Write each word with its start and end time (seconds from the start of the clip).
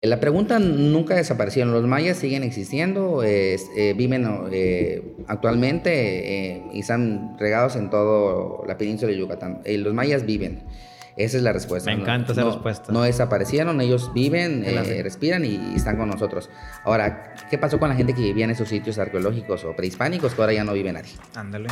La 0.00 0.20
pregunta 0.20 0.60
nunca 0.60 1.16
desaparecieron. 1.16 1.72
Los 1.72 1.84
mayas 1.84 2.18
siguen 2.18 2.44
existiendo, 2.44 3.24
eh, 3.24 3.56
viven 3.96 4.48
eh, 4.52 5.16
actualmente 5.26 6.52
eh, 6.54 6.62
y 6.72 6.80
están 6.80 7.36
regados 7.36 7.74
en 7.74 7.90
toda 7.90 8.64
la 8.64 8.78
península 8.78 9.10
de 9.10 9.18
Yucatán. 9.18 9.62
los 9.66 9.92
mayas 9.94 10.24
viven. 10.24 10.62
Esa 11.16 11.36
es 11.38 11.42
la 11.42 11.52
respuesta. 11.52 11.92
Me 11.92 12.00
encanta 12.00 12.30
esa 12.30 12.44
respuesta. 12.44 12.92
No 12.92 13.02
desaparecieron, 13.02 13.80
ellos 13.80 14.12
viven, 14.14 14.64
respiran 15.02 15.44
y, 15.44 15.56
y, 15.56 15.72
están 15.74 15.96
con 15.96 16.08
nosotros. 16.08 16.48
Ahora, 16.84 17.34
¿qué 17.50 17.58
pasó 17.58 17.80
con 17.80 17.88
la 17.88 17.96
gente 17.96 18.14
que 18.14 18.22
vivía 18.22 18.44
en 18.44 18.52
esos 18.52 18.68
sitios 18.68 19.00
arqueológicos 19.00 19.64
o 19.64 19.74
prehispánicos 19.74 20.32
que 20.32 20.40
ahora 20.40 20.52
ya 20.52 20.62
no 20.62 20.74
vive 20.74 20.92
nadie? 20.92 21.10
Ándale. 21.34 21.70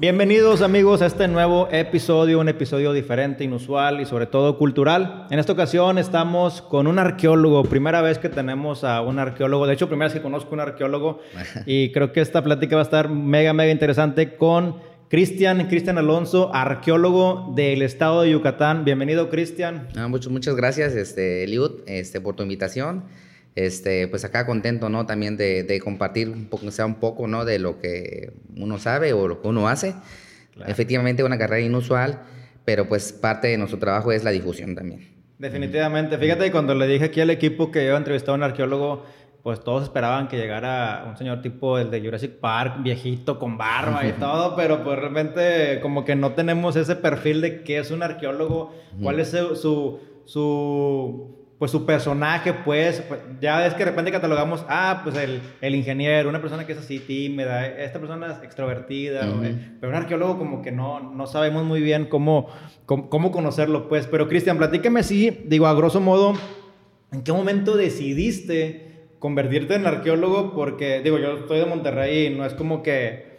Bienvenidos 0.00 0.62
amigos 0.62 1.02
a 1.02 1.06
este 1.06 1.28
nuevo 1.28 1.68
episodio, 1.70 2.40
un 2.40 2.48
episodio 2.48 2.94
diferente, 2.94 3.44
inusual 3.44 4.00
y 4.00 4.06
sobre 4.06 4.24
todo 4.24 4.56
cultural. 4.56 5.26
En 5.28 5.38
esta 5.38 5.52
ocasión 5.52 5.98
estamos 5.98 6.62
con 6.62 6.86
un 6.86 6.98
arqueólogo, 6.98 7.64
primera 7.64 8.00
vez 8.00 8.16
que 8.16 8.30
tenemos 8.30 8.82
a 8.82 9.02
un 9.02 9.18
arqueólogo, 9.18 9.66
de 9.66 9.74
hecho 9.74 9.88
primera 9.88 10.06
vez 10.06 10.14
que 10.14 10.22
conozco 10.22 10.52
a 10.52 10.54
un 10.54 10.60
arqueólogo 10.60 11.20
y 11.66 11.92
creo 11.92 12.12
que 12.12 12.22
esta 12.22 12.42
plática 12.42 12.76
va 12.76 12.80
a 12.80 12.84
estar 12.84 13.10
mega, 13.10 13.52
mega 13.52 13.70
interesante 13.70 14.36
con 14.36 14.76
Cristian, 15.08 15.68
Cristian 15.68 15.98
Alonso, 15.98 16.50
arqueólogo 16.54 17.52
del 17.54 17.82
estado 17.82 18.22
de 18.22 18.30
Yucatán. 18.30 18.86
Bienvenido 18.86 19.28
Cristian. 19.28 19.88
Ah, 19.96 20.08
muchas, 20.08 20.32
muchas 20.32 20.56
gracias 20.56 20.94
este, 20.94 21.44
Eliud 21.44 21.82
este, 21.86 22.22
por 22.22 22.36
tu 22.36 22.42
invitación 22.42 23.04
este, 23.54 24.08
pues 24.08 24.24
acá 24.24 24.46
contento, 24.46 24.88
¿no? 24.88 25.06
También 25.06 25.36
de, 25.36 25.80
compartir 25.82 26.28
un 26.28 26.46
poco, 26.46 26.70
sea 26.70 26.86
un 26.86 26.96
poco, 26.96 27.26
¿no? 27.26 27.44
De 27.44 27.58
lo 27.58 27.78
que 27.78 28.32
uno 28.56 28.78
sabe 28.78 29.12
o 29.12 29.28
lo 29.28 29.42
que 29.42 29.48
uno 29.48 29.68
hace. 29.68 29.94
Efectivamente, 30.66 31.24
una 31.24 31.38
carrera 31.38 31.60
inusual, 31.60 32.20
pero 32.64 32.86
pues 32.86 33.12
parte 33.12 33.48
de 33.48 33.58
nuestro 33.58 33.78
trabajo 33.78 34.12
es 34.12 34.24
la 34.24 34.30
difusión 34.30 34.74
también. 34.74 35.08
Definitivamente. 35.38 36.18
Fíjate, 36.18 36.50
cuando 36.52 36.74
le 36.74 36.86
dije 36.86 37.06
aquí 37.06 37.20
al 37.20 37.30
equipo 37.30 37.70
que 37.70 37.84
iba 37.84 37.94
a 37.94 37.98
entrevistar 37.98 38.32
a 38.32 38.36
un 38.36 38.42
arqueólogo, 38.42 39.04
pues 39.42 39.60
todos 39.64 39.84
esperaban 39.84 40.28
que 40.28 40.36
llegara 40.36 41.06
un 41.08 41.16
señor 41.16 41.40
tipo 41.40 41.78
el 41.78 41.90
de 41.90 42.02
Jurassic 42.02 42.32
Park, 42.32 42.82
viejito, 42.82 43.38
con 43.38 43.56
barba 43.56 44.06
y 44.06 44.12
todo, 44.20 44.54
pero 44.54 44.84
pues 44.84 44.98
realmente 44.98 45.80
como 45.80 46.04
que 46.04 46.14
no 46.14 46.32
tenemos 46.32 46.76
ese 46.76 46.94
perfil 46.94 47.40
de 47.40 47.62
qué 47.62 47.78
es 47.78 47.90
un 47.90 48.02
arqueólogo, 48.02 48.74
cuál 49.02 49.18
es 49.18 49.30
su, 49.30 49.98
su 50.26 51.39
pues 51.60 51.72
su 51.72 51.84
personaje, 51.84 52.54
pues, 52.54 53.02
pues, 53.02 53.20
ya 53.38 53.66
es 53.66 53.74
que 53.74 53.80
de 53.80 53.90
repente 53.90 54.10
catalogamos, 54.10 54.64
ah, 54.66 55.02
pues 55.04 55.14
el, 55.18 55.42
el, 55.60 55.74
ingeniero, 55.74 56.30
una 56.30 56.40
persona 56.40 56.66
que 56.66 56.72
es 56.72 56.78
así 56.78 57.00
tímida, 57.00 57.66
esta 57.66 57.98
persona 57.98 58.32
es 58.32 58.42
extrovertida, 58.42 59.28
pero 59.78 59.92
un 59.92 59.94
arqueólogo 59.94 60.38
como 60.38 60.62
que 60.62 60.72
no, 60.72 61.00
no 61.00 61.26
sabemos 61.26 61.62
muy 61.64 61.82
bien 61.82 62.06
cómo, 62.06 62.48
cómo, 62.86 63.30
conocerlo, 63.30 63.90
pues. 63.90 64.06
Pero 64.06 64.26
Cristian, 64.26 64.56
platícame 64.56 65.02
sí, 65.02 65.42
digo, 65.44 65.66
a 65.66 65.74
grosso 65.74 66.00
modo, 66.00 66.32
¿en 67.12 67.22
qué 67.22 67.32
momento 67.34 67.76
decidiste 67.76 69.10
convertirte 69.18 69.74
en 69.74 69.86
arqueólogo? 69.86 70.54
Porque, 70.54 71.02
digo, 71.02 71.18
yo 71.18 71.34
estoy 71.34 71.58
de 71.58 71.66
Monterrey 71.66 72.28
y 72.28 72.30
no 72.30 72.46
es 72.46 72.54
como 72.54 72.82
que 72.82 73.29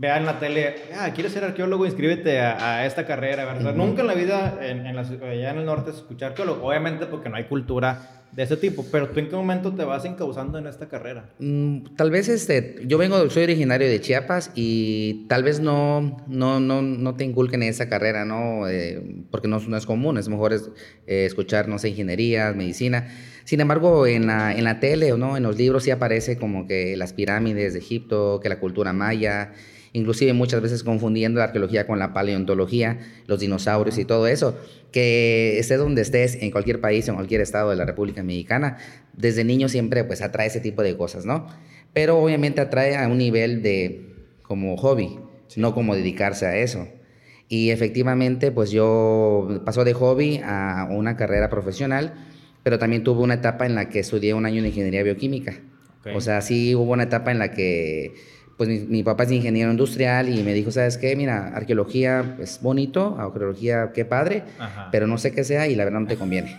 vea 0.00 0.16
en 0.16 0.24
la 0.24 0.38
tele, 0.38 0.76
ah, 0.98 1.10
¿quieres 1.12 1.30
ser 1.34 1.44
arqueólogo? 1.44 1.84
Inscríbete 1.84 2.40
a, 2.40 2.86
esta 2.86 3.06
carrera, 3.06 3.44
¿verdad? 3.44 3.74
Nunca 3.74 4.00
en 4.00 4.06
la 4.06 4.14
vida, 4.14 4.58
en, 4.62 4.86
en 4.86 4.96
la, 4.96 5.02
allá 5.02 5.50
en 5.50 5.58
el 5.58 5.66
norte, 5.66 5.90
escuchar 5.90 6.30
arqueólogo. 6.30 6.66
Obviamente 6.66 7.04
porque 7.04 7.28
no 7.28 7.36
hay 7.36 7.44
cultura 7.44 8.19
de 8.32 8.44
ese 8.44 8.56
tipo, 8.56 8.84
pero 8.92 9.08
tú 9.08 9.18
en 9.18 9.28
qué 9.28 9.36
momento 9.36 9.74
te 9.74 9.84
vas 9.84 10.04
encauzando 10.04 10.58
en 10.58 10.66
esta 10.66 10.88
carrera? 10.88 11.30
Mm, 11.40 11.96
tal 11.96 12.10
vez 12.10 12.28
este, 12.28 12.76
yo 12.86 12.96
vengo, 12.96 13.28
soy 13.28 13.42
originario 13.42 13.88
de 13.88 14.00
Chiapas 14.00 14.52
y 14.54 15.26
tal 15.28 15.42
vez 15.42 15.60
no, 15.60 16.16
no, 16.28 16.60
no, 16.60 16.80
no 16.80 17.16
te 17.16 17.24
inculquen 17.24 17.62
esa 17.62 17.88
carrera, 17.88 18.24
¿no? 18.24 18.68
Eh, 18.68 19.24
porque 19.30 19.48
no, 19.48 19.58
es 19.58 19.86
común, 19.86 20.18
es 20.18 20.28
mejor 20.28 20.52
es, 20.52 20.70
eh, 21.06 21.24
escuchar, 21.24 21.68
no 21.68 21.76
ingeniería, 21.88 22.52
medicina. 22.52 23.08
Sin 23.44 23.60
embargo, 23.60 24.06
en 24.06 24.26
la, 24.26 24.52
en 24.52 24.64
la 24.64 24.80
tele 24.80 25.12
o 25.12 25.16
no, 25.16 25.36
en 25.36 25.42
los 25.42 25.56
libros 25.56 25.82
sí 25.82 25.90
aparece 25.90 26.36
como 26.36 26.66
que 26.66 26.96
las 26.96 27.12
pirámides 27.12 27.72
de 27.72 27.80
Egipto, 27.80 28.38
que 28.40 28.48
la 28.48 28.60
cultura 28.60 28.92
maya, 28.92 29.52
inclusive 29.92 30.32
muchas 30.32 30.62
veces 30.62 30.84
confundiendo 30.84 31.38
la 31.38 31.46
arqueología 31.46 31.86
con 31.86 31.98
la 31.98 32.12
paleontología, 32.12 32.98
los 33.26 33.40
dinosaurios 33.40 33.98
y 33.98 34.04
todo 34.04 34.26
eso, 34.26 34.56
que 34.92 35.58
estés 35.58 35.78
donde 35.78 36.02
estés, 36.02 36.36
en 36.40 36.50
cualquier 36.50 36.80
país, 36.80 37.08
en 37.08 37.14
cualquier 37.14 37.40
estado 37.40 37.70
de 37.70 37.76
la 37.76 37.84
República 37.84 38.22
Mexicana, 38.22 38.78
desde 39.12 39.44
niño 39.44 39.68
siempre 39.68 40.04
pues 40.04 40.22
atrae 40.22 40.46
ese 40.46 40.60
tipo 40.60 40.82
de 40.82 40.96
cosas, 40.96 41.26
¿no? 41.26 41.46
Pero 41.92 42.18
obviamente 42.18 42.60
atrae 42.60 42.96
a 42.96 43.08
un 43.08 43.18
nivel 43.18 43.62
de 43.62 44.14
como 44.42 44.76
hobby, 44.76 45.18
no 45.56 45.74
como 45.74 45.94
dedicarse 45.94 46.46
a 46.46 46.56
eso. 46.56 46.88
Y 47.48 47.70
efectivamente, 47.70 48.52
pues 48.52 48.70
yo 48.70 49.62
pasó 49.64 49.84
de 49.84 49.92
hobby 49.92 50.40
a 50.44 50.86
una 50.90 51.16
carrera 51.16 51.50
profesional, 51.50 52.14
pero 52.62 52.78
también 52.78 53.02
tuve 53.02 53.22
una 53.22 53.34
etapa 53.34 53.66
en 53.66 53.74
la 53.74 53.88
que 53.88 53.98
estudié 53.98 54.34
un 54.34 54.46
año 54.46 54.62
de 54.62 54.68
ingeniería 54.68 55.02
bioquímica. 55.02 55.60
O 56.14 56.20
sea, 56.20 56.40
sí 56.40 56.74
hubo 56.74 56.92
una 56.92 57.02
etapa 57.04 57.30
en 57.30 57.38
la 57.38 57.50
que 57.52 58.14
pues 58.60 58.68
mi, 58.90 59.02
papá 59.02 59.22
es 59.22 59.32
ingeniero 59.32 59.70
industrial 59.70 60.28
y 60.28 60.42
me 60.42 60.52
dijo, 60.52 60.70
¿sabes 60.70 60.98
qué? 60.98 61.16
Mira, 61.16 61.48
arqueología 61.54 62.36
es 62.38 62.60
bonito, 62.60 63.16
arqueología 63.18 63.92
qué 63.94 64.04
padre, 64.04 64.42
pero 64.92 65.06
no 65.06 65.16
sé 65.16 65.32
qué 65.32 65.44
sea 65.44 65.66
y 65.66 65.74
la 65.74 65.84
verdad 65.84 66.00
no 66.00 66.06
te 66.06 66.16
conviene. 66.16 66.58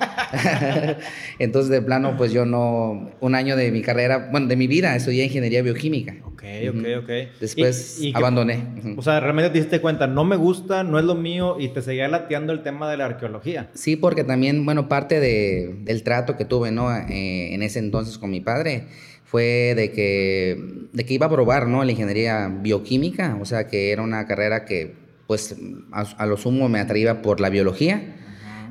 Entonces, 1.38 1.70
de 1.70 1.80
plano, 1.80 2.18
pues 2.18 2.32
yo 2.32 2.44
no, 2.44 3.12
un 3.20 3.36
año 3.36 3.56
de 3.56 3.72
mi 3.72 3.84
carrera, 3.84 4.30
bueno, 4.32 4.48
de 4.48 4.56
mi 4.56 4.66
vida, 4.66 4.96
estudié 4.96 5.26
ingeniería 5.26 5.62
bioquímica. 5.62 6.16
Ok, 6.26 6.44
ok, 6.70 7.04
ok. 7.04 7.10
Después 7.40 8.02
abandoné. 8.16 8.64
O 8.98 9.04
sea, 9.04 9.20
realmente 9.20 9.52
te 9.52 9.60
diste 9.60 9.80
cuenta, 9.80 10.08
no 10.08 10.24
me 10.24 10.38
gusta, 10.38 10.84
no 10.84 10.98
es 10.98 11.06
lo 11.06 11.14
mío 11.14 11.58
y 11.60 11.68
te 11.68 11.84
seguía 11.84 12.08
lateando 12.08 12.52
el 12.52 12.64
tema 12.64 12.90
de 12.90 12.98
la 12.98 13.06
arqueología. 13.06 13.70
Sí, 13.76 13.96
porque 13.96 14.24
también, 14.24 14.66
bueno, 14.66 14.90
parte 14.90 15.20
de, 15.20 15.76
del 15.84 16.02
trato 16.02 16.36
que 16.36 16.46
tuve, 16.46 16.72
¿no? 16.72 16.92
Eh, 16.92 17.54
en 17.54 17.62
ese 17.62 17.78
entonces 17.78 18.18
con 18.18 18.32
mi 18.32 18.42
padre 18.42 18.88
fue 19.32 19.74
de 19.78 19.94
que, 19.94 20.88
de 20.92 21.06
que 21.06 21.14
iba 21.14 21.28
a 21.28 21.30
probar 21.30 21.70
¿no? 21.70 21.86
la 21.86 21.92
ingeniería 21.92 22.50
bioquímica, 22.50 23.38
o 23.40 23.46
sea 23.46 23.66
que 23.66 23.92
era 23.94 24.02
una 24.02 24.28
carrera 24.28 24.66
que 24.66 24.94
pues 25.26 25.56
a, 25.94 26.26
lo 26.26 26.36
sumo 26.36 26.68
me 26.68 26.82
atraía 26.82 27.22
por 27.22 27.40
la 27.40 27.50
biología, 27.50 28.18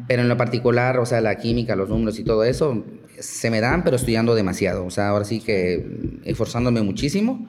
pero 0.06 0.20
en 0.20 0.28
lo 0.28 0.37
particular, 0.37 0.99
o 0.99 1.06
sea, 1.06 1.22
la 1.22 1.37
química, 1.37 1.76
los 1.76 1.88
números 1.88 2.19
y 2.19 2.25
todo 2.25 2.44
eso, 2.44 2.84
se 3.19 3.50
me 3.50 3.62
dan, 3.62 3.84
pero 3.84 3.97
estudiando 3.97 4.34
demasiado, 4.34 4.84
o 4.84 4.91
sea, 4.91 5.09
ahora 5.09 5.25
sí 5.25 5.41
que 5.41 6.20
esforzándome 6.25 6.82
muchísimo 6.82 7.49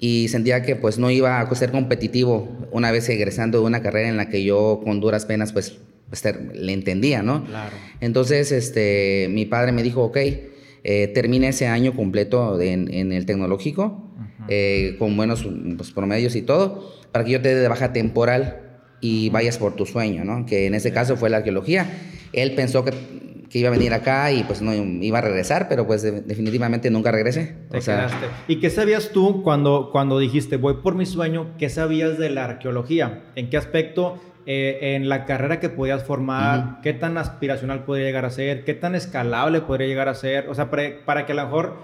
y 0.00 0.26
sentía 0.26 0.62
que 0.62 0.74
pues 0.74 0.98
no 0.98 1.08
iba 1.12 1.40
a 1.40 1.54
ser 1.54 1.70
competitivo 1.70 2.48
una 2.72 2.90
vez 2.90 3.08
egresando 3.08 3.60
de 3.60 3.66
una 3.66 3.80
carrera 3.80 4.08
en 4.08 4.16
la 4.16 4.28
que 4.28 4.42
yo 4.42 4.80
con 4.82 4.98
duras 4.98 5.24
penas 5.24 5.52
pues, 5.52 5.78
pues 6.08 6.24
le 6.24 6.72
entendía, 6.72 7.22
¿no? 7.22 7.44
Claro. 7.44 7.76
Entonces, 8.00 8.50
este, 8.50 9.28
mi 9.30 9.46
padre 9.46 9.70
me 9.70 9.84
dijo, 9.84 10.02
ok, 10.02 10.18
eh, 10.82 11.08
termina 11.08 11.48
ese 11.48 11.66
año 11.66 11.94
completo 11.94 12.60
en, 12.60 13.12
el 13.12 13.26
tecnológico, 13.26 14.10
eh, 14.48 14.96
con 14.98 15.16
buenos 15.16 15.46
pues, 15.76 15.90
promedios 15.92 16.36
y 16.36 16.42
todo, 16.42 16.90
para 17.12 17.24
que 17.24 17.32
yo 17.32 17.42
te 17.42 17.54
dé 17.54 17.60
de 17.60 17.68
baja 17.68 17.92
temporal 17.92 18.80
y 19.00 19.30
vayas 19.30 19.58
por 19.58 19.74
tu 19.74 19.86
sueño, 19.86 20.24
¿no? 20.24 20.46
Que 20.46 20.66
en 20.66 20.74
ese 20.74 20.92
caso 20.92 21.16
fue 21.16 21.30
la 21.30 21.38
arqueología. 21.38 21.86
Él 22.32 22.54
pensó 22.54 22.84
que, 22.84 22.92
que, 23.50 23.58
iba 23.58 23.68
a 23.68 23.72
venir 23.72 23.92
acá 23.92 24.32
y 24.32 24.44
pues 24.44 24.62
no 24.62 24.72
iba 24.74 25.18
a 25.18 25.22
regresar, 25.22 25.68
pero 25.68 25.86
pues 25.86 26.02
definitivamente 26.02 26.90
nunca 26.90 27.10
regresé. 27.10 27.56
o 27.72 27.80
sea, 27.80 28.08
¿Y 28.48 28.60
qué 28.60 28.70
sabías 28.70 29.10
tú 29.10 29.42
cuando, 29.42 29.90
cuando 29.92 30.18
dijiste 30.18 30.56
voy 30.56 30.74
por 30.82 30.94
mi 30.94 31.06
sueño? 31.06 31.54
¿Qué 31.58 31.68
sabías 31.68 32.18
de 32.18 32.30
la 32.30 32.44
arqueología? 32.44 33.24
¿En 33.34 33.50
qué 33.50 33.56
aspecto 33.56 34.20
eh, 34.46 34.94
en 34.96 35.08
la 35.08 35.26
carrera 35.26 35.60
que 35.60 35.68
podías 35.68 36.04
formar, 36.04 36.80
qué 36.82 36.92
tan 36.92 37.18
aspiracional 37.18 37.84
podría 37.84 38.06
llegar 38.06 38.24
a 38.24 38.30
ser, 38.30 38.64
qué 38.64 38.74
tan 38.74 38.94
escalable 38.94 39.60
podría 39.60 39.86
llegar 39.86 40.08
a 40.08 40.14
ser, 40.14 40.48
o 40.48 40.54
sea, 40.54 40.70
para, 40.70 41.26
que 41.26 41.32
a 41.32 41.34
lo 41.34 41.44
mejor, 41.44 41.76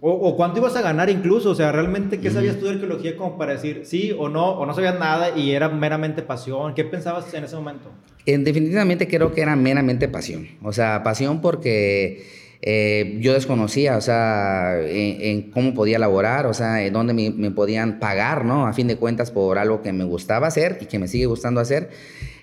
o, 0.00 0.36
cuánto 0.36 0.58
ibas 0.58 0.74
a 0.76 0.82
ganar 0.82 1.10
incluso, 1.10 1.50
o 1.50 1.54
sea, 1.54 1.70
realmente, 1.70 2.18
¿qué 2.18 2.30
sabías 2.30 2.58
tú 2.58 2.66
de 2.66 2.72
arqueología 2.72 3.16
como 3.16 3.38
para 3.38 3.52
decir 3.52 3.82
sí 3.84 4.14
o 4.18 4.28
no, 4.28 4.50
o 4.50 4.66
no 4.66 4.74
sabías 4.74 4.98
nada 4.98 5.36
y 5.36 5.52
era 5.52 5.68
meramente 5.68 6.22
pasión? 6.22 6.74
¿Qué 6.74 6.84
pensabas 6.84 7.32
en 7.34 7.44
ese 7.44 7.56
momento? 7.56 7.90
definitivamente 8.24 9.08
creo 9.08 9.32
que 9.32 9.42
era 9.42 9.56
meramente 9.56 10.08
pasión, 10.08 10.46
o 10.62 10.72
sea, 10.72 11.02
pasión 11.02 11.40
porque 11.40 12.24
eh, 12.64 13.18
yo 13.20 13.32
desconocía, 13.32 13.96
o 13.96 14.00
sea, 14.00 14.80
en, 14.80 15.50
cómo 15.50 15.74
podía 15.74 15.98
laborar, 15.98 16.46
o 16.46 16.54
sea, 16.54 16.86
en 16.86 16.92
dónde 16.92 17.12
me, 17.12 17.50
podían 17.50 17.98
pagar, 17.98 18.44
¿no? 18.44 18.68
A 18.68 18.72
fin 18.72 18.86
de 18.86 18.94
cuentas, 18.94 19.32
por 19.32 19.58
algo 19.58 19.82
que 19.82 19.92
me 19.92 20.04
gustaba 20.04 20.46
hacer 20.46 20.78
y 20.80 20.86
que 20.86 21.00
me 21.00 21.08
sigue 21.08 21.26
gustando 21.26 21.60
hacer. 21.60 21.90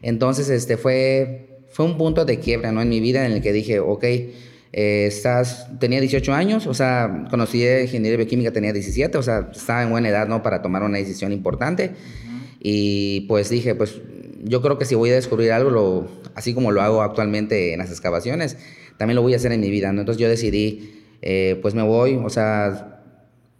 Entonces, 0.01 0.49
este 0.49 0.75
fue, 0.75 1.61
fue 1.69 1.85
un 1.85 1.97
punto 1.97 2.25
de 2.25 2.39
quiebra, 2.39 2.73
¿no? 2.73 2.81
En 2.81 2.89
mi 2.89 2.99
vida 2.99 3.25
en 3.25 3.31
el 3.31 3.41
que 3.41 3.53
dije, 3.53 3.79
ok, 3.79 4.03
eh, 4.03 5.05
estás, 5.07 5.67
tenía 5.79 6.01
18 6.01 6.33
años, 6.33 6.67
o 6.67 6.73
sea, 6.73 7.25
conocí 7.29 7.65
ingeniería 7.65 8.17
bioquímica, 8.17 8.51
tenía 8.51 8.73
17, 8.73 9.17
o 9.17 9.23
sea, 9.23 9.49
estaba 9.53 9.83
en 9.83 9.89
buena 9.89 10.09
edad, 10.09 10.27
¿no? 10.27 10.43
Para 10.43 10.61
tomar 10.61 10.83
una 10.83 10.97
decisión 10.97 11.31
importante. 11.31 11.91
Y 12.59 13.21
pues 13.21 13.49
dije, 13.49 13.73
pues 13.73 14.01
yo 14.43 14.61
creo 14.61 14.77
que 14.77 14.83
si 14.83 14.95
voy 14.95 15.11
a 15.11 15.15
descubrir 15.15 15.53
algo, 15.53 15.69
lo, 15.69 16.07
así 16.35 16.53
como 16.53 16.71
lo 16.71 16.81
hago 16.81 17.03
actualmente 17.03 17.71
en 17.71 17.79
las 17.79 17.89
excavaciones, 17.89 18.57
también 18.99 19.15
lo 19.15 19.21
voy 19.21 19.33
a 19.33 19.37
hacer 19.37 19.53
en 19.53 19.61
mi 19.61 19.69
vida, 19.71 19.93
¿no? 19.93 20.01
Entonces 20.01 20.21
yo 20.21 20.27
decidí, 20.27 21.05
eh, 21.21 21.57
pues 21.61 21.73
me 21.73 21.83
voy, 21.83 22.19
o 22.21 22.29
sea, 22.29 23.01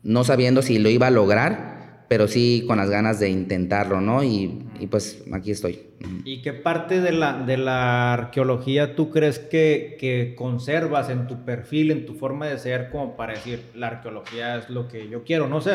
no 0.04 0.26
sabiendo 0.26 0.62
si 0.62 0.80
lo 0.80 0.90
iba 0.90 1.08
a 1.08 1.12
lograr, 1.12 2.04
pero 2.10 2.28
sí 2.28 2.66
con 2.68 2.78
las 2.78 2.90
ganas 2.90 3.22
de 3.22 3.30
intentarlo, 3.30 4.02
¿no? 4.02 4.22
Y, 4.22 4.64
y 4.82 4.88
pues 4.88 5.24
aquí 5.32 5.52
estoy. 5.52 5.80
¿Y 6.26 6.42
qué 6.42 6.52
parte 6.52 7.00
de 7.00 7.14
la, 7.14 7.42
de 7.44 7.56
la 7.56 8.14
arqueología 8.14 8.98
tú 8.98 9.12
crees 9.12 9.40
que, 9.40 9.96
que, 9.98 10.36
conservas 10.38 11.10
en 11.10 11.28
tu 11.28 11.46
perfil, 11.46 11.92
en 11.92 12.06
tu 12.06 12.16
forma 12.16 12.48
de 12.48 12.58
ser, 12.58 12.90
como 12.90 13.16
para 13.16 13.34
decir, 13.34 13.62
la 13.76 13.88
arqueología 13.88 14.58
es 14.58 14.70
lo 14.70 14.90
que 14.90 15.08
yo 15.08 15.24
quiero? 15.24 15.48
No 15.48 15.62
sé, 15.62 15.72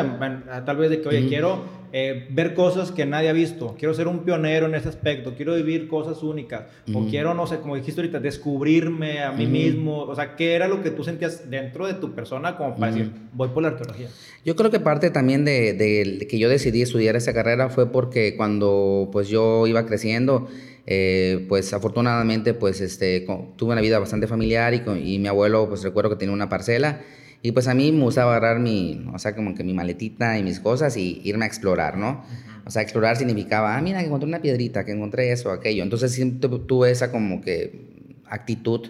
tal 0.66 0.76
vez 0.76 0.90
de 0.90 1.00
que, 1.00 1.08
oye, 1.08 1.26
quiero 1.26 1.62
eh, 1.96 2.26
ver 2.30 2.54
cosas 2.54 2.90
que 2.90 3.06
nadie 3.06 3.28
ha 3.28 3.32
visto, 3.32 3.76
quiero 3.78 3.94
ser 3.94 4.08
un 4.08 4.24
pionero 4.24 4.66
en 4.66 4.74
ese 4.74 4.88
aspecto, 4.88 5.34
quiero 5.36 5.54
vivir 5.54 5.86
cosas 5.86 6.24
únicas, 6.24 6.64
o 6.92 7.06
quiero, 7.06 7.34
no 7.34 7.46
sé, 7.46 7.58
como 7.60 7.76
dijiste 7.76 8.00
ahorita, 8.00 8.18
descubrirme 8.18 9.22
a 9.22 9.30
mí 9.30 9.46
mismo. 9.46 10.02
O 10.02 10.14
sea, 10.16 10.34
¿qué 10.34 10.54
era 10.54 10.66
lo 10.66 10.82
que 10.82 10.90
tú 10.90 11.04
sentías 11.04 11.48
dentro 11.48 11.86
de 11.86 11.94
tu 11.94 12.12
persona 12.12 12.56
como 12.56 12.74
para 12.74 12.90
decir, 12.90 13.12
voy 13.32 13.50
por 13.50 13.62
la 13.62 13.68
arqueología? 13.68 14.08
Yo 14.44 14.56
creo 14.56 14.72
que 14.72 14.80
parte 14.80 15.10
también 15.10 15.44
de, 15.44 15.72
de 15.72 16.26
que 16.28 16.38
yo 16.40 16.48
decidí 16.48 16.82
estudiar 16.82 17.14
esa 17.14 17.32
carrera 17.32 17.68
fue 17.68 17.92
porque 17.92 18.34
cuando 18.36 19.08
pues 19.12 19.28
yo 19.28 19.68
iba 19.68 19.86
creciendo, 19.86 20.48
eh, 20.86 21.46
pues 21.48 21.72
afortunadamente 21.72 22.52
pues 22.52 22.80
este, 22.80 23.24
tuve 23.56 23.72
una 23.72 23.80
vida 23.80 23.98
bastante 23.98 24.26
familiar 24.26 24.74
y, 24.74 25.18
mi 25.18 25.28
abuelo 25.28 25.68
pues 25.68 25.82
recuerdo 25.82 26.10
que 26.10 26.16
tenía 26.16 26.34
una 26.34 26.50
parcela 26.50 27.00
y 27.44 27.52
pues 27.52 27.68
a 27.68 27.74
mí 27.74 27.92
me 27.92 28.04
gustaba 28.04 28.34
agarrar 28.34 28.58
mi, 28.58 29.04
o 29.12 29.18
sea, 29.18 29.34
como 29.34 29.54
que 29.54 29.62
mi 29.64 29.74
maletita 29.74 30.38
y 30.38 30.42
mis 30.42 30.60
cosas 30.60 30.96
y 30.96 31.20
irme 31.24 31.44
a 31.44 31.46
explorar, 31.46 31.98
¿no? 31.98 32.24
O 32.64 32.70
sea, 32.70 32.80
explorar 32.80 33.18
significaba, 33.18 33.76
ah, 33.76 33.82
mira, 33.82 34.00
que 34.00 34.06
encontré 34.06 34.26
una 34.26 34.40
piedrita, 34.40 34.86
que 34.86 34.92
encontré 34.92 35.30
eso, 35.30 35.50
aquello. 35.50 35.82
Entonces 35.82 36.12
siempre 36.12 36.48
tuve 36.66 36.90
esa 36.90 37.12
como 37.12 37.42
que 37.42 38.16
actitud 38.30 38.88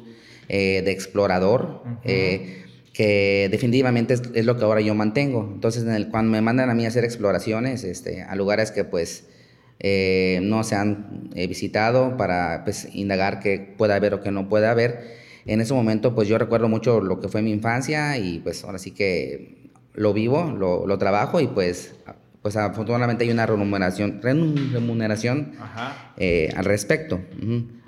eh, 0.49 0.83
de 0.85 0.93
explorador. 0.93 1.83
Eh, 2.05 2.62
que 2.93 3.49
definitivamente 3.51 4.15
es, 4.15 4.45
lo 4.45 4.56
que 4.56 4.62
ahora 4.62 4.81
yo 4.81 4.95
mantengo. 4.95 5.51
Entonces, 5.53 5.83
en 5.83 5.91
el, 5.91 6.09
cuando 6.09 6.31
me 6.31 6.41
mandan 6.41 6.71
a 6.71 6.75
mí 6.75 6.85
a 6.85 6.89
hacer 6.91 7.03
exploraciones 7.03 7.83
este, 7.83 8.23
a 8.23 8.37
lugares 8.37 8.71
que 8.71 8.85
pues 8.85 9.25
eh, 9.81 10.39
no 10.45 10.62
se 10.62 10.77
han 10.77 11.31
visitado 11.35 12.17
para 12.17 12.62
pues, 12.62 12.87
indagar 12.95 13.41
qué 13.41 13.75
puede 13.77 13.95
haber 13.95 14.15
o 14.15 14.23
qué 14.23 14.31
no 14.31 14.49
puede 14.49 14.69
haber. 14.69 15.24
En 15.46 15.61
ese 15.61 15.75
momento, 15.75 16.14
pues 16.14 16.29
yo 16.29 16.38
recuerdo 16.38 16.69
mucho 16.69 17.00
lo 17.00 17.20
que 17.20 17.29
fue 17.29 17.43
mi 17.43 17.50
infancia 17.50 18.17
y 18.19 18.38
pues 18.38 18.64
ahora 18.64 18.79
sí 18.79 18.93
que 18.93 19.70
lo 19.94 20.12
vivo, 20.12 20.52
lo, 20.56 20.87
lo 20.87 20.99
trabajo 20.99 21.41
y 21.41 21.46
pues, 21.46 21.94
pues 22.43 22.56
afortunadamente 22.56 23.25
hay 23.25 23.31
una 23.31 23.46
remuneración, 23.46 24.20
remuneración 24.23 25.52
eh, 26.17 26.52
al 26.56 26.64
respecto. 26.64 27.20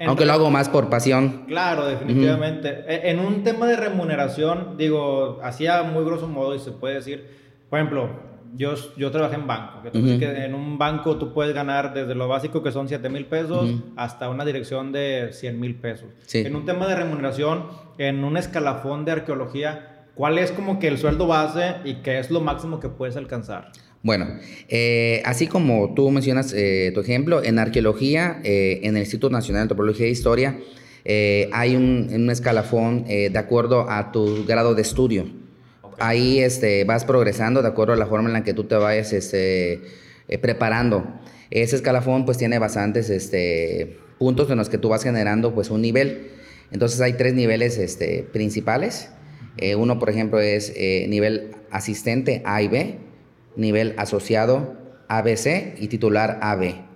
Aunque 0.06 0.24
lo 0.24 0.32
hago 0.32 0.50
más 0.50 0.68
por 0.68 0.88
pasión. 0.88 1.44
Claro, 1.46 1.86
definitivamente. 1.86 2.84
E, 2.86 3.10
en 3.10 3.18
un 3.18 3.42
tema 3.42 3.66
de 3.66 3.76
remuneración, 3.76 4.76
digo, 4.76 5.40
hacía 5.42 5.82
muy 5.82 6.04
grosso 6.04 6.28
modo 6.28 6.54
y 6.54 6.58
se 6.58 6.72
puede 6.72 6.94
decir, 6.94 7.26
por 7.68 7.78
ejemplo, 7.78 8.35
yo, 8.56 8.74
yo 8.96 9.10
trabajé 9.10 9.36
en 9.36 9.46
banco. 9.46 9.82
Que 9.92 10.44
en 10.44 10.54
un 10.54 10.78
banco 10.78 11.16
tú 11.16 11.32
puedes 11.32 11.54
ganar 11.54 11.94
desde 11.94 12.14
lo 12.14 12.28
básico 12.28 12.62
que 12.62 12.72
son 12.72 12.88
7 12.88 13.08
mil 13.08 13.26
pesos 13.26 13.70
hasta 13.96 14.28
una 14.28 14.44
dirección 14.44 14.92
de 14.92 15.30
100 15.32 15.60
mil 15.60 15.74
pesos. 15.76 16.08
En 16.32 16.56
un 16.56 16.64
tema 16.64 16.86
de 16.86 16.96
remuneración, 16.96 17.64
en 17.98 18.24
un 18.24 18.36
escalafón 18.36 19.04
de 19.04 19.12
arqueología, 19.12 20.06
¿cuál 20.14 20.38
es 20.38 20.50
como 20.52 20.78
que 20.78 20.88
el 20.88 20.98
sueldo 20.98 21.26
base 21.26 21.76
y 21.84 21.96
qué 21.96 22.18
es 22.18 22.30
lo 22.30 22.40
máximo 22.40 22.80
que 22.80 22.88
puedes 22.88 23.16
alcanzar? 23.16 23.72
Bueno, 24.02 24.26
eh, 24.68 25.20
así 25.24 25.48
como 25.48 25.92
tú 25.94 26.10
mencionas 26.10 26.52
eh, 26.52 26.92
tu 26.94 27.00
ejemplo, 27.00 27.42
en 27.42 27.58
arqueología, 27.58 28.40
eh, 28.44 28.80
en 28.84 28.96
el 28.96 29.02
Instituto 29.02 29.30
Nacional 29.30 29.60
de 29.60 29.62
Antropología 29.62 30.06
e 30.06 30.10
Historia, 30.10 30.58
hay 31.52 31.76
un, 31.76 32.08
un 32.12 32.30
escalafón 32.30 33.04
de 33.04 33.38
acuerdo 33.38 33.88
a 33.88 34.10
tu 34.10 34.44
grado 34.44 34.74
de 34.74 34.82
estudio. 34.82 35.45
Ahí 35.98 36.40
este, 36.40 36.84
vas 36.84 37.04
progresando 37.04 37.62
de 37.62 37.68
acuerdo 37.68 37.94
a 37.94 37.96
la 37.96 38.06
forma 38.06 38.28
en 38.28 38.34
la 38.34 38.44
que 38.44 38.54
tú 38.54 38.64
te 38.64 38.74
vayas 38.76 39.12
este, 39.12 39.82
eh, 40.28 40.38
preparando. 40.38 41.06
Ese 41.50 41.76
escalafón 41.76 42.24
pues 42.24 42.38
tiene 42.38 42.58
bastantes 42.58 43.08
este, 43.10 43.98
puntos 44.18 44.50
en 44.50 44.58
los 44.58 44.68
que 44.68 44.78
tú 44.78 44.88
vas 44.88 45.02
generando 45.02 45.54
pues 45.54 45.70
un 45.70 45.82
nivel. 45.82 46.28
Entonces 46.70 47.00
hay 47.00 47.14
tres 47.14 47.34
niveles 47.34 47.78
este, 47.78 48.26
principales. 48.32 49.10
Eh, 49.58 49.74
uno, 49.74 49.98
por 49.98 50.10
ejemplo, 50.10 50.40
es 50.40 50.72
eh, 50.76 51.06
nivel 51.08 51.52
asistente 51.70 52.42
A 52.44 52.62
y 52.62 52.68
B, 52.68 52.98
nivel 53.56 53.94
asociado 53.96 54.76
ABC 55.08 55.78
y 55.78 55.88
titular 55.88 56.38
AB. 56.42 56.86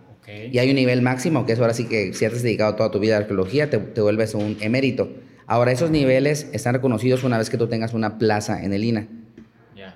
Y 0.52 0.58
hay 0.58 0.70
un 0.70 0.76
nivel 0.76 1.02
máximo, 1.02 1.44
que 1.44 1.55
es 1.55 1.58
ahora 1.58 1.75
sí 1.75 1.87
que 1.87 2.12
si 2.12 2.25
has 2.25 2.41
dedicado 2.41 2.76
toda 2.76 2.93
tu 2.93 3.00
vida 3.00 3.17
a 3.17 3.19
arqueología, 3.19 3.69
te, 3.69 3.79
te 3.79 4.00
vuelves 4.00 4.35
un 4.35 4.56
emérito. 4.61 5.08
Ahora, 5.50 5.73
esos 5.73 5.91
niveles 5.91 6.49
están 6.52 6.75
reconocidos 6.75 7.25
una 7.25 7.37
vez 7.37 7.50
que 7.50 7.58
tú 7.58 7.67
tengas 7.67 7.93
una 7.93 8.19
plaza 8.19 8.62
en 8.62 8.73
el 8.73 8.85
INA. 8.85 9.08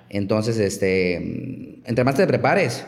Entonces, 0.09 0.59
este, 0.59 1.15
entre 1.85 2.03
más 2.03 2.15
te 2.15 2.27
prepares, 2.27 2.85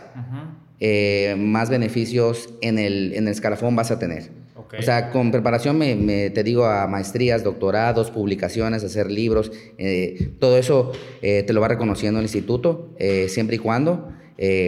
eh, 0.82 1.36
más 1.38 1.70
beneficios 1.70 2.50
en 2.60 2.78
el, 2.78 3.14
en 3.14 3.26
el 3.26 3.32
escalafón 3.32 3.78
vas 3.78 3.90
a 3.92 4.00
tener. 4.00 4.32
O 4.78 4.82
sea, 4.82 5.12
con 5.12 5.32
preparación 5.32 5.78
me, 5.78 6.30
te 6.30 6.44
digo 6.44 6.66
a 6.66 6.88
maestrías, 6.88 7.42
doctorados, 7.42 8.12
publicaciones, 8.12 8.84
hacer 8.84 9.10
libros, 9.10 9.50
eh, 9.78 10.34
todo 10.38 10.58
eso 10.58 10.92
eh, 11.22 11.44
te 11.44 11.54
lo 11.54 11.62
va 11.62 11.70
reconociendo 11.70 12.20
el 12.20 12.26
instituto, 12.26 12.90
siempre 13.30 13.56
y 13.56 13.60
cuando 13.60 14.12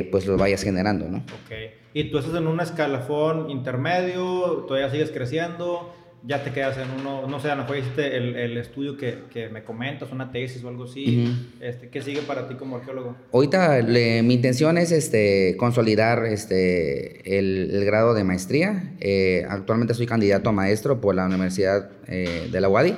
pues 0.10 0.26
lo 0.26 0.38
vayas 0.38 0.64
generando, 0.64 1.10
¿no? 1.10 1.18
Ok. 1.18 1.52
¿Y 1.94 2.12
tú 2.12 2.20
estás 2.20 2.36
en 2.36 2.48
un 2.48 2.62
escalafón 2.62 3.50
intermedio? 3.50 4.64
¿Todavía 4.68 4.90
sigues 4.90 5.12
creciendo? 5.12 5.94
Ya 6.24 6.44
te 6.44 6.52
quedas 6.52 6.78
en 6.78 6.90
uno, 7.00 7.28
no 7.28 7.40
sé, 7.40 7.50
a 7.50 7.56
lo 7.56 7.64
mejor 7.64 7.78
hiciste 7.78 8.18
el, 8.18 8.36
el 8.36 8.58
estudio 8.58 8.98
que, 8.98 9.24
que, 9.32 9.50
me 9.50 9.64
comentas, 9.64 10.12
una 10.12 10.32
tesis 10.32 10.64
o 10.64 10.70
algo 10.70 10.84
así. 10.84 11.34
este, 11.60 11.90
¿Qué 11.90 12.02
sigue 12.02 12.22
para 12.22 12.48
ti 12.48 12.56
como 12.56 12.78
arqueólogo? 12.78 13.16
Ahorita 13.32 13.82
mi 13.82 14.34
intención 14.34 14.78
es 14.78 14.92
este, 14.92 15.56
consolidar 15.58 16.26
este, 16.26 17.40
el, 17.40 17.72
el 17.72 17.86
grado 17.86 18.14
de 18.14 18.24
maestría. 18.24 18.96
Eh, 19.00 19.46
actualmente 19.50 19.94
soy 19.94 20.06
candidato 20.06 20.50
a 20.50 20.52
maestro 20.52 21.00
por 21.02 21.16
la 21.16 21.26
Universidad 21.26 21.90
eh, 22.08 22.50
de 22.52 22.62
la 22.62 22.70
UADI, 22.70 22.96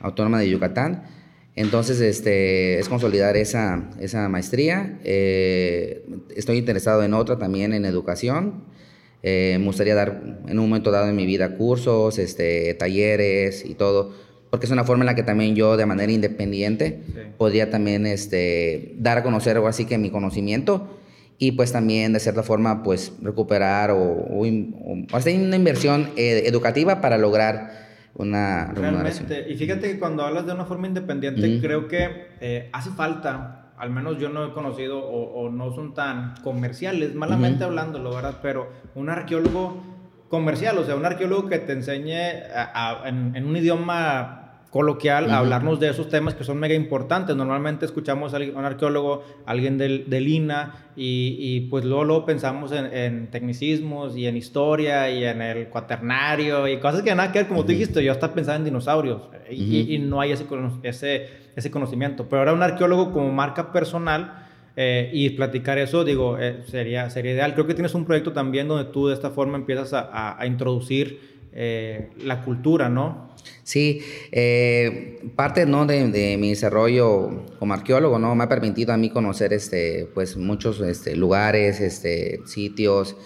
Autónoma 0.00 0.40
de 0.40 0.50
Yucatán. 0.50 1.04
Entonces, 1.54 2.00
este, 2.00 2.78
es 2.78 2.88
consolidar 2.88 3.36
esa, 3.36 3.90
esa 3.98 4.28
maestría. 4.28 5.00
Eh, 5.02 6.06
estoy 6.36 6.56
interesado 6.56 7.02
en 7.02 7.14
otra 7.14 7.36
también 7.36 7.72
en 7.72 7.84
educación. 7.84 8.62
Eh, 9.22 9.56
me 9.58 9.66
gustaría 9.66 9.94
dar 9.94 10.22
en 10.46 10.58
un 10.58 10.68
momento 10.68 10.90
dado 10.90 11.08
en 11.08 11.16
mi 11.16 11.26
vida 11.26 11.56
cursos, 11.56 12.18
este, 12.18 12.74
talleres 12.74 13.64
y 13.64 13.74
todo, 13.74 14.12
porque 14.50 14.66
es 14.66 14.72
una 14.72 14.84
forma 14.84 15.02
en 15.02 15.06
la 15.06 15.14
que 15.14 15.22
también 15.22 15.54
yo 15.56 15.76
de 15.76 15.86
manera 15.86 16.12
independiente 16.12 17.00
podría 17.36 17.70
también 17.70 18.06
este, 18.06 18.94
dar 18.98 19.18
a 19.18 19.22
conocer 19.22 19.56
algo 19.56 19.68
así 19.68 19.84
que 19.84 19.98
mi 19.98 20.10
conocimiento 20.10 20.88
y 21.38 21.52
pues 21.52 21.72
también 21.72 22.12
de 22.12 22.20
cierta 22.20 22.42
forma 22.42 22.82
pues 22.82 23.12
recuperar 23.22 23.90
o, 23.92 24.44
hacer 25.12 25.40
una 25.40 25.56
inversión 25.56 26.10
eh, 26.16 26.42
educativa 26.46 27.00
para 27.00 27.18
lograr 27.18 27.88
una 28.14 28.72
remuneración. 28.72 29.28
Realmente, 29.28 29.52
y 29.52 29.56
fíjate 29.56 29.92
que 29.92 29.98
cuando 29.98 30.24
hablas 30.24 30.46
de 30.46 30.52
una 30.52 30.64
forma 30.64 30.88
independiente 30.88 31.60
creo 31.60 31.86
que 31.86 32.08
eh, 32.40 32.68
hace 32.72 32.90
falta 32.90 33.57
al 33.78 33.90
menos 33.90 34.18
yo 34.18 34.28
no 34.28 34.44
he 34.44 34.52
conocido 34.52 34.98
o, 34.98 35.50
no 35.50 35.72
son 35.72 35.94
tan 35.94 36.34
comerciales, 36.42 37.14
malamente 37.14 37.64
hablando, 37.64 37.98
hablándolo, 37.98 38.16
¿verdad? 38.16 38.40
Pero 38.42 38.68
un 38.94 39.08
arqueólogo 39.08 39.82
comercial, 40.28 40.78
o 40.78 40.84
sea, 40.84 40.96
un 40.96 41.04
arqueólogo 41.04 41.48
que 41.48 41.58
te 41.58 41.72
enseñe 41.72 42.42
en, 43.04 43.46
un 43.46 43.56
idioma 43.56 44.47
coloquial 44.70 45.30
a 45.30 45.38
hablarnos 45.38 45.80
de 45.80 45.88
esos 45.88 46.08
temas 46.08 46.34
que 46.34 46.44
son 46.44 46.58
mega 46.58 46.74
importantes. 46.74 47.34
Normalmente 47.34 47.86
escuchamos 47.86 48.34
a 48.34 48.38
un 48.38 48.64
arqueólogo, 48.64 49.24
alguien 49.46 49.78
del, 49.78 50.10
del 50.10 50.28
INA, 50.28 50.74
y, 50.94 51.60
pues 51.70 51.84
luego, 51.84 52.04
luego 52.04 52.26
pensamos 52.26 52.72
en, 52.72 53.28
tecnicismos 53.30 54.16
y 54.16 54.26
en 54.26 54.36
historia 54.36 55.08
y 55.10 55.24
en 55.24 55.40
el 55.40 55.68
cuaternario 55.68 56.66
y 56.66 56.78
cosas 56.78 57.02
que 57.02 57.14
nada 57.14 57.30
que 57.30 57.38
ver, 57.38 57.48
como 57.48 57.62
tú 57.62 57.68
dijiste, 57.68 58.02
yo 58.02 58.10
hasta 58.10 58.34
pensaba 58.34 58.56
en 58.56 58.64
dinosaurios 58.64 59.22
y, 59.48 59.94
y, 59.94 59.98
no 59.98 60.20
hay 60.20 60.32
ese, 60.32 60.44
ese 60.82 61.48
ese 61.58 61.70
conocimiento. 61.70 62.28
Pero 62.28 62.40
ahora 62.40 62.52
un 62.52 62.62
arqueólogo 62.62 63.12
como 63.12 63.30
marca 63.32 63.72
personal 63.72 64.46
eh, 64.76 65.10
y 65.12 65.30
platicar 65.30 65.78
eso, 65.78 66.04
digo, 66.04 66.38
eh, 66.38 66.62
sería, 66.66 67.10
sería 67.10 67.32
ideal. 67.32 67.54
Creo 67.54 67.66
que 67.66 67.74
tienes 67.74 67.94
un 67.94 68.04
proyecto 68.04 68.32
también 68.32 68.68
donde 68.68 68.90
tú 68.90 69.08
de 69.08 69.14
esta 69.14 69.30
forma 69.30 69.58
empiezas 69.58 69.92
a, 69.92 70.38
introducir 70.46 71.20
eh, 71.52 72.10
la 72.22 72.42
cultura, 72.42 72.88
¿no? 72.88 73.27
Sí, 73.62 74.02
parte 75.36 75.66
¿no? 75.66 75.86
de, 75.86 76.36
mi 76.38 76.50
desarrollo 76.50 77.44
como 77.58 77.74
arqueólogo 77.74 78.18
¿no? 78.18 78.34
me 78.34 78.44
ha 78.44 78.48
permitido 78.48 78.92
a 78.92 78.96
mí 78.96 79.10
conocer 79.10 79.52
este, 79.52 80.08
pues, 80.14 80.36
muchos 80.36 80.80
este, 80.80 81.16
lugares, 81.16 81.80
este, 81.80 82.40
sitios 82.46 83.16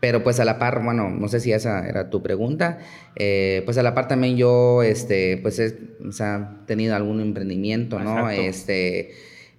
Pero 0.00 0.22
pues 0.22 0.40
a 0.40 0.46
la 0.46 0.58
par, 0.58 0.82
bueno, 0.82 1.10
no 1.10 1.28
sé 1.28 1.40
si 1.40 1.52
esa 1.52 1.86
era 1.86 2.08
tu 2.08 2.22
pregunta, 2.22 2.78
eh, 3.16 3.62
pues 3.66 3.76
a 3.76 3.82
la 3.82 3.94
par 3.94 4.08
también 4.08 4.36
yo, 4.36 4.82
este, 4.82 5.36
pues 5.36 5.58
he 5.58 5.76
o 6.08 6.12
sea, 6.12 6.62
tenido 6.66 6.96
algún 6.96 7.20
emprendimiento, 7.20 7.98
¿no? 7.98 8.30
Este, 8.30 9.10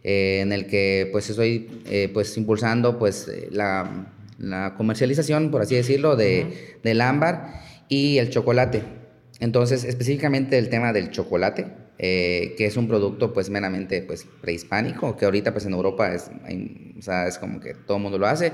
eh, 0.04 0.40
en 0.42 0.52
el 0.52 0.66
que 0.66 1.10
pues 1.12 1.30
estoy 1.30 1.84
eh, 1.86 2.10
pues 2.12 2.36
impulsando 2.38 2.98
pues 2.98 3.32
la, 3.52 4.08
la, 4.40 4.74
comercialización, 4.76 5.52
por 5.52 5.62
así 5.62 5.76
decirlo, 5.76 6.16
de, 6.16 6.78
del 6.82 7.02
ámbar 7.02 7.62
y 7.88 8.18
el 8.18 8.32
chocolate. 8.32 9.01
Entonces, 9.42 9.84
específicamente 9.84 10.58
el 10.58 10.70
tema 10.70 10.94
del 10.94 11.12
chocolate, 11.12 11.68
que 11.98 12.56
es 12.58 12.78
un 12.78 12.88
producto 12.88 13.34
pues 13.34 13.50
meramente 13.50 14.02
pues 14.02 14.26
prehispánico, 14.40 15.18
que 15.18 15.26
ahorita 15.26 15.52
pues 15.52 15.66
en 15.66 15.74
Europa 15.74 16.14
es, 16.14 16.32
o 16.98 17.02
sea, 17.02 17.28
es 17.28 17.38
como 17.38 17.60
que 17.60 17.74
todo 17.74 17.98
el 17.98 18.04
mundo 18.04 18.18
lo 18.18 18.28
hace, 18.28 18.54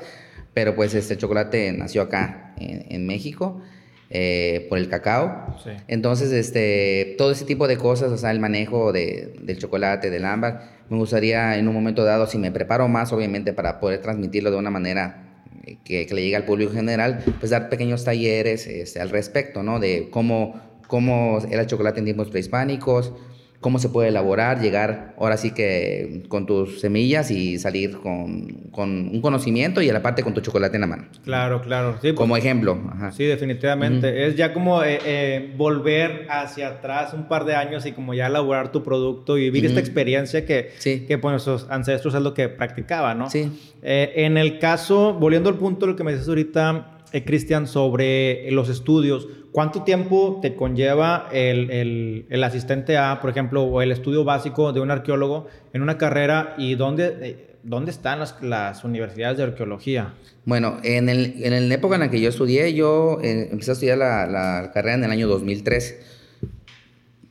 pero 0.54 0.76
pues 0.76 0.96
este 0.96 1.18
chocolate 1.18 1.72
nació 1.74 2.02
acá 2.02 2.56
en, 2.58 3.06
México. 3.06 3.62
Eh, 4.10 4.68
por 4.70 4.78
el 4.78 4.88
cacao. 4.88 5.58
Entonces, 5.90 6.32
este, 6.32 7.16
todo 7.18 7.32
ese 7.32 7.44
tipo 7.44 7.68
de 7.68 7.76
cosas, 7.76 8.10
o 8.14 8.18
sea, 8.18 8.32
el 8.32 8.40
manejo 8.40 8.94
de, 8.94 9.36
del 9.42 9.58
chocolate, 9.58 10.10
del 10.10 10.24
ámbar, 10.24 10.78
me 10.90 10.98
gustaría 10.98 11.58
en 11.58 11.68
un 11.68 11.74
momento 11.74 12.06
dado, 12.06 12.28
si 12.28 12.38
me 12.38 12.52
preparo 12.52 12.88
más, 12.88 13.12
obviamente, 13.12 13.54
para 13.54 13.80
poder 13.80 14.02
transmitirlo 14.02 14.50
de 14.50 14.58
una 14.58 14.70
manera 14.70 15.44
eh, 15.66 15.78
que, 15.84 16.08
le 16.10 16.22
llegue 16.22 16.36
al 16.38 16.46
público 16.46 16.72
general, 16.72 17.24
pues 17.40 17.52
dar 17.52 17.70
pequeños 17.70 18.06
talleres 18.06 18.68
este, 18.68 19.02
al 19.02 19.10
respecto, 19.10 19.64
¿no? 19.64 19.80
De 19.80 20.08
cómo, 20.10 20.60
cómo 20.88 21.40
era 21.50 21.62
el 21.62 21.68
chocolate 21.68 22.00
en 22.00 22.06
tiempos 22.06 22.30
prehispánicos, 22.30 23.14
cómo 23.60 23.80
se 23.80 23.90
puede 23.90 24.10
elaborar, 24.10 24.62
llegar 24.62 25.16
ahora 25.18 25.36
sí 25.36 25.52
que 25.52 26.24
con 26.28 26.46
tus 26.46 26.80
semillas 26.80 27.32
y 27.32 27.58
salir 27.58 27.98
con, 27.98 28.70
con 28.72 29.10
un 29.10 29.22
conocimiento 29.22 29.82
y 29.82 29.90
a 29.90 29.94
la 29.94 30.02
parte 30.02 30.22
con 30.22 30.34
tu 30.34 30.42
chocolate 30.42 30.78
en 30.78 30.82
la 30.82 30.88
mano. 30.88 31.06
Claro, 31.24 31.62
claro. 31.62 31.94
Sí, 31.94 32.10
pues, 32.10 32.16
como 32.16 32.38
ejemplo. 32.38 32.80
Sí, 33.14 33.26
definitivamente. 33.26 34.28
Es 34.28 34.36
ya 34.36 34.54
como 34.54 34.84
eh, 34.84 35.00
eh, 35.04 35.54
volver 35.58 36.28
hacia 36.30 36.68
atrás 36.68 37.14
un 37.14 37.28
par 37.28 37.46
de 37.46 37.56
años 37.56 37.86
y 37.86 37.94
como 37.94 38.14
ya 38.14 38.28
elaborar 38.28 38.72
tu 38.72 38.84
producto 38.84 39.38
y 39.38 39.50
vivir 39.50 39.66
esta 39.66 39.80
experiencia 39.80 40.46
que, 40.46 40.72
que 40.84 41.18
pues, 41.18 41.32
nuestros 41.32 41.68
ancestros 41.70 42.14
es 42.14 42.22
lo 42.22 42.34
que 42.34 42.50
practicaban, 42.50 43.18
¿no? 43.18 43.30
Sí. 43.30 43.52
Eh, 43.82 44.14
en 44.18 44.38
el 44.38 44.60
caso, 44.60 45.14
volviendo 45.14 45.50
al 45.50 45.56
punto 45.56 45.86
de 45.86 45.94
lo 45.94 45.96
que 45.96 46.04
me 46.04 46.12
dices 46.12 46.28
ahorita, 46.28 46.97
Cristian, 47.12 47.68
sobre 47.68 48.52
los 48.52 48.70
estudios, 48.70 49.28
¿Cuánto 49.58 49.82
tiempo 49.82 50.38
te 50.40 50.56
conlleva 50.56 51.30
el, 51.32 52.28
el, 52.30 52.44
asistente 52.44 52.96
A, 52.96 53.20
por 53.22 53.32
ejemplo, 53.32 53.64
o 53.64 53.82
el 53.82 53.92
estudio 53.92 54.24
básico 54.24 54.72
de 54.72 54.82
un 54.82 54.92
arqueólogo 54.92 55.48
en 55.74 55.82
una 55.82 55.98
carrera 55.98 56.54
y 56.60 56.76
dónde, 56.76 57.18
eh, 57.22 57.56
dónde 57.64 57.90
están 57.90 58.20
las, 58.20 58.40
las, 58.44 58.84
universidades 58.84 59.40
de 59.40 59.46
arqueología? 59.46 60.14
Bueno, 60.46 60.78
en, 60.84 61.10
el, 61.10 61.44
en 61.44 61.70
la 61.70 61.74
época 61.74 61.96
en 61.96 62.02
la 62.02 62.12
que 62.12 62.22
yo 62.22 62.30
estudié, 62.30 62.76
yo 62.76 63.18
eh, 63.24 63.50
empecé 63.52 63.72
a 63.72 63.74
estudiar 63.74 63.98
la, 63.98 64.28
la, 64.28 64.72
carrera 64.76 64.94
en 64.94 65.06
el 65.06 65.10
año 65.10 65.28
2003. 65.28 66.02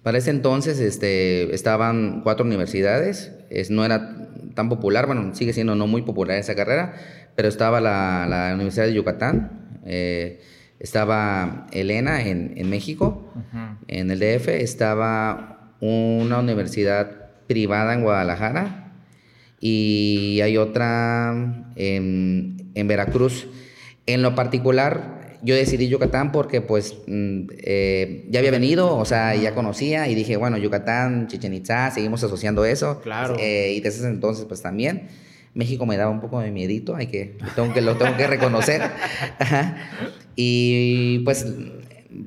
Para 0.03 0.19
ese 0.19 0.31
entonces 0.31 0.81
este, 0.81 1.55
estaban 1.55 2.23
cuatro 2.23 2.45
universidades, 2.45 3.35
es, 3.51 3.71
no 3.71 3.85
era 3.85 4.29
tan 4.55 4.69
popular, 4.69 5.07
bueno, 5.07 5.33
sigue 5.33 5.53
siendo 5.53 5.77
no 5.77 5.87
muy 5.87 6.03
popular 6.03 6.39
esa 6.39 6.57
carrera, 6.57 6.95
pero 7.37 7.47
estaba 7.47 7.81
la, 7.81 8.27
la 8.29 8.53
Universidad 8.53 8.87
de 8.87 8.95
Yucatán, 8.95 9.66
eh, 9.87 10.41
estaba 10.79 11.67
Elena 11.73 12.23
en, 12.23 12.55
en 12.57 12.69
México, 12.69 13.33
en 13.89 14.11
el 14.11 14.19
DF, 14.19 14.49
estaba 14.49 15.73
una 15.81 16.39
universidad 16.39 17.31
privada 17.47 17.95
en 17.95 18.03
Guadalajara 18.03 18.93
y 19.61 20.41
hay 20.43 20.57
otra 20.59 21.65
en, 21.77 22.71
en 22.75 22.89
Veracruz. 22.89 23.49
En 24.07 24.23
lo 24.23 24.35
particular, 24.35 25.39
yo 25.43 25.55
decidí 25.55 25.89
Yucatán 25.89 26.33
porque 26.33 26.61
pues 26.61 26.97
mm, 27.07 27.41
eh, 27.59 28.27
ya 28.29 28.41
había 28.41 28.51
venido, 28.51 28.97
o 28.97 29.05
sea, 29.05 29.35
ya 29.35 29.55
conocía 29.55 30.09
y 30.09 30.15
dije, 30.15 30.37
bueno, 30.37 30.59
Yucatán, 30.59 31.29
Chichen 31.29 31.55
Itza, 31.55 31.91
seguimos 31.91 32.23
asociando 32.23 32.65
eso. 32.65 33.01
Claro. 33.01 33.37
Eh, 33.39 33.73
y 33.77 33.81
desde 33.81 34.01
ese 34.01 34.09
entonces 34.09 34.45
pues 34.45 34.63
también. 34.63 35.09
México 35.57 35.87
me 35.87 35.97
daba 35.97 36.11
un 36.11 36.21
poco 36.21 36.39
de 36.41 36.51
miedito, 36.51 36.95
hay 36.95 37.07
que, 37.07 37.39
tengo 37.57 37.73
que 37.73 37.81
lo 37.81 37.97
tengo 37.97 38.17
que 38.17 38.27
reconocer. 38.27 38.83
Y 40.39 41.21
pues 41.21 41.47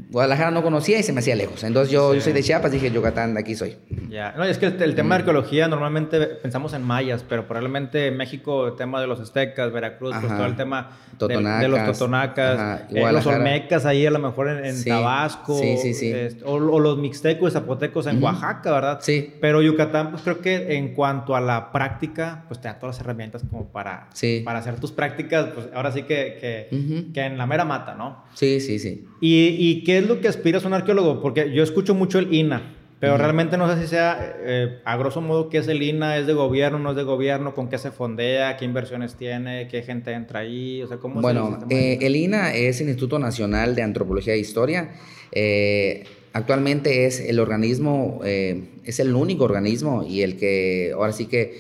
Guadalajara 0.10 0.52
no 0.52 0.64
conocía 0.64 1.00
y 1.00 1.04
se 1.04 1.14
me 1.14 1.20
hacía 1.20 1.36
lejos. 1.36 1.64
Entonces 1.64 1.92
yo, 1.92 2.14
yo 2.14 2.22
soy 2.22 2.34
de 2.34 2.44
Chiapas, 2.44 2.72
dije 2.72 2.92
Yucatán, 2.92 3.38
aquí 3.38 3.56
soy. 3.56 3.78
Ya, 4.10 4.34
no, 4.36 4.44
es 4.44 4.58
que 4.58 4.68
el, 4.68 4.96
tema 4.96 5.16
de 5.16 5.20
arqueología 5.20 5.68
normalmente 5.68 6.20
pensamos 6.20 6.74
en 6.74 6.84
mayas, 6.84 7.24
pero 7.28 7.48
probablemente 7.48 8.12
México, 8.12 8.68
el 8.68 8.76
tema 8.76 9.00
de 9.02 9.08
los 9.08 9.20
aztecas, 9.20 9.72
Veracruz, 9.72 10.16
pues 10.20 10.34
todo 10.36 10.46
el 10.46 10.56
tema 10.56 10.98
de, 11.20 11.68
los 11.68 11.86
totonacas, 11.86 12.82
eh, 12.90 13.12
los 13.12 13.26
olmecas 13.26 13.86
ahí 13.86 14.06
a 14.06 14.12
lo 14.12 14.20
mejor 14.20 14.50
en, 14.50 14.84
Tabasco, 14.84 15.58
sí, 15.58 15.78
sí, 15.78 15.94
sí. 15.94 16.12
Este, 16.12 16.44
o, 16.46 16.60
los 16.60 16.98
mixtecos 16.98 17.52
y 17.52 17.54
zapotecos 17.54 18.08
en 18.08 18.22
Oaxaca, 18.24 18.72
¿verdad? 18.72 19.00
Sí. 19.02 19.34
Pero 19.42 19.62
Yucatán, 19.62 20.12
pues 20.12 20.24
creo 20.24 20.40
que 20.40 20.78
en 20.78 20.94
cuanto 20.94 21.36
a 21.36 21.42
la 21.42 21.72
práctica, 21.72 22.46
pues 22.48 22.60
te 22.62 22.68
da 22.68 22.80
todas 22.80 22.96
las 22.96 23.02
herramientas 23.06 23.44
como 23.50 23.68
para, 23.68 24.10
para 24.44 24.60
hacer 24.60 24.80
tus 24.80 24.92
prácticas, 24.92 25.48
pues 25.54 25.68
ahora 25.74 25.92
sí 25.92 26.04
que, 26.04 26.38
que, 26.70 27.12
que 27.14 27.22
en 27.22 27.38
la 27.38 27.46
mera 27.46 27.66
mata, 27.66 27.96
¿no? 27.96 28.24
Sí, 28.34 28.60
sí, 28.60 28.80
sí. 28.80 29.06
¿Y, 29.22 29.56
¿Y 29.58 29.79
qué 29.84 29.98
es 29.98 30.08
lo 30.08 30.22
que 30.22 30.28
aspiras 30.28 30.64
a 30.64 30.68
un 30.68 30.74
arqueólogo? 30.74 31.22
Porque 31.22 31.52
yo 31.54 31.64
escucho 31.64 31.96
mucho 31.96 32.20
el 32.20 32.34
INA. 32.34 32.76
Pero 33.00 33.18
realmente 33.18 33.58
no 33.58 33.74
sé 33.74 33.82
si 33.82 33.88
sea, 33.88 34.36
eh, 34.42 34.80
a 34.84 34.98
grosso 34.98 35.22
modo, 35.22 35.48
qué 35.48 35.60
es 35.60 35.68
el 35.70 35.82
INA, 35.82 36.18
es 36.18 36.28
de 36.28 36.34
gobierno, 36.34 36.80
no 36.80 36.90
es 36.90 36.98
de 36.98 37.04
gobierno, 37.04 37.56
con 37.56 37.70
qué 37.70 37.78
se 37.78 37.92
fondea, 37.92 38.58
qué 38.58 38.66
inversiones 38.66 39.16
tiene, 39.16 39.70
qué 39.70 39.84
gente 39.84 40.12
entra 40.12 40.42
ahí, 40.42 40.82
o 40.82 40.88
sea, 40.88 40.98
cómo 40.98 41.22
Bueno, 41.22 41.60
el, 41.70 41.78
eh, 41.78 42.00
el 42.02 42.18
INA 42.18 42.54
es 42.54 42.82
el 42.82 42.88
Instituto 42.88 43.18
Nacional 43.18 43.74
de 43.74 43.84
Antropología 43.84 44.34
e 44.34 44.40
Historia. 44.40 44.90
Eh, 45.32 46.04
actualmente 46.34 47.06
es 47.06 47.22
el 47.22 47.40
organismo, 47.40 48.20
es 48.24 49.00
el 49.00 49.16
único 49.16 49.46
organismo 49.46 50.04
y 50.04 50.24
el 50.24 50.36
que, 50.36 50.92
ahora 50.94 51.14
sí 51.14 51.28
que, 51.28 51.58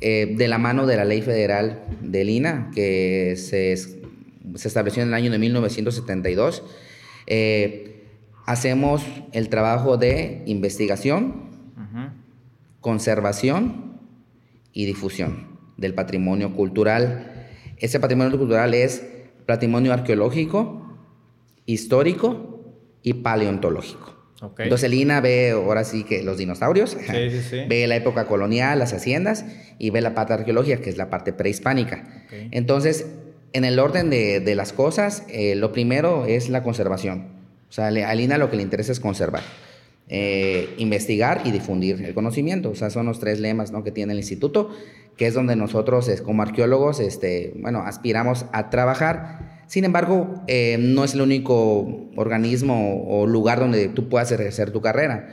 de 0.00 0.48
la 0.48 0.58
mano 0.58 0.86
de 0.86 0.96
la 0.96 1.04
ley 1.04 1.22
federal 1.22 1.84
del 2.00 2.30
INA, 2.30 2.72
que 2.74 3.36
se, 3.36 3.76
se 3.76 4.68
estableció 4.68 5.02
en 5.02 5.10
el 5.10 5.14
año 5.14 5.30
de 5.30 5.38
1972, 5.38 6.64
hacemos 8.46 9.02
el 9.32 9.48
trabajo 9.48 9.96
de 9.96 10.42
investigación, 10.46 11.50
conservación 12.80 14.00
y 14.72 14.86
difusión 14.86 15.58
del 15.76 15.94
patrimonio 15.94 16.54
cultural. 16.54 17.48
Ese 17.78 18.00
patrimonio 18.00 18.36
cultural 18.38 18.74
es 18.74 19.06
patrimonio 19.46 19.92
arqueológico, 19.92 20.96
histórico 21.66 22.74
y 23.02 23.14
paleontológico. 23.14 24.16
Entonces 24.58 24.84
el 24.84 24.94
INA 24.94 25.20
ve 25.20 25.50
ahora 25.50 25.84
sí 25.84 26.04
que 26.04 26.22
los 26.22 26.38
dinosaurios, 26.38 26.96
ve 27.68 27.86
la 27.86 27.96
época 27.96 28.26
colonial, 28.26 28.78
las 28.78 28.92
haciendas 28.94 29.44
y 29.78 29.90
ve 29.90 30.00
la 30.00 30.14
parte 30.14 30.32
arqueológica, 30.32 30.80
que 30.80 30.90
es 30.90 30.96
la 30.96 31.10
parte 31.10 31.32
prehispánica. 31.32 32.26
Entonces, 32.50 33.06
en 33.52 33.64
el 33.64 33.78
orden 33.78 34.10
de, 34.10 34.54
las 34.54 34.72
cosas, 34.72 35.24
eh, 35.28 35.54
lo 35.54 35.72
primero 35.72 36.24
es 36.24 36.48
la 36.48 36.62
conservación. 36.62 37.28
O 37.68 37.72
sea, 37.72 37.88
a 37.88 38.14
Lina 38.14 38.38
lo 38.38 38.50
que 38.50 38.56
le 38.56 38.62
interesa 38.62 38.92
es 38.92 39.00
conservar, 39.00 39.42
eh, 40.08 40.68
investigar 40.78 41.42
y 41.44 41.50
difundir 41.50 42.02
el 42.04 42.14
conocimiento. 42.14 42.70
O 42.70 42.74
sea, 42.74 42.90
son 42.90 43.06
los 43.06 43.20
tres 43.20 43.40
lemas 43.40 43.70
¿no? 43.70 43.84
que 43.84 43.92
tiene 43.92 44.12
el 44.12 44.18
instituto, 44.18 44.70
que 45.16 45.26
es 45.26 45.34
donde 45.34 45.54
nosotros 45.56 46.10
como 46.24 46.42
arqueólogos, 46.42 47.00
este, 47.00 47.52
bueno, 47.56 47.80
aspiramos 47.80 48.46
a 48.52 48.70
trabajar. 48.70 49.60
Sin 49.68 49.84
embargo, 49.84 50.42
eh, 50.48 50.78
no 50.80 51.04
es 51.04 51.14
el 51.14 51.20
único 51.20 52.08
organismo 52.16 53.04
o 53.06 53.26
lugar 53.26 53.60
donde 53.60 53.88
tú 53.88 54.08
puedas 54.08 54.32
ejercer 54.32 54.72
tu 54.72 54.80
carrera. 54.80 55.28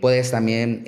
Puedes 0.00 0.30
también 0.30 0.84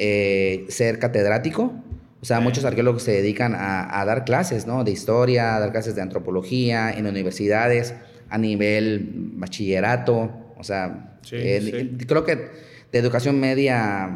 ser 0.68 0.98
catedrático, 0.98 1.74
o 2.22 2.24
sea, 2.24 2.40
muchos 2.40 2.64
arqueólogos 2.64 3.02
se 3.02 3.12
dedican 3.12 3.54
a, 3.54 4.00
a, 4.00 4.04
dar 4.04 4.24
clases, 4.24 4.66
¿no? 4.66 4.84
De 4.84 4.90
historia, 4.90 5.56
a 5.56 5.60
dar 5.60 5.72
clases 5.72 5.94
de 5.94 6.02
antropología 6.02 6.90
en 6.90 7.06
universidades 7.06 7.94
a 8.28 8.38
nivel 8.38 9.10
bachillerato, 9.34 10.30
o 10.56 10.62
sea, 10.62 11.18
eh, 11.32 11.96
creo 12.06 12.24
que 12.24 12.50
de 12.92 12.98
educación 12.98 13.40
media 13.40 14.08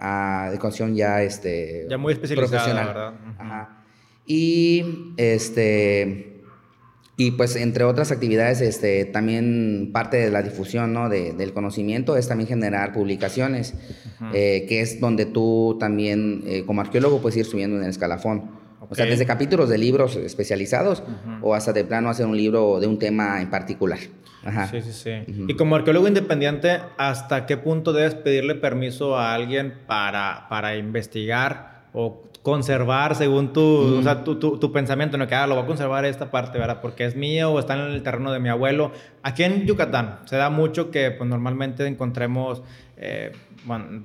a 0.00 0.48
educación 0.50 0.94
ya 0.94 1.22
este 1.22 1.86
ya 1.88 1.98
muy 1.98 2.12
especializada, 2.12 2.86
¿verdad? 2.86 3.68
Y 4.26 5.14
este 5.16 6.27
y 7.20 7.32
pues 7.32 7.56
entre 7.56 7.82
otras 7.82 8.12
actividades 8.12 8.60
este 8.60 9.04
también 9.04 9.90
parte 9.92 10.16
de 10.18 10.30
la 10.30 10.40
difusión 10.40 10.92
¿no? 10.92 11.08
de, 11.08 11.32
del 11.32 11.52
conocimiento 11.52 12.16
es 12.16 12.28
también 12.28 12.48
generar 12.48 12.92
publicaciones 12.92 13.74
eh, 14.32 14.64
que 14.68 14.80
es 14.80 15.00
donde 15.00 15.26
tú 15.26 15.76
también 15.80 16.44
eh, 16.46 16.62
como 16.64 16.80
arqueólogo 16.80 17.20
puedes 17.20 17.36
ir 17.36 17.44
subiendo 17.44 17.76
en 17.76 17.82
el 17.82 17.90
escalafón 17.90 18.56
o 18.88 18.94
sea, 18.94 19.04
desde 19.04 19.26
capítulos 19.26 19.68
de 19.68 19.78
libros 19.78 20.16
especializados 20.16 21.02
o 21.42 21.54
hasta 21.54 21.72
de 21.72 21.84
plano 21.84 22.08
hacer 22.08 22.24
un 22.24 22.36
libro 22.36 22.80
de 22.80 22.86
un 22.86 22.98
tema 22.98 23.42
en 23.42 23.50
particular. 23.50 23.98
Ajá. 24.44 24.66
Sí, 24.68 24.80
sí, 24.80 24.92
sí. 24.92 25.44
Y 25.46 25.54
como 25.56 25.76
arqueólogo 25.76 26.08
independiente, 26.08 26.78
¿hasta 26.96 27.44
qué 27.44 27.58
punto 27.58 27.92
debes 27.92 28.14
pedirle 28.14 28.54
permiso 28.54 29.18
a 29.18 29.34
alguien 29.34 29.74
para, 29.86 30.46
para 30.48 30.76
investigar 30.76 31.77
o 31.92 32.22
conservar 32.42 33.14
según 33.14 33.52
tu, 33.52 33.98
o 33.98 34.02
sea, 34.02 34.24
tu, 34.24 34.36
tu, 34.36 34.72
pensamiento, 34.72 35.18
no 35.18 35.26
que 35.26 35.34
ah, 35.34 35.46
lo 35.46 35.54
voy 35.54 35.64
a 35.64 35.66
conservar 35.66 36.04
esta 36.04 36.30
parte, 36.30 36.58
¿verdad? 36.58 36.80
Porque 36.80 37.04
es 37.04 37.14
mío 37.14 37.52
o 37.52 37.58
está 37.58 37.74
en 37.74 37.92
el 37.92 38.02
terreno 38.02 38.32
de 38.32 38.38
mi 38.38 38.48
abuelo. 38.48 38.92
Aquí 39.22 39.42
en 39.42 39.66
Yucatán 39.66 40.20
se 40.24 40.36
da 40.36 40.48
mucho 40.48 40.90
que 40.90 41.10
pues, 41.10 41.28
normalmente 41.28 41.86
encontremos 41.86 42.62
eh, 43.00 43.32
bueno, 43.64 44.04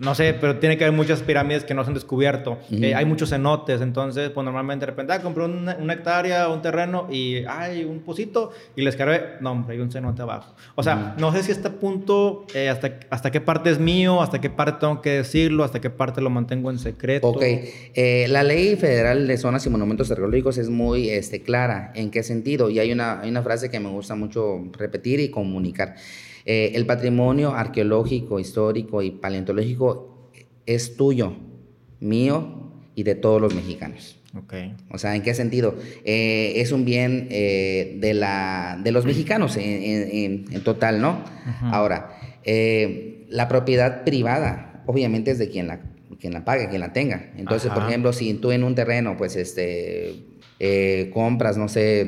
no 0.00 0.14
sé, 0.14 0.34
pero 0.38 0.58
tiene 0.58 0.76
que 0.76 0.84
haber 0.84 0.96
muchas 0.96 1.22
pirámides 1.22 1.64
que 1.64 1.74
no 1.74 1.84
se 1.84 1.88
han 1.88 1.94
descubierto. 1.94 2.58
Eh, 2.70 2.94
hay 2.94 3.04
muchos 3.04 3.30
cenotes, 3.30 3.80
entonces, 3.80 4.30
pues 4.30 4.44
normalmente 4.44 4.84
de 4.84 4.90
repente, 4.90 5.12
ah, 5.12 5.20
compré 5.20 5.44
una, 5.44 5.92
hectárea 5.92 6.48
o 6.48 6.54
un 6.54 6.62
terreno 6.62 7.06
y 7.10 7.44
hay 7.46 7.84
un 7.84 8.00
pocito 8.00 8.50
y 8.76 8.82
les 8.82 8.96
cargué, 8.96 9.22
no, 9.40 9.52
hombre, 9.52 9.76
hay 9.76 9.80
un 9.80 9.90
cenote 9.90 10.22
abajo. 10.22 10.54
O 10.74 10.82
sea, 10.82 11.14
no 11.18 11.32
sé 11.32 11.42
si 11.42 11.52
este 11.52 11.70
punto, 11.70 12.46
eh, 12.54 12.68
hasta, 12.68 12.98
hasta 13.10 13.30
qué 13.30 13.40
parte 13.40 13.70
es 13.70 13.78
mío, 13.78 14.20
hasta 14.20 14.40
qué 14.40 14.50
parte 14.50 14.80
tengo 14.80 15.00
que 15.00 15.10
decirlo, 15.10 15.64
hasta 15.64 15.80
qué 15.80 15.90
parte 15.90 16.20
lo 16.20 16.30
mantengo 16.30 16.70
en 16.70 16.78
secreto. 16.78 17.28
Ok, 17.28 17.42
eh, 17.42 18.26
la 18.28 18.42
ley 18.42 18.76
federal 18.76 19.26
de 19.26 19.38
zonas 19.38 19.64
y 19.66 19.70
monumentos 19.70 20.10
arqueológicos 20.10 20.58
es 20.58 20.68
muy 20.68 21.10
este, 21.10 21.42
clara. 21.42 21.92
¿En 21.94 22.10
qué 22.10 22.22
sentido? 22.22 22.68
Y 22.68 22.78
hay 22.78 22.92
una, 22.92 23.20
hay 23.20 23.30
una 23.30 23.42
frase 23.42 23.70
que 23.70 23.80
me 23.80 23.90
gusta 23.90 24.14
mucho 24.14 24.64
repetir 24.76 25.20
y 25.20 25.30
comunicar. 25.30 25.94
Eh, 26.46 26.72
el 26.74 26.84
patrimonio 26.84 27.54
arqueológico, 27.54 28.38
histórico 28.38 29.00
y 29.00 29.12
paleontológico 29.12 30.30
es 30.66 30.96
tuyo, 30.96 31.36
mío 32.00 32.70
y 32.94 33.02
de 33.02 33.14
todos 33.14 33.40
los 33.40 33.54
mexicanos. 33.54 34.20
Okay. 34.44 34.74
O 34.90 34.98
sea, 34.98 35.14
¿en 35.14 35.22
qué 35.22 35.32
sentido? 35.32 35.76
Eh, 36.04 36.54
es 36.56 36.72
un 36.72 36.84
bien 36.84 37.28
eh, 37.30 37.96
de, 38.00 38.14
la, 38.14 38.78
de 38.82 38.90
los 38.92 39.06
mexicanos 39.06 39.56
en, 39.56 40.44
total, 40.64 41.00
¿no? 41.00 41.24
Ahora, 41.62 42.18
la 43.28 43.48
propiedad 43.48 44.04
privada, 44.04 44.82
obviamente 44.86 45.30
es 45.30 45.38
de 45.38 45.48
quien 45.48 45.68
la, 45.68 45.80
quien 46.20 46.32
la 46.32 46.44
pague, 46.44 46.68
quien 46.68 46.80
la 46.80 46.92
tenga. 46.92 47.32
Entonces, 47.36 47.70
por 47.70 47.84
ejemplo, 47.84 48.12
si 48.12 48.34
tú 48.34 48.50
en 48.50 48.64
un 48.64 48.74
terreno, 48.74 49.16
pues, 49.16 49.36
este, 49.36 50.14
compras, 51.12 51.56
no 51.56 51.68
sé, 51.68 52.04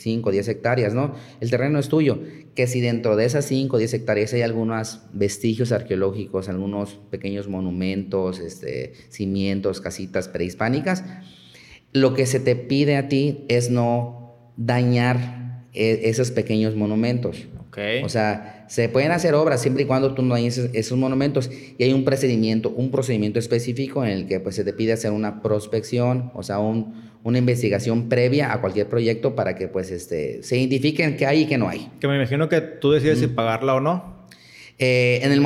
5 0.00 0.28
o 0.28 0.32
10 0.32 0.48
hectáreas, 0.48 0.94
¿no? 0.94 1.14
El 1.40 1.50
terreno 1.50 1.78
es 1.78 1.88
tuyo 1.88 2.20
que 2.54 2.66
si 2.66 2.80
dentro 2.80 3.16
de 3.16 3.24
esas 3.24 3.44
5 3.44 3.76
o 3.76 3.78
10 3.78 3.94
hectáreas 3.94 4.32
hay 4.32 4.42
algunos 4.42 5.00
vestigios 5.12 5.72
arqueológicos, 5.72 6.48
algunos 6.48 6.98
pequeños 7.10 7.48
monumentos, 7.48 8.38
este, 8.40 8.94
cimientos, 9.08 9.80
casitas 9.80 10.28
prehispánicas, 10.28 11.04
lo 11.92 12.14
que 12.14 12.26
se 12.26 12.40
te 12.40 12.56
pide 12.56 12.96
a 12.96 13.08
ti 13.08 13.44
es 13.48 13.70
no 13.70 14.52
dañar 14.56 15.66
e, 15.72 16.08
esos 16.08 16.30
pequeños 16.30 16.74
monumentos. 16.76 17.46
O 18.04 18.08
sea, 18.08 18.66
se 18.68 18.88
pueden 18.88 19.12
hacer 19.12 19.34
obras 19.34 19.62
siempre 19.62 19.84
y 19.84 19.86
cuando 19.86 20.12
tú 20.14 20.22
no 20.22 20.34
dañes 20.34 20.58
esos, 20.58 20.98
monumentos 20.98 21.50
y 21.78 21.82
hay 21.82 21.92
un 21.92 22.04
procedimiento, 22.04 22.70
un 22.70 22.90
procedimiento 22.90 23.38
específico 23.38 24.04
en 24.04 24.10
el 24.10 24.26
que 24.26 24.40
pues, 24.40 24.56
se 24.56 24.64
te 24.64 24.72
pide 24.72 24.92
hacer 24.92 25.12
una 25.12 25.40
prospección, 25.40 26.30
o 26.34 26.42
sea, 26.42 26.58
un, 26.58 27.09
una 27.22 27.38
investigación 27.38 28.08
previa 28.08 28.52
a 28.52 28.60
cualquier 28.60 28.88
proyecto 28.88 29.34
para 29.34 29.54
que 29.54 29.68
pues 29.68 29.90
este, 29.90 30.42
se 30.42 30.56
identifiquen 30.58 31.16
qué 31.16 31.26
hay 31.26 31.42
y 31.42 31.46
qué 31.46 31.58
no 31.58 31.68
hay. 31.68 31.90
Que 32.00 32.08
me 32.08 32.16
imagino 32.16 32.48
que 32.48 32.60
tú 32.60 32.92
decides 32.92 33.18
si 33.18 33.26
pagarla 33.26 33.74
o 33.74 33.80
no. 33.80 34.26
Eh, 34.78 35.20
en 35.22 35.32
el 35.32 35.42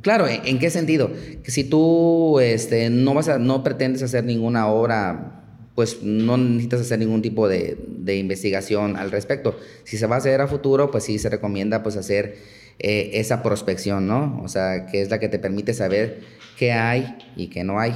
claro, 0.00 0.26
¿en, 0.28 0.58
qué 0.58 0.70
sentido? 0.70 1.10
Que 1.42 1.50
si 1.50 1.64
tú 1.64 2.40
este, 2.40 2.88
no, 2.90 3.14
vas 3.14 3.28
a, 3.28 3.38
no 3.38 3.62
pretendes 3.62 4.02
hacer 4.02 4.24
ninguna 4.24 4.68
obra 4.68 5.40
pues 5.74 6.04
no 6.04 6.36
necesitas 6.36 6.82
hacer 6.82 7.00
ningún 7.00 7.20
tipo 7.20 7.48
de, 7.48 7.76
de, 7.88 8.16
investigación 8.16 8.96
al 8.96 9.10
respecto. 9.10 9.58
Si 9.82 9.96
se 9.96 10.06
va 10.06 10.14
a 10.14 10.18
hacer 10.18 10.40
a 10.40 10.46
futuro, 10.46 10.92
pues 10.92 11.02
sí 11.02 11.18
se 11.18 11.28
recomienda 11.28 11.82
pues 11.82 11.96
hacer 11.96 12.36
eh, 12.80 13.10
esa 13.14 13.42
prospección, 13.42 14.08
¿no? 14.08 14.40
O 14.42 14.48
sea, 14.48 14.86
que 14.86 15.00
es 15.00 15.08
la 15.08 15.20
que 15.20 15.28
te 15.28 15.38
permite 15.38 15.74
saber 15.74 16.20
qué 16.58 16.72
hay 16.72 17.16
y 17.36 17.46
qué 17.46 17.62
no 17.62 17.78
hay. 17.78 17.92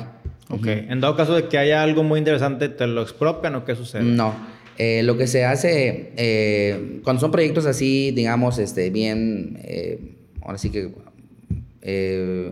Ok. 0.50 0.66
En 0.66 1.00
dado 1.00 1.16
caso 1.16 1.34
de 1.34 1.48
que 1.48 1.58
haya 1.58 1.82
algo 1.82 2.02
muy 2.02 2.18
interesante, 2.18 2.68
¿te 2.68 2.86
lo 2.86 3.02
expropian 3.02 3.54
o 3.54 3.64
qué 3.64 3.74
sucede? 3.74 4.02
No. 4.02 4.34
Eh, 4.78 5.02
lo 5.02 5.16
que 5.16 5.26
se 5.26 5.44
hace, 5.44 6.12
eh, 6.16 7.00
cuando 7.02 7.20
son 7.20 7.32
proyectos 7.32 7.66
así, 7.66 8.12
digamos, 8.12 8.58
este, 8.58 8.90
bien, 8.90 9.58
eh, 9.64 10.14
ahora 10.42 10.58
sí 10.58 10.70
que 10.70 10.90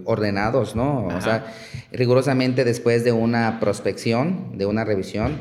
ordenados, 0.06 0.74
¿no? 0.74 1.08
O 1.08 1.20
sea, 1.20 1.52
rigurosamente 1.92 2.64
después 2.64 3.04
de 3.04 3.12
una 3.12 3.60
prospección, 3.60 4.56
de 4.56 4.64
una 4.64 4.84
revisión, 4.84 5.40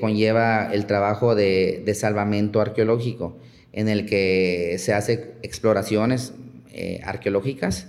conlleva 0.00 0.72
el 0.72 0.86
trabajo 0.86 1.34
de, 1.34 1.82
de 1.84 1.94
salvamento 1.94 2.62
arqueológico, 2.62 3.36
en 3.74 3.90
el 3.90 4.06
que 4.06 4.76
se 4.78 4.94
hace 4.94 5.34
exploraciones 5.42 6.32
eh, 6.76 7.00
arqueológicas 7.04 7.86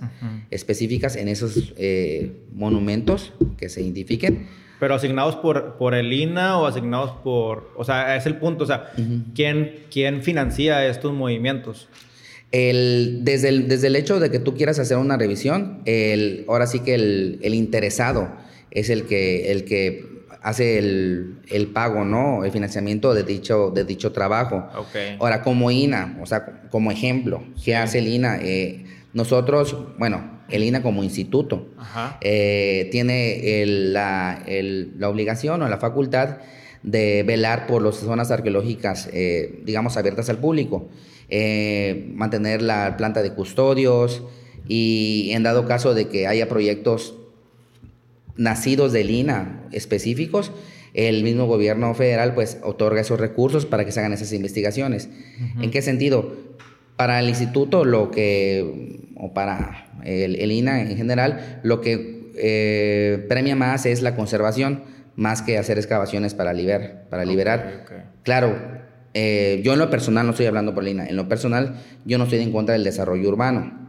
específicas 0.50 1.16
en 1.16 1.26
esos 1.28 1.74
eh, 1.76 2.32
monumentos 2.54 3.32
que 3.58 3.68
se 3.68 3.82
identifiquen. 3.82 4.46
Pero 4.78 4.94
asignados 4.94 5.36
por, 5.36 5.76
por 5.76 5.94
el 5.94 6.12
INA 6.12 6.58
o 6.58 6.66
asignados 6.66 7.10
por... 7.24 7.72
O 7.76 7.84
sea, 7.84 8.16
es 8.16 8.26
el 8.26 8.36
punto. 8.36 8.64
O 8.64 8.66
sea, 8.66 8.92
¿quién, 9.34 9.86
¿quién 9.90 10.22
financia 10.22 10.86
estos 10.86 11.12
movimientos? 11.12 11.88
El, 12.52 13.20
desde, 13.22 13.48
el, 13.48 13.68
desde 13.68 13.88
el 13.88 13.96
hecho 13.96 14.20
de 14.20 14.30
que 14.30 14.38
tú 14.38 14.54
quieras 14.54 14.78
hacer 14.78 14.98
una 14.98 15.16
revisión, 15.16 15.82
el, 15.84 16.44
ahora 16.46 16.66
sí 16.66 16.80
que 16.80 16.94
el, 16.94 17.40
el 17.42 17.54
interesado 17.54 18.30
es 18.70 18.88
el 18.88 19.04
que, 19.06 19.50
el 19.50 19.64
que 19.64 20.15
hace 20.46 20.78
el, 20.78 21.40
el, 21.48 21.66
pago, 21.72 22.04
¿no? 22.04 22.44
El 22.44 22.52
financiamiento 22.52 23.14
de 23.14 23.24
dicho, 23.24 23.72
de 23.72 23.84
dicho 23.84 24.12
trabajo. 24.12 24.68
Ahora, 25.18 25.42
como 25.42 25.72
INA, 25.72 26.16
o 26.22 26.26
sea, 26.26 26.68
como 26.70 26.92
ejemplo, 26.92 27.42
¿qué 27.64 27.74
hace 27.74 27.98
el 27.98 28.06
INA? 28.06 28.38
Eh, 28.40 28.84
nosotros, 29.12 29.76
bueno, 29.98 30.42
el 30.48 30.62
INA 30.62 30.82
como 30.82 31.02
instituto 31.02 31.66
eh, 32.20 32.88
tiene 32.92 33.64
la, 33.66 34.40
la, 34.46 35.08
obligación 35.08 35.62
o 35.62 35.68
la 35.68 35.78
facultad 35.78 36.36
de 36.84 37.24
velar 37.24 37.66
por 37.66 37.82
las 37.82 37.96
zonas 37.96 38.30
arqueológicas, 38.30 39.10
eh, 39.12 39.62
digamos, 39.64 39.96
abiertas 39.96 40.28
al 40.28 40.38
público, 40.38 40.88
mantener 42.14 42.62
la 42.62 42.96
planta 42.96 43.20
de 43.20 43.32
custodios 43.32 44.22
y 44.68 45.30
en 45.32 45.42
dado 45.42 45.66
caso 45.66 45.92
de 45.92 46.06
que 46.06 46.28
haya 46.28 46.48
proyectos 46.48 47.16
nacidos 48.36 48.92
del 48.92 49.10
INA 49.10 49.68
específicos, 49.72 50.52
el 50.94 51.22
mismo 51.24 51.46
gobierno 51.46 51.92
federal 51.94 52.34
pues 52.34 52.58
otorga 52.62 53.02
esos 53.02 53.20
recursos 53.20 53.66
para 53.66 53.84
que 53.84 53.92
se 53.92 54.00
hagan 54.00 54.14
esas 54.14 54.32
investigaciones. 54.32 55.10
¿En 55.60 55.70
qué 55.70 55.82
sentido? 55.82 56.34
Para 56.96 57.20
el 57.20 57.28
instituto 57.28 57.84
lo 57.84 58.10
que, 58.10 59.10
o 59.16 59.34
para 59.34 59.90
el, 60.04 60.50
INA 60.50 60.80
en 60.80 60.96
general, 60.96 61.60
lo 61.62 61.82
que 61.82 62.32
eh, 62.36 63.26
premia 63.28 63.56
más 63.56 63.84
es 63.84 64.00
la 64.00 64.16
conservación, 64.16 64.84
más 65.16 65.42
que 65.42 65.58
hacer 65.58 65.76
excavaciones 65.76 66.34
para, 66.34 66.54
liberar. 66.54 67.06
Para 67.10 67.26
liberar. 67.26 68.14
Claro, 68.22 68.56
eh, 69.12 69.60
yo 69.62 69.74
en 69.74 69.78
lo 69.78 69.90
personal 69.90 70.24
no 70.24 70.30
estoy 70.30 70.46
hablando 70.46 70.74
por 70.74 70.82
el 70.82 70.90
INA, 70.90 71.06
en 71.06 71.16
lo 71.16 71.28
personal 71.28 71.76
yo 72.06 72.16
no 72.16 72.24
estoy 72.24 72.40
en 72.40 72.52
contra 72.52 72.72
del 72.72 72.84
desarrollo 72.84 73.28
urbano. 73.28 73.85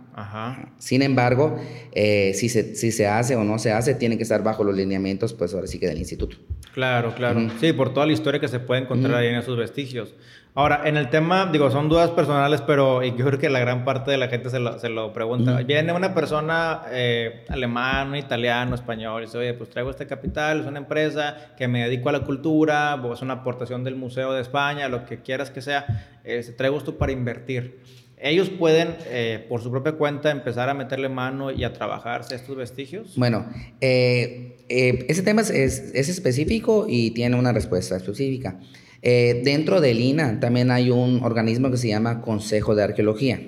Sin 0.80 1.02
embargo, 1.04 1.60
eh, 1.92 2.32
si, 2.34 2.50
se, 2.50 2.76
si 2.76 2.92
se 2.92 3.08
hace 3.08 3.36
o 3.36 3.44
no 3.44 3.60
se 3.60 3.72
hace, 3.72 3.94
tiene 3.94 4.18
que 4.18 4.24
estar 4.24 4.44
bajo 4.44 4.64
los 4.64 4.76
lineamientos, 4.76 5.34
pues 5.34 5.54
ahora 5.54 5.68
sí 5.68 5.80
que 5.80 5.88
del 5.88 6.00
instituto. 6.00 6.38
Claro, 6.74 7.14
claro. 7.14 7.50
Sí, 7.60 7.74
por 7.74 7.94
toda 7.94 8.06
la 8.06 8.14
historia 8.14 8.40
que 8.40 8.48
se 8.48 8.60
puede 8.60 8.82
encontrar 8.82 9.16
ahí 9.16 9.28
en 9.28 9.36
esos 9.36 9.58
vestigios. 9.58 10.14
Ahora, 10.56 10.82
en 10.86 10.98
el 10.98 11.12
tema, 11.12 11.48
digo, 11.52 11.70
son 11.70 11.88
dudas 11.88 12.10
personales, 12.10 12.62
pero 12.62 13.04
yo 13.04 13.26
creo 13.26 13.38
que 13.38 13.48
la 13.48 13.60
gran 13.60 13.86
parte 13.86 14.10
de 14.10 14.18
la 14.18 14.28
gente 14.28 14.50
se 14.50 14.60
lo, 14.60 14.80
se 14.80 14.90
lo 14.90 15.14
pregunta. 15.14 15.62
Viene 15.62 15.94
una 15.94 16.16
persona 16.16 16.82
eh, 16.90 17.46
alemán, 17.50 18.16
italiano, 18.16 18.74
español, 18.74 19.22
y 19.22 19.26
dice, 19.28 19.38
oye, 19.38 19.54
pues 19.54 19.70
traigo 19.70 19.92
este 19.92 20.08
capital, 20.08 20.62
es 20.62 20.66
una 20.66 20.80
empresa 20.80 21.54
que 21.56 21.68
me 21.68 21.84
dedico 21.84 22.10
a 22.10 22.12
la 22.12 22.22
cultura, 22.22 23.00
es 23.14 23.22
una 23.22 23.36
aportación 23.36 23.84
del 23.84 23.96
Museo 23.96 24.34
de 24.34 24.42
España, 24.42 24.90
lo 24.90 25.06
que 25.06 25.22
quieras 25.22 25.52
que 25.52 25.62
sea, 25.62 25.86
eh, 26.24 26.44
traigo 26.58 26.76
esto 26.78 26.98
para 26.98 27.12
invertir. 27.12 27.80
¿Ellos 28.20 28.50
pueden, 28.50 28.96
eh, 29.12 29.46
por 29.48 29.62
su 29.62 29.70
propia 29.70 29.92
cuenta, 29.92 30.32
empezar 30.32 30.70
a 30.70 30.74
meterle 30.74 31.08
mano 31.08 31.52
y 31.52 31.64
a 31.64 31.74
trabajarse 31.74 32.34
estos 32.34 32.56
vestigios? 32.56 33.14
Bueno, 33.16 33.46
eh, 33.80 34.58
eh, 34.70 35.06
ese 35.08 35.22
tema 35.22 35.42
es, 35.42 35.52
es, 35.52 36.10
específico 36.10 36.88
y 36.90 37.12
tiene 37.12 37.36
una 37.38 37.54
respuesta 37.54 37.96
específica. 37.96 38.60
dentro 39.04 39.82
del 39.82 40.00
INA 40.00 40.40
también 40.40 40.72
hay 40.72 40.90
un 40.90 41.24
organismo 41.24 41.70
que 41.70 41.78
se 41.78 41.90
llama 41.90 42.22
Consejo 42.22 42.74
de 42.74 42.84
Arqueología. 42.84 43.40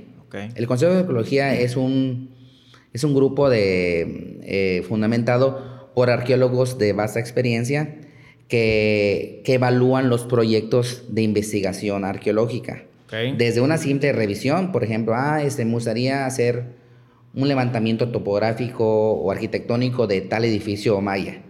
El 0.55 0.67
Consejo 0.67 0.93
de 0.93 0.99
Arqueología 0.99 1.55
es 1.55 1.75
un, 1.75 2.35
es 2.93 3.03
un 3.03 3.15
grupo 3.15 3.49
de, 3.49 4.85
fundamentado 4.87 5.89
por 5.95 6.11
arqueólogos 6.11 6.77
de 6.77 6.93
vasta 6.93 7.19
experiencia 7.19 7.97
que, 8.47 9.41
que 9.43 9.55
evalúan 9.55 10.09
los 10.09 10.25
proyectos 10.25 11.05
de 11.09 11.23
investigación 11.23 12.05
arqueológica. 12.05 12.83
Desde 13.11 13.61
una 13.61 13.77
simple 13.77 14.11
revisión, 14.13 14.71
por 14.71 14.83
ejemplo, 14.83 15.13
ah, 15.15 15.41
este, 15.43 15.65
me 15.65 15.73
gustaría 15.73 16.25
hacer 16.25 16.77
un 17.33 17.47
levantamiento 17.47 18.09
topográfico 18.09 19.13
o 19.13 19.31
arquitectónico 19.31 20.07
de 20.07 20.21
tal 20.21 20.45
edificio 20.45 20.99
maya. 21.01 21.41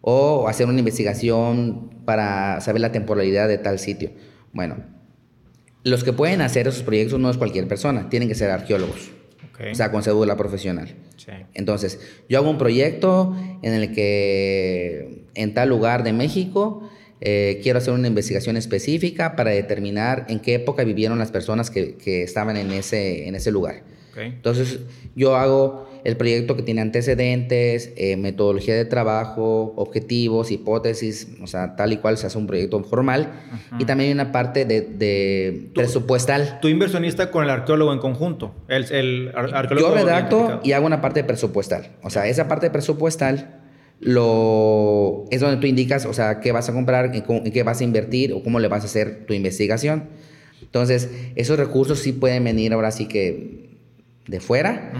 O 0.00 0.48
hacer 0.48 0.66
una 0.66 0.78
investigación 0.78 1.90
para 2.04 2.60
saber 2.60 2.80
la 2.80 2.92
temporalidad 2.92 3.48
de 3.48 3.58
tal 3.58 3.78
sitio. 3.78 4.10
Bueno, 4.52 4.76
los 5.84 6.04
que 6.04 6.12
pueden 6.12 6.40
hacer 6.40 6.68
esos 6.68 6.82
proyectos 6.82 7.20
no 7.20 7.30
es 7.30 7.36
cualquier 7.36 7.68
persona, 7.68 8.08
tienen 8.08 8.28
que 8.28 8.34
ser 8.34 8.50
arqueólogos. 8.50 9.10
o 9.70 9.74
sea, 9.74 9.90
con 9.90 10.02
cédula 10.02 10.36
profesional. 10.36 10.94
Entonces, 11.52 12.00
yo 12.28 12.38
hago 12.38 12.48
un 12.48 12.56
proyecto 12.56 13.36
en 13.62 13.74
el 13.74 13.92
que 13.92 15.26
en 15.34 15.52
tal 15.54 15.68
lugar 15.68 16.02
de 16.02 16.14
México 16.14 16.90
eh, 17.20 17.60
quiero 17.62 17.78
hacer 17.78 17.92
una 17.92 18.08
investigación 18.08 18.56
específica 18.56 19.36
para 19.36 19.50
determinar 19.50 20.26
en 20.28 20.40
qué 20.40 20.54
época 20.54 20.84
vivieron 20.84 21.18
las 21.18 21.30
personas 21.30 21.70
que, 21.70 21.96
que 21.96 22.22
estaban 22.22 22.56
en 22.56 22.70
ese, 22.72 23.28
en 23.28 23.34
ese 23.34 23.50
lugar. 23.50 23.82
Entonces, 24.16 24.80
yo 25.14 25.36
hago 25.36 25.88
el 26.04 26.16
proyecto 26.16 26.56
que 26.56 26.62
tiene 26.62 26.80
antecedentes, 26.80 27.92
eh, 27.96 28.16
metodología 28.16 28.74
de 28.74 28.84
trabajo, 28.84 29.74
objetivos, 29.76 30.50
hipótesis, 30.50 31.28
o 31.42 31.46
sea, 31.46 31.76
tal 31.76 31.92
y 31.92 31.98
cual 31.98 32.16
se 32.16 32.26
hace 32.26 32.38
un 32.38 32.46
proyecto 32.46 32.82
formal. 32.82 33.32
Y 33.78 33.84
también 33.84 34.08
hay 34.08 34.14
una 34.14 34.32
parte 34.32 34.64
de, 34.64 35.70
presupuestal. 35.74 36.58
¿Tu 36.60 36.68
inversionista 36.68 37.30
con 37.30 37.44
el 37.44 37.50
arqueólogo 37.50 37.92
en 37.92 37.98
conjunto? 37.98 38.54
El, 38.68 38.90
el 38.92 39.28
arqueólogo 39.34 39.88
Yo 39.88 39.94
redacto 39.94 40.60
y 40.62 40.72
hago 40.72 40.86
una 40.86 41.00
parte 41.00 41.24
presupuestal. 41.24 41.90
O 42.02 42.10
sea, 42.10 42.26
esa 42.26 42.48
parte 42.48 42.70
presupuestal 42.70 43.60
lo, 44.00 45.26
es 45.30 45.40
donde 45.40 45.58
tú 45.58 45.66
indicas, 45.66 46.06
o 46.06 46.12
sea, 46.12 46.40
qué 46.40 46.52
vas 46.52 46.68
a 46.68 46.72
comprar, 46.72 47.14
en 47.14 47.52
qué 47.52 47.62
vas 47.62 47.80
a 47.80 47.84
invertir 47.84 48.32
o 48.32 48.42
cómo 48.42 48.58
le 48.58 48.68
vas 48.68 48.82
a 48.82 48.86
hacer 48.86 49.26
tu 49.26 49.34
investigación. 49.34 50.08
Entonces, 50.62 51.10
esos 51.36 51.58
recursos 51.58 51.98
sí 51.98 52.12
pueden 52.12 52.44
venir 52.44 52.72
ahora 52.72 52.90
sí 52.90 53.06
que 53.06 53.78
de 54.26 54.40
fuera, 54.40 54.92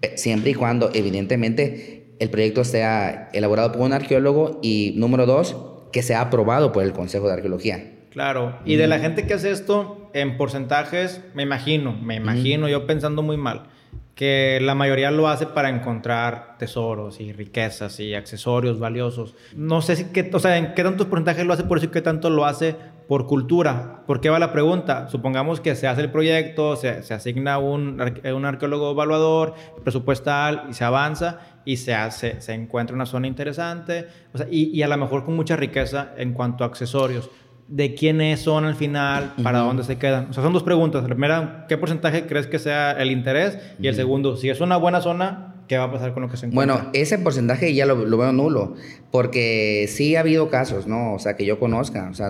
eh, 0.00 0.12
siempre 0.16 0.50
y 0.50 0.54
cuando 0.54 0.90
evidentemente 0.94 2.06
el 2.18 2.30
proyecto 2.30 2.64
sea 2.64 3.28
elaborado 3.32 3.72
por 3.72 3.82
un 3.82 3.92
arqueólogo 3.92 4.60
y 4.62 4.94
número 4.96 5.26
dos, 5.26 5.56
que 5.92 6.02
sea 6.02 6.22
aprobado 6.22 6.72
por 6.72 6.82
el 6.82 6.92
Consejo 6.92 7.28
de 7.28 7.34
Arqueología. 7.34 7.92
Claro, 8.10 8.58
y 8.64 8.76
de 8.76 8.86
la 8.86 8.98
gente 8.98 9.26
que 9.26 9.34
hace 9.34 9.50
esto, 9.50 10.10
en 10.14 10.36
porcentajes, 10.36 11.20
me 11.34 11.42
imagino, 11.42 11.92
me 11.92 12.16
imagino, 12.16 12.68
yo 12.68 12.86
pensando 12.86 13.22
muy 13.22 13.36
mal, 13.36 13.68
que 14.14 14.58
la 14.60 14.74
mayoría 14.74 15.10
lo 15.10 15.28
hace 15.28 15.46
para 15.46 15.70
encontrar 15.70 16.56
tesoros 16.58 17.20
y 17.20 17.32
riquezas 17.32 17.98
y 17.98 18.14
accesorios 18.14 18.78
valiosos. 18.78 19.34
No 19.56 19.80
sé 19.80 19.96
si 19.96 20.04
qué, 20.06 20.30
o 20.32 20.38
sea, 20.38 20.58
en 20.58 20.74
qué 20.74 20.82
tantos 20.82 21.06
porcentajes 21.06 21.46
lo 21.46 21.54
hace 21.54 21.64
por 21.64 21.78
eso 21.78 21.86
y 21.86 21.90
qué 21.90 22.02
tanto 22.02 22.28
lo 22.28 22.44
hace 22.44 22.76
por 23.08 23.26
cultura. 23.26 24.02
¿Por 24.06 24.20
qué 24.20 24.28
va 24.28 24.38
la 24.38 24.52
pregunta? 24.52 25.08
Supongamos 25.08 25.60
que 25.60 25.74
se 25.74 25.86
hace 25.88 26.02
el 26.02 26.10
proyecto, 26.10 26.76
se, 26.76 27.02
se 27.02 27.14
asigna 27.14 27.58
un, 27.58 28.00
un, 28.00 28.44
arqueólogo 28.44 28.92
evaluador, 28.92 29.54
presupuestal 29.82 30.64
y 30.68 30.74
se 30.74 30.84
avanza 30.84 31.40
y 31.64 31.78
se, 31.78 31.94
hace, 31.94 32.40
se 32.40 32.52
encuentra 32.52 32.94
una 32.94 33.06
zona 33.06 33.28
interesante 33.28 34.08
o 34.34 34.38
sea, 34.38 34.48
y, 34.50 34.76
y 34.76 34.82
a 34.82 34.88
lo 34.88 34.96
mejor 34.96 35.24
con 35.24 35.36
mucha 35.36 35.56
riqueza 35.56 36.12
en 36.16 36.32
cuanto 36.32 36.64
a 36.64 36.66
accesorios 36.66 37.30
de 37.72 37.94
quiénes 37.94 38.40
son 38.40 38.66
al 38.66 38.74
final, 38.74 39.32
para 39.42 39.60
dónde 39.60 39.82
se 39.82 39.96
quedan. 39.96 40.28
O 40.28 40.32
sea, 40.34 40.42
son 40.42 40.52
dos 40.52 40.62
preguntas. 40.62 41.02
La 41.04 41.08
primera, 41.08 41.64
¿qué 41.70 41.78
porcentaje 41.78 42.26
crees 42.26 42.46
que 42.46 42.58
sea 42.58 42.92
el 42.92 43.10
interés? 43.10 43.56
Y 43.80 43.86
el 43.86 43.94
segundo, 43.94 44.36
si 44.36 44.50
es 44.50 44.60
una 44.60 44.76
buena 44.76 45.00
zona, 45.00 45.54
¿qué 45.68 45.78
va 45.78 45.84
a 45.84 45.90
pasar 45.90 46.12
con 46.12 46.22
lo 46.22 46.28
que 46.28 46.36
se 46.36 46.46
encuentra? 46.46 46.76
Bueno, 46.76 46.90
ese 46.92 47.18
porcentaje 47.18 47.72
ya 47.72 47.86
lo, 47.86 47.96
veo 47.96 48.32
nulo, 48.32 48.74
porque 49.10 49.86
sí 49.88 50.16
ha 50.16 50.20
habido 50.20 50.50
casos, 50.50 50.86
¿no? 50.86 51.14
O 51.14 51.18
sea, 51.18 51.34
que 51.34 51.46
yo 51.46 51.58
conozca, 51.58 52.10
o 52.10 52.14
sea, 52.14 52.28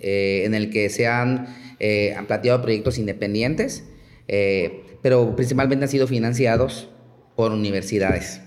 eh, 0.00 0.44
en 0.46 0.54
el 0.54 0.70
que 0.70 0.88
se 0.88 1.06
han, 1.06 1.54
eh, 1.80 2.14
han 2.16 2.24
planteado 2.24 2.62
proyectos 2.62 2.96
independientes, 2.96 3.84
eh, 4.26 4.84
pero 5.02 5.36
principalmente 5.36 5.84
han 5.84 5.90
sido 5.90 6.06
financiados 6.06 6.88
por 7.36 7.52
universidades 7.52 8.40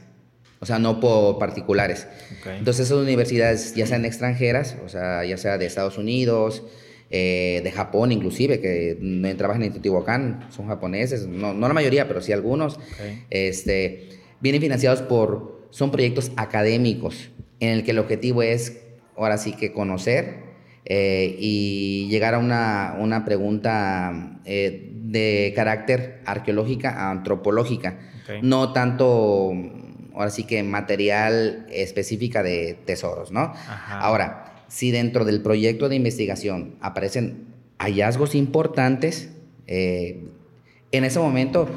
o 0.62 0.66
sea, 0.66 0.78
no 0.78 1.00
por 1.00 1.40
particulares. 1.40 2.08
Entonces 2.46 2.86
esas 2.86 3.00
universidades, 3.00 3.74
ya 3.74 3.88
sean 3.88 4.06
extranjeras, 4.06 4.78
o 4.86 4.90
sea, 4.90 5.26
ya 5.26 5.36
sea 5.36 5.58
de 5.58 5.66
Estados 5.66 5.98
Unidos, 5.98 6.64
eh, 7.10 7.62
de 7.64 7.72
Japón 7.72 8.12
inclusive, 8.12 8.62
que 8.62 8.98
trabajan 9.38 9.64
en 9.64 9.72
Teotihuacán, 9.74 10.48
son 10.52 10.68
japoneses, 10.68 11.28
no, 11.28 11.56
no, 11.56 11.68
la 11.68 11.74
mayoría, 11.74 12.08
pero 12.08 12.22
sí 12.22 12.32
algunos, 12.32 12.80
este, 13.32 14.10
vienen 14.40 14.62
financiados 14.62 15.02
por, 15.02 15.68
son 15.72 15.92
proyectos 15.92 16.32
académicos, 16.38 17.32
en 17.60 17.70
el 17.70 17.84
que 17.84 17.92
el 17.92 18.00
objetivo 18.00 18.44
es, 18.44 18.84
ahora 19.18 19.40
sí 19.40 19.54
que 19.54 19.74
conocer 19.74 20.52
eh, 20.86 21.36
y 21.40 22.08
llegar 22.10 22.36
a 22.36 22.38
una, 22.38 22.98
una 23.00 23.26
pregunta 23.26 24.40
eh, 24.46 24.92
de 24.94 25.54
carácter 25.56 26.22
arqueológica, 26.26 27.10
antropológica, 27.10 28.00
no 28.42 28.74
tanto 28.74 29.54
ahora 30.22 30.32
sí 30.32 30.44
que 30.44 30.64
material 30.64 31.68
específica 31.72 32.44
de 32.44 32.78
tesoros, 32.86 33.32
¿no? 33.32 33.54
Ahora, 33.90 34.64
si 34.68 34.92
dentro 34.92 35.26
del 35.26 35.42
proyecto 35.42 35.90
de 35.90 35.96
investigación 35.96 36.76
aparecen 36.80 37.48
hallazgos 37.78 38.36
importantes, 38.36 39.32
eh, 39.68 40.24
en 40.92 41.04
ese 41.04 41.20
momento, 41.20 41.68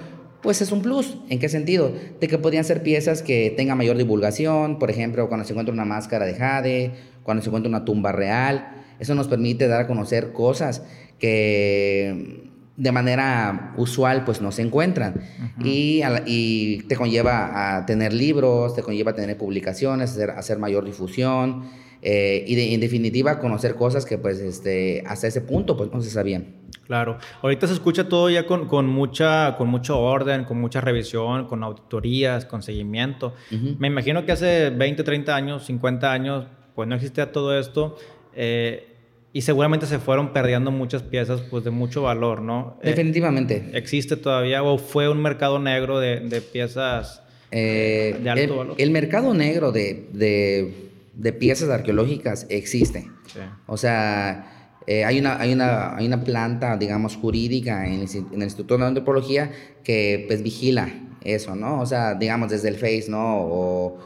pues 0.43 0.61
es 0.61 0.73
un 0.73 0.83
plus. 0.83 1.17
¿En 1.29 1.39
qué 1.39 1.49
sentido? 1.49 1.93
De 2.21 2.29
que 2.29 2.39
podrían 2.39 2.65
ser 2.65 2.83
piezas 2.83 3.23
que 3.23 3.53
tengan 3.57 3.79
mayor 3.79 3.97
divulgación, 3.97 4.79
por 4.79 4.91
ejemplo, 4.91 5.29
cuando 5.29 5.47
se 5.47 5.53
encuentra 5.53 5.73
una 5.73 5.85
máscara 5.85 6.27
de 6.27 6.35
jade, 6.35 6.93
cuando 7.23 7.43
se 7.43 7.49
encuentra 7.49 7.69
una 7.69 7.85
tumba 7.85 8.13
real. 8.13 8.85
Eso 8.99 9.15
nos 9.15 9.27
permite 9.27 9.67
dar 9.67 9.83
a 9.83 9.87
conocer 9.87 10.33
cosas 10.33 10.83
que 11.19 12.44
de 12.77 12.93
manera 12.93 13.73
usual 13.77 14.25
pues 14.25 14.41
no 14.41 14.51
se 14.51 14.63
encuentran 14.63 15.21
y, 15.63 16.03
y, 16.27 16.83
te 16.89 16.97
conlleva 16.97 17.77
a 17.77 17.87
tener 17.87 18.13
libros, 18.13 18.75
te 18.75 18.83
conlleva 18.83 19.13
a 19.13 19.15
tener 19.15 19.39
publicaciones, 19.39 20.11
hacer, 20.11 20.31
hacer 20.31 20.59
mayor 20.59 20.85
difusión 20.85 21.65
eh, 22.03 22.45
y 22.47 22.75
en 22.75 22.81
definitiva 22.81 23.39
conocer 23.39 23.77
cosas 23.77 24.05
que 24.05 24.19
pues 24.19 24.39
este, 24.41 25.03
hasta 25.07 25.27
ese 25.27 25.41
punto 25.41 25.77
pues 25.77 25.91
no 25.93 26.03
se 26.03 26.11
sabían. 26.11 26.47
Claro, 26.87 27.17
ahorita 27.41 27.67
se 27.67 27.73
escucha 27.73 28.09
todo 28.09 28.29
ya 28.29 28.45
con, 28.45 28.67
con, 28.67 28.87
mucha, 28.87 29.57
con 29.57 29.69
mucho 29.69 29.99
orden, 29.99 30.45
con 30.45 30.61
mucha 30.61 30.83
revisión, 30.83 31.47
con 31.47 31.63
auditorías, 31.63 32.45
con 32.45 32.63
seguimiento. 32.63 33.35
Me 33.79 33.87
imagino 33.87 34.27
que 34.27 34.33
hace 34.33 34.69
20, 34.69 35.03
30 35.03 35.35
años, 35.35 35.65
50 35.65 36.13
años, 36.13 36.47
pues 36.75 36.87
no 36.87 36.95
existía 36.95 37.33
todo 37.33 37.59
esto. 37.59 37.97
Eh, 38.35 38.94
y 39.35 39.43
seguramente 39.43 39.87
se 39.87 39.99
fueron 39.99 40.33
perdiendo 40.33 40.71
muchas 40.71 41.03
piezas 41.03 41.41
pues 41.51 41.65
de 41.65 41.71
mucho 41.71 42.03
valor, 42.03 42.41
¿no? 42.41 42.79
Eh, 42.83 42.91
Definitivamente. 42.91 43.69
¿Existe 43.75 44.17
todavía 44.17 44.63
o 44.63 44.79
fue 44.79 45.09
un 45.09 45.21
mercado 45.21 45.59
negro 45.59 45.99
de, 45.99 46.21
de 46.21 46.41
piezas 46.41 47.21
eh, 47.51 48.17
de 48.23 48.31
alto 48.31 48.45
el, 48.45 48.51
valor? 48.51 48.75
El 48.79 48.91
mercado 48.93 49.35
negro 49.35 49.73
de, 49.73 50.09
de, 50.13 50.91
de 51.15 51.33
piezas 51.33 51.69
arqueológicas 51.69 52.47
existe. 52.49 53.11
Sí. 53.27 53.41
O 53.67 53.77
sea, 53.77 54.71
eh, 54.87 55.05
hay, 55.05 55.19
una, 55.19 55.41
hay, 55.41 55.53
una, 55.53 55.97
hay 55.97 56.07
una 56.07 56.23
planta, 56.23 56.77
digamos, 56.77 57.17
jurídica 57.17 57.89
en 57.89 58.03
el, 58.03 58.09
en 58.09 58.35
el 58.35 58.43
Instituto 58.45 58.79
de 58.79 58.85
Antropología 58.85 59.51
que 59.83 60.27
pues 60.29 60.45
vigila 60.45 60.89
eso, 61.25 61.57
¿no? 61.57 61.81
O 61.81 61.87
sea, 61.87 62.15
digamos, 62.15 62.51
desde 62.51 62.69
el 62.69 62.77
Face, 62.77 63.07
¿no? 63.09 63.39
O 63.41 63.99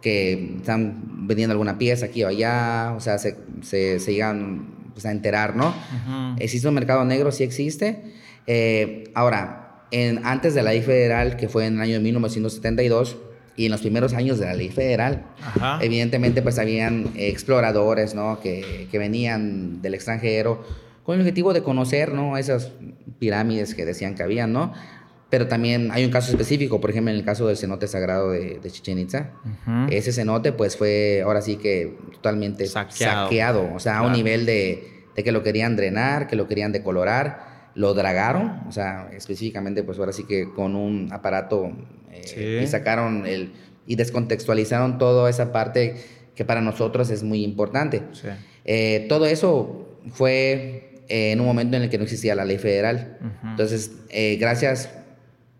que 0.00 0.56
están 0.58 1.26
vendiendo 1.26 1.52
alguna 1.52 1.78
pieza 1.78 2.06
aquí 2.06 2.22
o 2.22 2.28
allá, 2.28 2.92
o 2.96 3.00
sea, 3.00 3.18
se, 3.18 3.36
se, 3.62 3.98
se 3.98 4.12
llegan 4.12 4.90
pues, 4.92 5.04
a 5.06 5.10
enterar, 5.10 5.56
¿no? 5.56 5.74
Existe 6.38 6.68
un 6.68 6.74
mercado 6.74 7.04
negro, 7.04 7.32
sí 7.32 7.44
existe. 7.44 8.02
Eh, 8.46 9.10
ahora, 9.14 9.84
en, 9.90 10.24
antes 10.24 10.54
de 10.54 10.62
la 10.62 10.70
ley 10.70 10.82
federal, 10.82 11.36
que 11.36 11.48
fue 11.48 11.66
en 11.66 11.74
el 11.74 11.80
año 11.80 11.94
de 11.94 12.00
1972, 12.00 13.16
y 13.56 13.66
en 13.66 13.72
los 13.72 13.80
primeros 13.80 14.12
años 14.12 14.38
de 14.38 14.46
la 14.46 14.54
ley 14.54 14.68
federal, 14.68 15.24
evidentemente 15.80 16.42
pues 16.42 16.58
habían 16.58 17.10
exploradores, 17.16 18.14
¿no? 18.14 18.38
Que, 18.40 18.86
que, 18.90 18.98
venían 18.98 19.80
del 19.80 19.94
extranjero 19.94 20.62
con 21.04 21.14
el 21.14 21.22
objetivo 21.22 21.54
de 21.54 21.62
conocer, 21.62 22.12
¿no? 22.12 22.36
Esas 22.36 22.72
pirámides 23.18 23.74
que 23.74 23.86
decían 23.86 24.14
que 24.14 24.22
habían, 24.22 24.52
¿no? 24.52 24.74
Pero 25.28 25.48
también 25.48 25.90
hay 25.90 26.04
un 26.04 26.10
caso 26.12 26.30
específico, 26.30 26.80
por 26.80 26.90
ejemplo, 26.90 27.10
en 27.10 27.18
el 27.18 27.24
caso 27.24 27.48
del 27.48 27.56
cenote 27.56 27.88
sagrado 27.88 28.30
de, 28.30 28.60
de 28.60 28.70
Chichen 28.70 28.98
Itza. 28.98 29.32
Ese 29.90 30.12
cenote, 30.12 30.52
pues 30.52 30.76
fue 30.76 31.22
ahora 31.24 31.42
sí 31.42 31.56
que 31.56 31.98
totalmente 32.12 32.66
saqueado, 32.66 33.72
o 33.74 33.80
sea, 33.80 33.98
a 33.98 34.02
un 34.02 34.12
nivel 34.12 34.46
de, 34.46 35.04
de, 35.16 35.24
que 35.24 35.32
lo 35.32 35.42
querían 35.42 35.74
drenar, 35.74 36.28
que 36.28 36.36
lo 36.36 36.46
querían 36.46 36.70
decolorar, 36.70 37.70
lo 37.74 37.92
dragaron, 37.92 38.62
o 38.68 38.72
sea, 38.72 39.10
específicamente, 39.12 39.82
pues 39.82 39.98
ahora 39.98 40.12
sí 40.12 40.24
que 40.24 40.48
con 40.52 40.76
un 40.76 41.12
aparato 41.12 41.72
eh, 42.12 42.60
y 42.62 42.66
sacaron 42.68 43.26
el. 43.26 43.52
y 43.86 43.96
descontextualizaron 43.96 44.96
toda 44.98 45.28
esa 45.28 45.52
parte 45.52 45.96
que 46.34 46.44
para 46.44 46.60
nosotros 46.60 47.10
es 47.10 47.24
muy 47.24 47.42
importante. 47.42 48.02
Eh, 48.64 49.06
todo 49.08 49.26
eso 49.26 49.98
fue 50.12 51.02
eh, 51.08 51.32
en 51.32 51.40
un 51.40 51.46
momento 51.46 51.76
en 51.76 51.82
el 51.82 51.90
que 51.90 51.98
no 51.98 52.04
existía 52.04 52.34
la 52.36 52.44
ley 52.44 52.58
federal. 52.58 53.18
Entonces, 53.42 53.90
gracias 54.38 54.90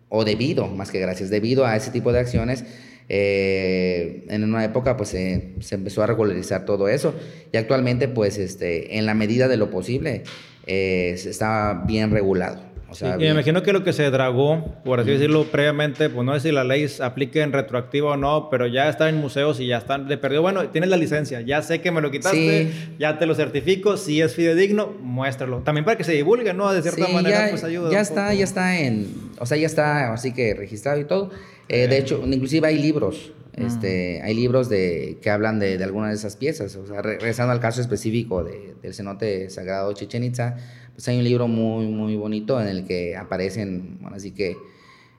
o 0.09 0.23
debido, 0.25 0.67
más 0.67 0.91
que 0.91 0.99
gracias, 0.99 1.29
debido 1.29 1.65
a 1.65 1.75
ese 1.75 1.91
tipo 1.91 2.11
de 2.11 2.19
acciones, 2.19 2.63
eh, 3.09 4.25
en 4.27 4.43
una 4.43 4.65
época 4.65 4.97
pues 4.97 5.09
se 5.09 5.53
empezó 5.71 6.03
a 6.03 6.07
regularizar 6.07 6.65
todo 6.65 6.89
eso 6.89 7.15
y 7.53 7.57
actualmente 7.57 8.09
pues 8.09 8.37
este, 8.37 8.97
en 8.97 9.05
la 9.05 9.13
medida 9.13 9.47
de 9.47 9.55
lo 9.55 9.69
posible 9.69 10.23
eh, 10.65 11.11
está 11.11 11.83
bien 11.87 12.11
regulado. 12.11 12.61
O 12.89 12.95
sea, 12.95 13.15
y 13.15 13.19
me 13.19 13.29
imagino 13.29 13.63
que 13.63 13.73
lo 13.73 13.83
que 13.83 13.91
se 13.91 14.09
dragó, 14.09 14.63
por 14.85 15.01
así 15.01 15.11
decirlo, 15.11 15.43
previamente, 15.51 16.09
pues 16.09 16.25
no 16.25 16.33
sé 16.35 16.39
si 16.39 16.51
la 16.51 16.63
ley 16.63 16.87
aplique 17.01 17.41
en 17.41 17.51
retroactivo 17.51 18.11
o 18.11 18.17
no, 18.17 18.49
pero 18.49 18.65
ya 18.65 18.87
está 18.87 19.09
en 19.09 19.17
museos 19.17 19.59
y 19.59 19.67
ya 19.67 19.77
están 19.77 20.07
de 20.07 20.17
perdido. 20.17 20.41
Bueno, 20.41 20.69
tienes 20.69 20.89
la 20.89 20.95
licencia, 20.95 21.41
ya 21.41 21.61
sé 21.61 21.81
que 21.81 21.91
me 21.91 21.99
lo 21.99 22.11
quitaste, 22.11 22.71
ya 22.97 23.19
te 23.19 23.25
lo 23.25 23.35
certifico, 23.35 23.97
si 23.97 24.21
es 24.21 24.33
fidedigno, 24.33 24.95
muéstralo. 25.01 25.59
También 25.59 25.83
para 25.83 25.97
que 25.97 26.05
se 26.05 26.13
divulgue, 26.13 26.53
¿no? 26.53 26.71
De 26.71 26.81
cierta 26.81 27.07
manera, 27.09 27.45
ya, 27.45 27.49
pues 27.49 27.63
ayuda. 27.65 27.91
Ya 27.91 27.99
está, 27.99 28.33
ya 28.33 28.45
está 28.45 28.79
en, 28.79 29.13
o 29.39 29.45
sea, 29.45 29.57
ya 29.57 29.67
está 29.67 30.13
así 30.13 30.33
que 30.33 30.53
registrado 30.53 30.99
y 30.99 31.05
todo. 31.05 31.31
Eh, 31.67 31.87
de 31.87 31.97
hecho, 31.97 32.23
inclusive 32.25 32.67
hay 32.67 32.79
libros, 32.79 33.33
este, 33.57 34.21
hay 34.21 34.35
libros 34.35 34.69
de, 34.69 35.17
que 35.21 35.29
hablan 35.29 35.59
de, 35.59 35.77
de 35.77 35.83
algunas 35.83 36.11
de 36.11 36.15
esas 36.15 36.37
piezas. 36.37 36.75
O 36.75 36.85
sea, 36.85 37.01
regresando 37.01 37.51
al 37.51 37.59
caso 37.59 37.81
específico 37.81 38.43
de, 38.43 38.75
del 38.81 38.93
cenote 38.93 39.49
sagrado 39.49 39.91
Chichen 39.93 40.23
Itza, 40.23 40.57
pues 40.97 41.07
hay 41.09 41.19
un 41.19 41.23
libro 41.25 41.47
muy, 41.47 41.85
muy 41.85 42.15
bonito 42.15 42.59
en 42.59 42.67
el 42.67 42.83
que 42.83 43.15
aparecen, 43.15 43.99
bueno, 44.01 44.15
así 44.15 44.31
que 44.31 44.57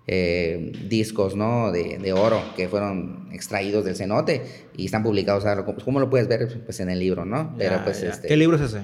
eh, 0.08 0.72
discos, 0.88 1.36
¿no? 1.36 1.70
De, 1.70 1.98
de, 1.98 2.12
oro 2.12 2.42
que 2.56 2.66
fueron 2.68 3.28
extraídos 3.30 3.84
del 3.84 3.94
cenote 3.94 4.42
y 4.76 4.86
están 4.86 5.04
publicados. 5.04 5.44
¿Cómo 5.84 6.00
lo 6.00 6.10
puedes 6.10 6.26
ver? 6.26 6.62
Pues 6.64 6.80
en 6.80 6.90
el 6.90 6.98
libro, 6.98 7.24
¿no? 7.24 7.54
Pero, 7.56 7.84
pues, 7.84 8.02
este, 8.02 8.26
¿Qué 8.26 8.36
libro 8.36 8.56
es 8.56 8.62
ese? 8.62 8.80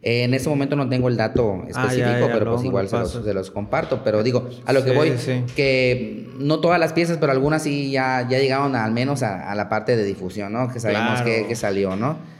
en 0.00 0.32
este 0.32 0.48
momento 0.48 0.74
no 0.74 0.88
tengo 0.88 1.08
el 1.08 1.18
dato 1.18 1.64
ah, 1.64 1.68
específico, 1.68 2.30
pero 2.32 2.54
pues 2.54 2.64
igual 2.64 2.88
se 2.88 2.96
los, 2.96 3.14
los, 3.26 3.50
comparto. 3.50 4.02
Pero 4.02 4.22
digo, 4.22 4.48
a 4.64 4.72
lo 4.72 4.82
que 4.82 4.92
voy, 4.92 5.12
que 5.54 6.30
no 6.38 6.60
todas 6.60 6.80
las 6.80 6.94
piezas, 6.94 7.18
pero 7.18 7.30
algunas 7.30 7.62
sí 7.62 7.90
ya, 7.90 8.26
ya 8.26 8.38
llegaron 8.38 8.74
al 8.74 8.92
menos 8.92 9.22
a, 9.22 9.54
la 9.54 9.68
parte 9.68 9.98
de 9.98 10.04
difusión, 10.04 10.54
¿no? 10.54 10.72
Que 10.72 10.80
sabemos 10.80 11.20
que, 11.20 11.46
que, 11.46 11.54
salió, 11.56 11.94
¿no? 11.94 12.37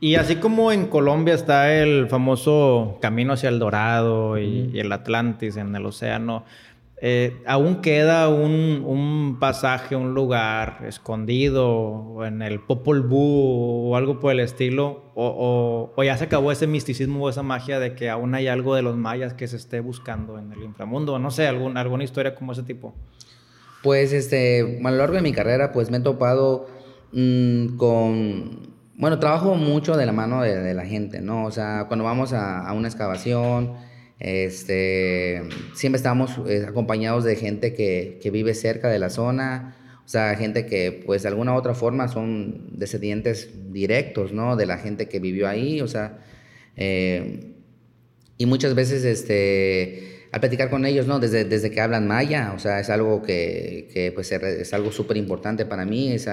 Y 0.00 0.16
así 0.16 0.36
como 0.36 0.72
en 0.72 0.86
Colombia 0.86 1.34
está 1.34 1.72
el 1.74 2.08
famoso 2.08 2.98
camino 3.00 3.34
hacia 3.34 3.48
el 3.48 3.58
Dorado 3.58 4.38
y, 4.38 4.78
el 4.78 4.90
Atlantis 4.92 5.56
en 5.56 5.74
el 5.74 5.86
océano, 5.86 6.44
eh, 7.00 7.40
aún 7.46 7.80
queda 7.80 8.28
un, 8.28 9.36
pasaje, 9.38 9.94
un 9.94 10.14
lugar 10.14 10.80
escondido 10.86 12.24
en 12.26 12.42
el 12.42 12.58
Popol 12.58 13.02
Vuh 13.02 13.90
o 13.90 13.96
algo 13.96 14.18
por 14.18 14.32
el 14.32 14.40
estilo, 14.40 15.12
o, 15.14 15.92
ya 16.02 16.16
se 16.16 16.24
acabó 16.24 16.50
ese 16.50 16.66
misticismo 16.66 17.24
o 17.24 17.28
esa 17.28 17.44
magia 17.44 17.78
de 17.78 17.94
que 17.94 18.10
aún 18.10 18.34
hay 18.34 18.48
algo 18.48 18.74
de 18.74 18.82
los 18.82 18.96
mayas 18.96 19.34
que 19.34 19.46
se 19.46 19.56
esté 19.56 19.78
buscando 19.78 20.38
en 20.38 20.52
el 20.52 20.64
inframundo, 20.64 21.20
no 21.20 21.30
sé, 21.30 21.46
alguna 21.46 22.02
historia 22.02 22.34
como 22.34 22.50
ese 22.50 22.64
tipo. 22.64 22.94
Pues 23.82 24.12
este, 24.12 24.80
a 24.84 24.90
lo 24.90 24.96
largo 24.96 25.14
de 25.14 25.22
mi 25.22 25.32
carrera, 25.32 25.72
pues 25.72 25.90
me 25.90 25.98
he 25.98 26.00
topado 26.00 26.66
mm, 27.12 27.76
con 27.76 28.77
bueno, 28.98 29.20
trabajo 29.20 29.54
mucho 29.54 29.96
de 29.96 30.06
la 30.06 30.12
mano 30.12 30.42
de, 30.42 30.74
la 30.74 30.84
gente, 30.84 31.20
¿no? 31.20 31.44
O 31.44 31.52
sea, 31.52 31.84
cuando 31.86 32.04
vamos 32.04 32.32
a, 32.32 32.72
una 32.72 32.88
excavación, 32.88 33.74
este, 34.18 35.40
siempre 35.72 35.98
estamos 35.98 36.32
eh, 36.48 36.66
acompañados 36.68 37.22
de 37.22 37.36
gente 37.36 37.74
que, 37.74 38.18
vive 38.32 38.54
cerca 38.54 38.88
de 38.88 38.98
la 38.98 39.08
zona, 39.08 39.76
o 40.04 40.08
sea, 40.08 40.34
gente 40.34 40.66
que, 40.66 41.04
pues, 41.06 41.22
de 41.22 41.28
alguna 41.28 41.54
u 41.54 41.56
otra 41.56 41.74
forma 41.74 42.08
son 42.08 42.76
descendientes 42.76 43.72
directos, 43.72 44.32
¿no? 44.32 44.56
De 44.56 44.66
la 44.66 44.78
gente 44.78 45.08
que 45.08 45.20
vivió 45.20 45.46
ahí, 45.46 45.80
o 45.80 45.86
sea, 45.86 46.18
eh, 46.76 47.54
y 48.36 48.46
muchas 48.46 48.74
veces, 48.74 49.04
este, 49.04 50.17
al 50.30 50.40
platicar 50.40 50.68
con 50.68 50.84
ellos, 50.84 51.06
¿no? 51.06 51.18
Desde, 51.18 51.44
desde 51.44 51.70
que 51.70 51.80
hablan 51.80 52.06
maya, 52.06 52.52
o 52.54 52.58
sea, 52.58 52.80
es 52.80 52.90
algo 52.90 53.22
que, 53.22 53.88
que 53.92 54.12
pues, 54.12 54.30
es 54.32 54.74
algo 54.74 54.92
súper 54.92 55.16
importante 55.16 55.64
para 55.64 55.84
mí, 55.84 56.12
es, 56.12 56.28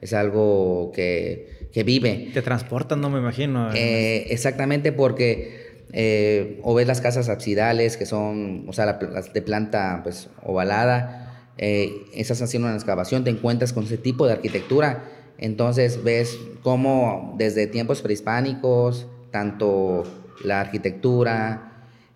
es 0.00 0.12
algo 0.12 0.92
que, 0.94 1.68
que, 1.72 1.82
vive. 1.82 2.30
Te 2.34 2.42
transportan, 2.42 3.00
no 3.00 3.08
me 3.08 3.18
imagino. 3.18 3.72
Eh, 3.74 4.26
exactamente, 4.30 4.92
porque 4.92 5.84
eh, 5.92 6.60
o 6.62 6.74
ves 6.74 6.86
las 6.86 7.00
casas 7.00 7.28
absidales, 7.28 7.96
que 7.96 8.06
son, 8.06 8.64
o 8.68 8.72
sea, 8.72 8.86
las 8.86 9.32
de 9.32 9.42
planta, 9.42 10.00
pues, 10.02 10.28
ovalada, 10.42 11.48
eh, 11.56 12.04
estás 12.14 12.42
haciendo 12.42 12.68
una 12.68 12.76
excavación, 12.76 13.24
te 13.24 13.30
encuentras 13.30 13.72
con 13.72 13.84
ese 13.84 13.98
tipo 13.98 14.26
de 14.26 14.34
arquitectura, 14.34 15.04
entonces 15.38 16.04
ves 16.04 16.38
cómo 16.62 17.34
desde 17.38 17.66
tiempos 17.66 18.02
prehispánicos, 18.02 19.06
tanto 19.30 20.04
la 20.44 20.60
arquitectura, 20.60 21.69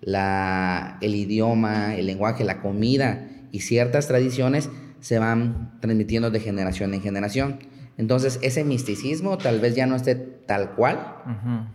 la, 0.05 0.99
el 1.01 1.15
idioma, 1.15 1.95
el 1.97 2.07
lenguaje, 2.07 2.45
la 2.45 2.61
comida 2.61 3.29
y 3.53 3.61
ciertas 3.61 4.07
tradiciones 4.07 4.69
se 5.01 5.19
van 5.19 5.79
transmitiendo 5.81 6.31
de 6.31 6.41
generación 6.41 6.93
en 6.95 7.03
generación. 7.03 7.59
Entonces, 7.97 8.39
ese 8.43 8.65
misticismo 8.65 9.39
tal 9.39 9.61
vez 9.61 9.75
ya 9.75 9.87
no 9.87 9.97
esté 9.97 10.15
tal 10.15 10.75
cual, 10.75 11.17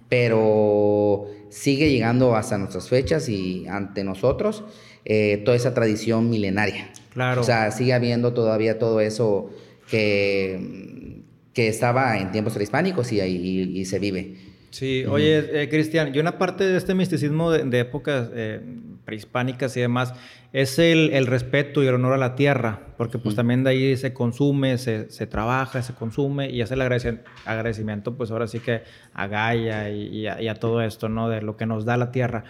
pero 0.10 1.28
sigue 1.50 1.90
llegando 1.90 2.36
hasta 2.36 2.58
nuestras 2.58 2.90
fechas 2.90 3.30
y 3.30 3.66
ante 3.68 4.04
nosotros 4.04 4.64
eh, 5.06 5.42
toda 5.46 5.56
esa 5.56 5.74
tradición 5.74 6.30
milenaria. 6.30 6.92
Claro. 7.14 7.42
O 7.42 7.44
sea, 7.44 7.72
sigue 7.72 7.94
habiendo 7.94 8.34
todavía 8.34 8.78
todo 8.78 9.00
eso 9.00 9.50
que, 9.90 11.24
que 11.54 11.68
estaba 11.68 12.20
en 12.20 12.32
tiempos 12.32 12.54
prehispánicos 12.54 13.12
y, 13.12 13.22
y 13.22 13.86
se 13.86 13.98
vive. 13.98 14.49
Sí, 14.72 15.04
oye, 15.06 15.64
eh, 15.64 15.70
Cristian, 15.70 16.14
y 16.14 16.20
una 16.20 16.38
parte 16.38 16.64
de 16.64 16.78
este 16.78 16.94
misticismo 16.94 17.52
de, 17.52 17.80
épocas 17.80 18.30
eh, 18.34 18.62
prehispánicas 19.04 19.76
y 19.76 19.82
demás 19.82 20.14
es 20.54 20.78
el, 20.78 21.26
respeto 21.26 21.84
y 21.84 21.88
el 21.88 21.96
honor 21.96 22.14
a 22.14 22.18
la 22.18 22.36
tierra, 22.36 22.80
porque 22.98 23.18
pues 23.18 23.36
también 23.36 23.64
de 23.64 23.72
ahí 23.72 23.98
se 23.98 24.14
consume, 24.14 24.78
se, 24.78 25.06
trabaja, 25.28 25.82
se 25.82 25.94
consume 25.94 26.50
y 26.50 26.62
es 26.62 26.72
el 26.72 26.82
agradecimiento, 26.82 28.16
pues 28.16 28.32
ahora 28.32 28.48
sí 28.48 28.60
que 28.60 28.84
a 29.14 29.28
Gaia 29.28 29.90
y, 29.90 30.28
a, 30.28 30.56
todo 30.56 30.82
esto, 30.82 31.10
¿no? 31.10 31.30
De 31.30 31.42
lo 31.42 31.58
que 31.58 31.66
nos 31.66 31.86
da 31.86 31.98
la 31.98 32.12
tierra. 32.12 32.44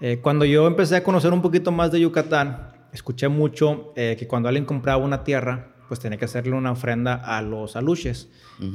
Eh, 0.00 0.18
cuando 0.20 0.44
yo 0.44 0.66
empecé 0.66 0.96
a 0.96 1.04
conocer 1.04 1.32
un 1.32 1.42
poquito 1.42 1.72
más 1.72 1.90
de 1.92 2.00
Yucatán, 2.00 2.72
escuché 2.92 3.28
mucho 3.28 3.92
que 3.94 4.26
cuando 4.28 4.48
alguien 4.48 4.64
compraba 4.64 5.02
una 5.02 5.24
tierra, 5.24 5.73
pues 5.88 6.00
tenía 6.00 6.18
que 6.18 6.24
hacerle 6.24 6.52
una 6.52 6.72
ofrenda 6.72 7.14
a 7.14 7.42
los 7.42 7.76
aluches, 7.76 8.28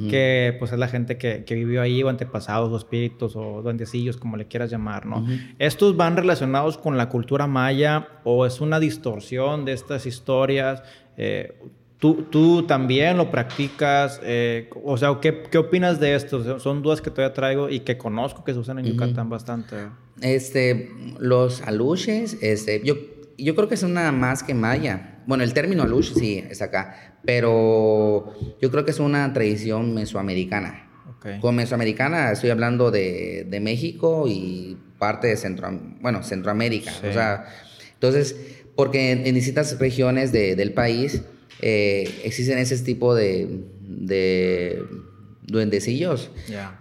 que 0.08 0.54
pues 0.58 0.72
es 0.72 0.78
la 0.78 0.88
gente 0.88 1.16
que, 1.16 1.44
que, 1.44 1.54
vivió 1.54 1.82
ahí, 1.82 2.02
o 2.02 2.08
antepasados, 2.08 2.70
o 2.70 2.76
espíritus, 2.76 3.34
o 3.34 3.62
duendecillos, 3.62 4.16
como 4.16 4.36
le 4.36 4.46
quieras 4.46 4.70
llamar, 4.70 5.06
¿no? 5.06 5.26
¿Estos 5.58 5.96
van 5.96 6.16
relacionados 6.16 6.78
con 6.78 6.96
la 6.96 7.08
cultura 7.08 7.46
maya 7.46 8.08
o 8.24 8.46
es 8.46 8.60
una 8.60 8.78
distorsión 8.78 9.64
de 9.64 9.72
estas 9.72 10.06
historias? 10.06 10.82
Eh, 11.16 11.54
¿tú, 11.98 12.26
¿tú, 12.30 12.64
también 12.64 13.16
lo 13.16 13.30
practicas? 13.30 14.20
Eh, 14.22 14.68
o 14.84 14.96
sea, 14.96 15.18
¿qué, 15.20 15.42
¿qué, 15.50 15.58
opinas 15.58 16.00
de 16.00 16.14
esto? 16.14 16.58
Son 16.58 16.82
dudas 16.82 17.00
que 17.00 17.10
todavía 17.10 17.34
traigo 17.34 17.68
y 17.68 17.80
que 17.80 17.96
conozco 17.96 18.42
que 18.44 18.52
se 18.52 18.58
usan 18.58 18.78
en 18.78 18.86
Yucatán 18.86 19.28
bastante. 19.28 19.76
Este, 20.20 20.90
los 21.18 21.62
aluches, 21.62 22.38
este, 22.42 22.82
yo, 22.84 22.94
yo 23.42 23.54
creo 23.54 23.68
que 23.68 23.74
es 23.74 23.82
una 23.82 24.12
más 24.12 24.42
que 24.42 24.54
maya 24.54 25.10
bueno, 25.30 25.44
el 25.44 25.54
término 25.54 25.84
alush 25.84 26.12
sí 26.14 26.44
es 26.50 26.60
acá, 26.60 27.14
pero 27.24 28.34
yo 28.60 28.70
creo 28.72 28.84
que 28.84 28.90
es 28.90 28.98
una 28.98 29.32
tradición 29.32 29.94
mesoamericana. 29.94 30.88
Con 31.40 31.54
mesoamericana 31.54 32.32
estoy 32.32 32.50
hablando 32.50 32.90
de, 32.90 33.46
de, 33.48 33.60
México 33.60 34.24
y 34.26 34.76
parte 34.98 35.28
de 35.28 35.36
Centro, 35.36 35.70
bueno, 36.00 36.24
Centroamérica. 36.24 36.90
O 37.08 37.12
sea, 37.12 37.46
entonces, 37.92 38.34
porque 38.74 39.12
en, 39.12 39.34
distintas 39.34 39.78
regiones 39.78 40.32
de, 40.32 40.56
del 40.56 40.72
país 40.72 41.22
eh, 41.60 42.10
existen 42.24 42.58
ese 42.58 42.76
tipo 42.78 43.14
de, 43.14 43.64
de 43.82 44.82
duendecillos, 45.50 46.30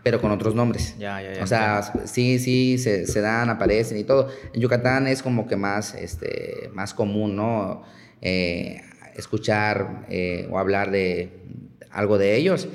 pero 0.04 0.22
con 0.22 0.32
otros 0.32 0.56
nombres. 0.56 0.96
o 1.42 1.48
sea, 1.48 1.82
sí, 2.06 2.40
sí, 2.40 2.78
se, 2.78 3.08
se, 3.08 3.22
dan, 3.22 3.50
aparecen 3.50 3.98
y 3.98 4.04
todo. 4.04 4.30
En 4.54 4.62
Yucatán 4.62 5.08
es 5.08 5.24
como 5.24 5.48
que 5.48 5.56
más, 5.56 5.96
este, 5.96 6.70
más 6.74 6.94
común, 6.94 7.36
¿no? 7.36 7.84
Eh, 8.22 8.82
escuchar 9.16 10.06
eh, 10.10 10.48
o 10.52 10.60
hablar 10.60 10.92
de 10.92 11.44
algo 11.92 12.18
de 12.18 12.36
ellos. 12.36 12.68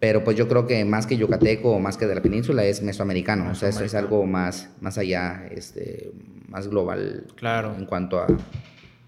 Pero 0.00 0.22
pues 0.22 0.36
yo 0.36 0.48
creo 0.48 0.66
que 0.66 0.84
más 0.84 1.06
que 1.06 1.16
yucateco 1.16 1.70
o 1.70 1.78
más 1.78 1.96
que 1.96 2.06
de 2.06 2.14
la 2.14 2.20
península 2.20 2.64
es 2.64 2.82
mesoamericano. 2.82 3.50
O 3.50 3.54
sea, 3.54 3.70
eso 3.70 3.84
es 3.84 3.94
algo 3.94 4.26
más, 4.26 4.68
más 4.80 4.98
allá, 4.98 5.46
este, 5.50 6.12
más 6.48 6.68
global 6.68 7.26
claro. 7.36 7.74
en 7.78 7.86
cuanto 7.86 8.18
a 8.18 8.26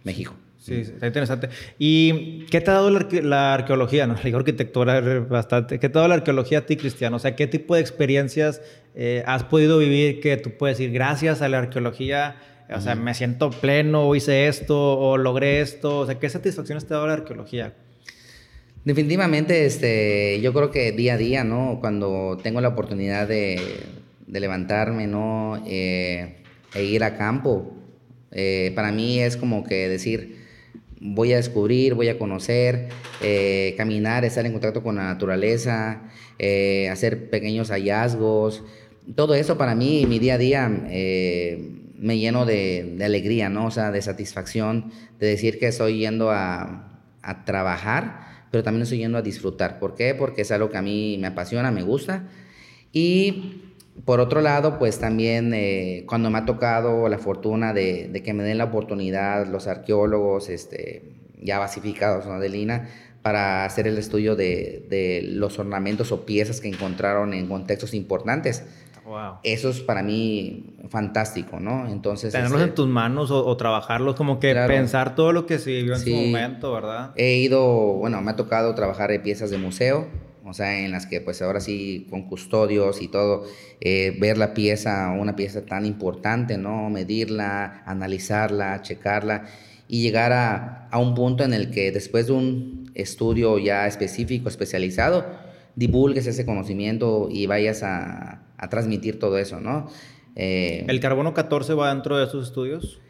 México. 0.04 0.34
Sí, 0.66 0.80
está 0.80 1.06
interesante. 1.06 1.48
¿Y 1.78 2.44
qué 2.46 2.60
te 2.60 2.70
ha 2.72 2.74
dado 2.74 2.90
la, 2.90 3.54
arqueología? 3.54 4.06
¿no? 4.06 4.16
La 4.24 4.36
arquitectura 4.36 5.00
bastante. 5.20 5.78
¿Qué 5.78 5.88
te 5.88 5.96
ha 5.96 6.00
dado 6.00 6.08
la 6.08 6.16
arqueología 6.16 6.58
a 6.58 6.60
ti, 6.62 6.76
Cristiano? 6.76 7.16
O 7.16 7.18
sea, 7.20 7.36
¿qué 7.36 7.46
tipo 7.46 7.76
de 7.76 7.80
experiencias 7.80 8.60
eh, 8.96 9.22
has 9.26 9.44
podido 9.44 9.78
vivir 9.78 10.20
que 10.20 10.38
tú 10.38 10.52
puedes 10.56 10.78
decir, 10.78 10.92
gracias 10.92 11.42
a 11.42 11.48
la 11.48 11.58
arqueología, 11.58 12.36
o 12.74 12.80
sea, 12.80 12.94
me 12.94 13.14
siento 13.14 13.50
pleno, 13.50 14.12
hice 14.14 14.48
esto, 14.48 14.98
o 14.98 15.18
logré 15.18 15.60
esto. 15.60 16.00
O 16.00 16.06
sea, 16.06 16.18
¿qué 16.18 16.28
satisfacción 16.28 16.80
te 16.80 16.94
da 16.94 17.06
la 17.06 17.12
arqueología? 17.12 17.74
Definitivamente, 18.84 19.66
este, 19.66 20.40
yo 20.40 20.52
creo 20.52 20.70
que 20.70 20.92
día 20.92 21.14
a 21.14 21.16
día, 21.18 21.44
¿no? 21.44 21.78
Cuando 21.80 22.38
tengo 22.42 22.60
la 22.60 22.68
oportunidad 22.68 23.28
de, 23.28 23.60
levantarme, 24.26 25.06
¿no? 25.06 25.62
Eh, 25.66 26.36
e 26.74 26.84
ir 26.84 27.04
a 27.04 27.16
campo, 27.16 27.76
eh, 28.32 28.72
para 28.74 28.92
mí 28.92 29.20
es 29.20 29.36
como 29.36 29.62
que 29.62 29.88
decir, 29.88 30.35
voy 31.14 31.32
a 31.32 31.36
descubrir, 31.36 31.94
voy 31.94 32.08
a 32.08 32.18
conocer, 32.18 32.88
eh, 33.22 33.74
caminar, 33.76 34.24
estar 34.24 34.44
en 34.46 34.52
contacto 34.52 34.82
con 34.82 34.96
la 34.96 35.04
naturaleza, 35.04 36.02
hacer 36.90 37.30
pequeños 37.30 37.70
hallazgos. 37.70 38.62
Todo 39.14 39.34
eso 39.34 39.56
para 39.56 39.74
mí, 39.74 40.04
mi 40.06 40.18
día 40.18 40.34
a 40.34 40.38
día, 40.38 40.68
me 41.98 42.18
lleno 42.18 42.44
de, 42.44 42.98
alegría, 43.02 43.48
¿no? 43.48 43.66
O 43.66 43.70
sea, 43.70 43.90
de 43.90 44.02
satisfacción, 44.02 44.92
de 45.18 45.28
decir 45.28 45.58
que 45.58 45.68
estoy 45.68 45.98
yendo 45.98 46.30
a, 46.30 46.82
trabajar, 47.44 48.46
pero 48.52 48.62
también 48.62 48.82
estoy 48.82 48.98
yendo 48.98 49.18
a 49.18 49.22
disfrutar. 49.22 49.80
¿Por 49.80 49.96
qué? 49.96 50.14
Porque 50.14 50.42
es 50.42 50.52
algo 50.52 50.70
que 50.70 50.76
a 50.76 50.82
mí 50.82 51.16
me 51.18 51.26
apasiona, 51.26 51.72
me 51.72 51.82
gusta. 51.82 52.28
Y 52.92 53.62
por 54.04 54.20
otro 54.20 54.40
lado, 54.40 54.78
pues 54.78 54.98
también 54.98 55.52
eh, 55.54 56.04
cuando 56.06 56.30
me 56.30 56.38
ha 56.38 56.44
tocado 56.44 57.08
la 57.08 57.18
fortuna 57.18 57.72
de, 57.72 58.22
que 58.24 58.32
me 58.34 58.44
den 58.44 58.58
la 58.58 58.64
oportunidad 58.64 59.46
los 59.46 59.66
arqueólogos 59.66 60.48
este, 60.48 61.14
ya 61.40 61.58
basificados 61.58 62.26
¿no? 62.26 62.38
de 62.38 62.48
Lina 62.48 62.88
para 63.22 63.64
hacer 63.64 63.88
el 63.88 63.98
estudio 63.98 64.36
de, 64.36 64.86
de 64.88 65.22
los 65.22 65.58
ornamentos 65.58 66.12
o 66.12 66.24
piezas 66.24 66.60
que 66.60 66.68
encontraron 66.68 67.34
en 67.34 67.48
contextos 67.48 67.94
importantes 67.94 68.64
eso 69.42 69.70
es 69.70 69.80
para 69.80 70.02
mí 70.02 70.74
fantástico, 70.88 71.60
¿no? 71.60 71.88
Entonces... 71.88 72.32
Tenerlos 72.32 72.60
en 72.60 72.68
este 72.68 72.76
tus 72.76 72.88
manos 72.88 73.30
o, 73.30 73.56
trabajarlos, 73.56 74.16
como 74.16 74.40
que 74.40 74.54
pensar 74.66 75.14
todo 75.14 75.32
lo 75.32 75.46
que 75.46 75.58
se 75.58 75.70
vivió 75.70 75.94
en 75.94 76.00
su 76.00 76.10
momento, 76.10 76.72
¿verdad? 76.72 77.12
He 77.16 77.36
ido, 77.36 77.64
bueno, 77.94 78.20
me 78.20 78.32
ha 78.32 78.36
tocado 78.36 78.74
trabajar 78.74 79.12
en 79.12 79.22
piezas 79.22 79.50
de 79.50 79.58
museo, 79.58 80.06
o 80.46 80.54
sea, 80.54 80.78
en 80.84 80.92
las 80.92 81.06
que 81.06 81.20
pues 81.20 81.42
ahora 81.42 81.60
sí 81.60 82.06
con 82.08 82.28
custodios 82.28 83.02
y 83.02 83.08
todo, 83.08 83.44
eh, 83.80 84.16
ver 84.20 84.38
la 84.38 84.54
pieza, 84.54 85.10
una 85.10 85.34
pieza 85.34 85.66
tan 85.66 85.84
importante, 85.84 86.56
¿no? 86.56 86.88
Medirla, 86.88 87.82
analizarla, 87.84 88.80
checarla 88.82 89.46
y 89.88 90.02
llegar 90.02 90.32
a, 90.32 90.88
a 90.90 90.98
un 90.98 91.14
punto 91.14 91.44
en 91.44 91.52
el 91.52 91.70
que 91.70 91.90
después 91.90 92.28
de 92.28 92.32
un 92.32 92.90
estudio 92.94 93.58
ya 93.58 93.86
específico, 93.86 94.48
especializado, 94.48 95.26
divulgues 95.74 96.26
ese 96.26 96.46
conocimiento 96.46 97.28
y 97.30 97.46
vayas 97.46 97.82
a, 97.82 98.42
a 98.56 98.68
transmitir 98.68 99.18
todo 99.18 99.38
eso, 99.38 99.60
¿no? 99.60 99.88
Eh, 100.34 100.84
¿El 100.88 101.00
carbono 101.00 101.34
14 101.34 101.74
va 101.74 101.92
dentro 101.92 102.18
de 102.18 102.24
esos 102.24 102.46
estudios? 102.46 103.00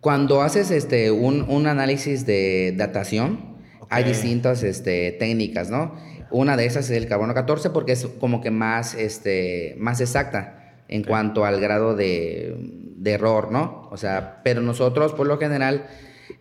Cuando 0.00 0.42
haces 0.42 0.70
este, 0.70 1.10
un, 1.10 1.42
un 1.42 1.66
análisis 1.66 2.26
de 2.26 2.74
datación, 2.76 3.54
hay 3.90 4.04
distintas 4.04 4.62
este, 4.62 5.12
técnicas, 5.12 5.70
¿no? 5.70 5.94
Una 6.34 6.56
de 6.56 6.66
esas 6.66 6.90
es 6.90 6.96
el 6.96 7.06
carbono 7.06 7.32
14 7.32 7.70
porque 7.70 7.92
es 7.92 8.06
como 8.18 8.40
que 8.40 8.50
más, 8.50 8.94
este, 8.94 9.76
más 9.78 10.00
exacta 10.00 10.74
en 10.88 11.04
cuanto 11.04 11.44
al 11.44 11.60
grado 11.60 11.94
de, 11.94 12.56
de, 12.96 13.12
error, 13.12 13.52
¿no? 13.52 13.88
O 13.92 13.96
sea, 13.96 14.40
pero 14.42 14.60
nosotros 14.60 15.12
por 15.12 15.28
lo 15.28 15.38
general 15.38 15.86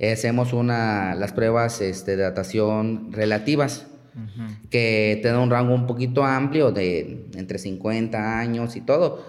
hacemos 0.01 0.51
una, 0.51 1.13
las 1.13 1.31
pruebas 1.31 1.79
este, 1.79 2.15
de 2.15 2.23
datación 2.23 3.11
relativas 3.11 3.85
que 4.71 5.19
te 5.21 5.27
da 5.27 5.39
un 5.39 5.51
rango 5.51 5.75
un 5.75 5.85
poquito 5.85 6.23
amplio 6.23 6.71
de 6.71 7.27
entre 7.35 7.59
50 7.59 8.39
años 8.39 8.75
y 8.75 8.81
todo 8.81 9.23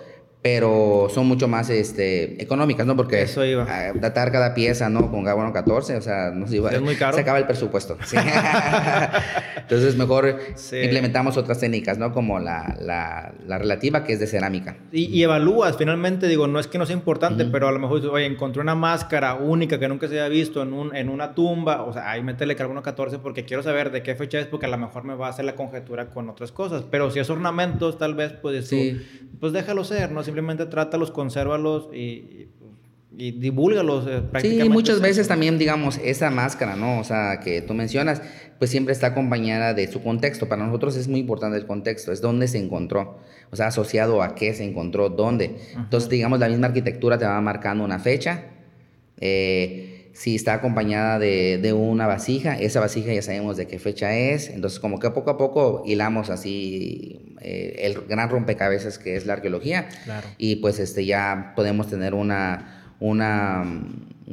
pero 0.44 1.08
son 1.08 1.26
mucho 1.26 1.48
más 1.48 1.70
este, 1.70 2.42
económicas, 2.42 2.86
¿no? 2.86 2.94
Porque 2.94 3.22
Eso 3.22 3.46
iba. 3.46 3.64
datar 3.94 4.30
cada 4.30 4.52
pieza, 4.52 4.90
¿no? 4.90 5.10
Con 5.10 5.24
carbono 5.24 5.54
14, 5.54 5.96
o 5.96 6.02
sea, 6.02 6.32
nos 6.32 6.52
iba, 6.52 6.70
es 6.70 6.82
muy 6.82 6.96
caro. 6.96 7.14
se 7.14 7.22
acaba 7.22 7.38
el 7.38 7.46
presupuesto. 7.46 7.96
Entonces, 9.56 9.96
mejor 9.96 10.38
implementamos 10.70 11.38
otras 11.38 11.60
técnicas, 11.60 11.96
¿no? 11.96 12.12
Como 12.12 12.40
la, 12.40 12.76
la, 12.78 13.32
la 13.46 13.56
relativa, 13.56 14.04
que 14.04 14.12
es 14.12 14.20
de 14.20 14.26
cerámica. 14.26 14.76
Y, 14.92 15.22
evalúas, 15.22 15.78
finalmente, 15.78 16.28
digo, 16.28 16.46
no 16.46 16.60
es 16.60 16.66
que 16.66 16.76
no 16.76 16.84
sea 16.84 16.94
importante, 16.94 17.46
pero 17.46 17.68
a 17.68 17.72
lo 17.72 17.78
mejor, 17.78 18.04
oye, 18.08 18.26
encontré 18.26 18.60
una 18.60 18.74
máscara 18.74 19.36
única 19.36 19.80
que 19.80 19.88
nunca 19.88 20.08
se 20.08 20.20
había 20.20 20.28
visto 20.28 20.60
en, 20.60 20.74
un, 20.74 20.94
en 20.94 21.08
una 21.08 21.34
tumba, 21.34 21.84
o 21.84 21.94
sea, 21.94 22.10
ahí 22.10 22.22
métele 22.22 22.54
carbono 22.54 22.82
14 22.82 23.18
porque 23.20 23.46
quiero 23.46 23.62
saber 23.62 23.90
de 23.90 24.02
qué 24.02 24.14
fecha 24.14 24.40
es, 24.40 24.46
porque 24.46 24.66
a 24.66 24.68
lo 24.68 24.76
mejor 24.76 25.04
me 25.04 25.14
va 25.14 25.28
a 25.28 25.30
hacer 25.30 25.46
la 25.46 25.54
conjetura 25.54 26.10
con 26.10 26.28
otras 26.28 26.52
cosas. 26.52 26.84
Pero 26.90 27.10
si 27.10 27.18
es 27.18 27.30
ornamentos, 27.30 27.96
tal 27.96 28.14
vez, 28.14 28.34
pues, 28.34 28.68
sí. 28.68 29.00
pues 29.40 29.54
déjalo 29.54 29.84
ser, 29.84 30.12
¿no? 30.12 30.22
Simplemente 30.34 30.66
trátalos, 30.66 31.12
consérvalos 31.12 31.88
y, 31.94 32.48
y 33.16 33.30
divúlgalos. 33.30 34.04
Eh, 34.08 34.22
sí, 34.40 34.68
muchas 34.68 35.00
veces 35.00 35.28
también, 35.28 35.58
digamos, 35.58 36.00
esa 36.02 36.30
máscara, 36.30 36.74
¿no? 36.74 36.98
O 36.98 37.04
sea, 37.04 37.38
que 37.38 37.62
tú 37.62 37.72
mencionas, 37.72 38.20
pues 38.58 38.72
siempre 38.72 38.92
está 38.92 39.08
acompañada 39.08 39.74
de 39.74 39.86
su 39.90 40.02
contexto. 40.02 40.48
Para 40.48 40.66
nosotros 40.66 40.96
es 40.96 41.06
muy 41.06 41.20
importante 41.20 41.56
el 41.56 41.66
contexto, 41.66 42.10
es 42.10 42.20
dónde 42.20 42.48
se 42.48 42.58
encontró, 42.58 43.20
o 43.52 43.56
sea, 43.56 43.68
asociado 43.68 44.22
a 44.22 44.34
qué 44.34 44.52
se 44.54 44.64
encontró, 44.64 45.08
dónde. 45.08 45.56
Entonces, 45.76 46.10
digamos, 46.10 46.40
la 46.40 46.48
misma 46.48 46.66
arquitectura 46.66 47.16
te 47.16 47.24
va 47.24 47.40
marcando 47.40 47.84
una 47.84 48.00
fecha. 48.00 48.46
Eh, 49.20 49.93
si 50.14 50.36
está 50.36 50.54
acompañada 50.54 51.18
de, 51.18 51.58
de, 51.58 51.72
una 51.72 52.06
vasija, 52.06 52.56
esa 52.56 52.78
vasija 52.78 53.12
ya 53.12 53.20
sabemos 53.20 53.56
de 53.56 53.66
qué 53.66 53.80
fecha 53.80 54.16
es, 54.16 54.48
entonces 54.48 54.78
como 54.78 55.00
que 55.00 55.10
poco 55.10 55.30
a 55.30 55.36
poco 55.36 55.82
hilamos 55.84 56.30
así 56.30 57.34
eh, 57.40 57.80
el 57.80 58.00
gran 58.08 58.30
rompecabezas 58.30 58.98
que 58.98 59.16
es 59.16 59.26
la 59.26 59.34
arqueología 59.34 59.88
y 60.38 60.56
pues 60.56 60.78
este 60.78 61.04
ya 61.04 61.52
podemos 61.56 61.88
tener 61.88 62.14
una, 62.14 62.94
una, 63.00 63.64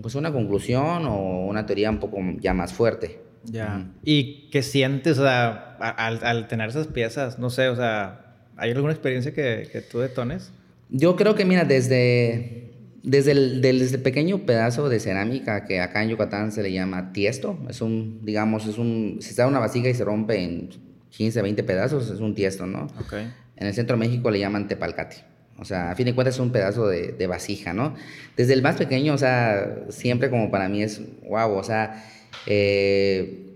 pues 0.02 0.14
una 0.14 0.32
conclusión 0.32 1.08
o 1.08 1.48
una 1.48 1.66
teoría 1.66 1.90
un 1.90 2.00
poco 2.00 2.20
ya 2.40 2.54
más 2.54 2.74
fuerte. 2.74 3.20
Ya. 3.44 3.88
¿Y 4.04 4.52
qué 4.52 4.62
sientes 4.62 5.18
o 5.18 5.24
sea, 5.24 5.78
al, 5.80 6.24
al, 6.24 6.48
tener 6.48 6.70
esas 6.70 6.86
piezas? 6.86 7.40
No 7.40 7.50
sé, 7.50 7.70
o 7.70 7.76
sea, 7.76 8.36
¿hay 8.56 8.70
alguna 8.70 8.94
experiencia 8.94 9.34
que, 9.34 9.68
que 9.72 9.82
tú 9.82 9.98
detones? 9.98 10.52
Yo 10.90 11.16
creo 11.16 11.36
que, 11.36 11.46
mira, 11.46 11.64
desde, 11.64 12.61
desde 13.04 13.32
el, 13.32 14.00
pequeño 14.04 14.46
pedazo 14.46 14.90
de 14.90 15.00
cerámica 15.00 15.66
que 15.66 15.82
acá 15.82 16.04
en 16.04 16.10
Yucatán 16.10 16.52
se 16.52 16.62
le 16.62 16.72
llama 16.72 17.14
tiesto, 17.14 17.58
es 17.70 17.82
un, 17.82 18.20
digamos, 18.24 18.68
es 18.68 18.78
un, 18.78 19.18
si 19.22 19.32
está 19.32 19.48
una 19.48 19.60
vasija 19.60 19.90
y 19.90 19.94
se 19.94 20.04
rompe 20.04 20.44
en 20.44 20.70
15, 21.10 21.42
20 21.42 21.64
pedazos, 21.64 22.10
es 22.10 22.20
un 22.20 22.36
tiesto, 22.36 22.66
¿no? 22.66 22.88
Okay. 23.06 23.32
En 23.56 23.68
el 23.68 23.74
centro 23.74 23.98
de 23.98 24.00
México 24.00 24.30
le 24.30 24.40
llaman 24.40 24.68
tepalcate. 24.68 25.18
O 25.58 25.66
sea, 25.66 25.92
a 25.92 25.96
fin 25.96 26.06
de 26.06 26.16
cuentas 26.16 26.36
es 26.36 26.40
un 26.40 26.52
pedazo 26.52 26.88
de, 26.88 27.28
vasija, 27.28 27.74
¿no? 27.74 27.94
Desde 28.36 28.54
el 28.54 28.64
más 28.64 28.78
pequeño, 28.78 29.14
o 29.14 29.18
sea, 29.18 29.86
siempre 29.90 30.30
como 30.30 30.50
para 30.50 30.68
mí 30.70 30.82
es, 30.82 31.02
wow, 31.28 31.52
o 31.52 31.64
sea, 31.64 32.04
eh, 32.48 33.52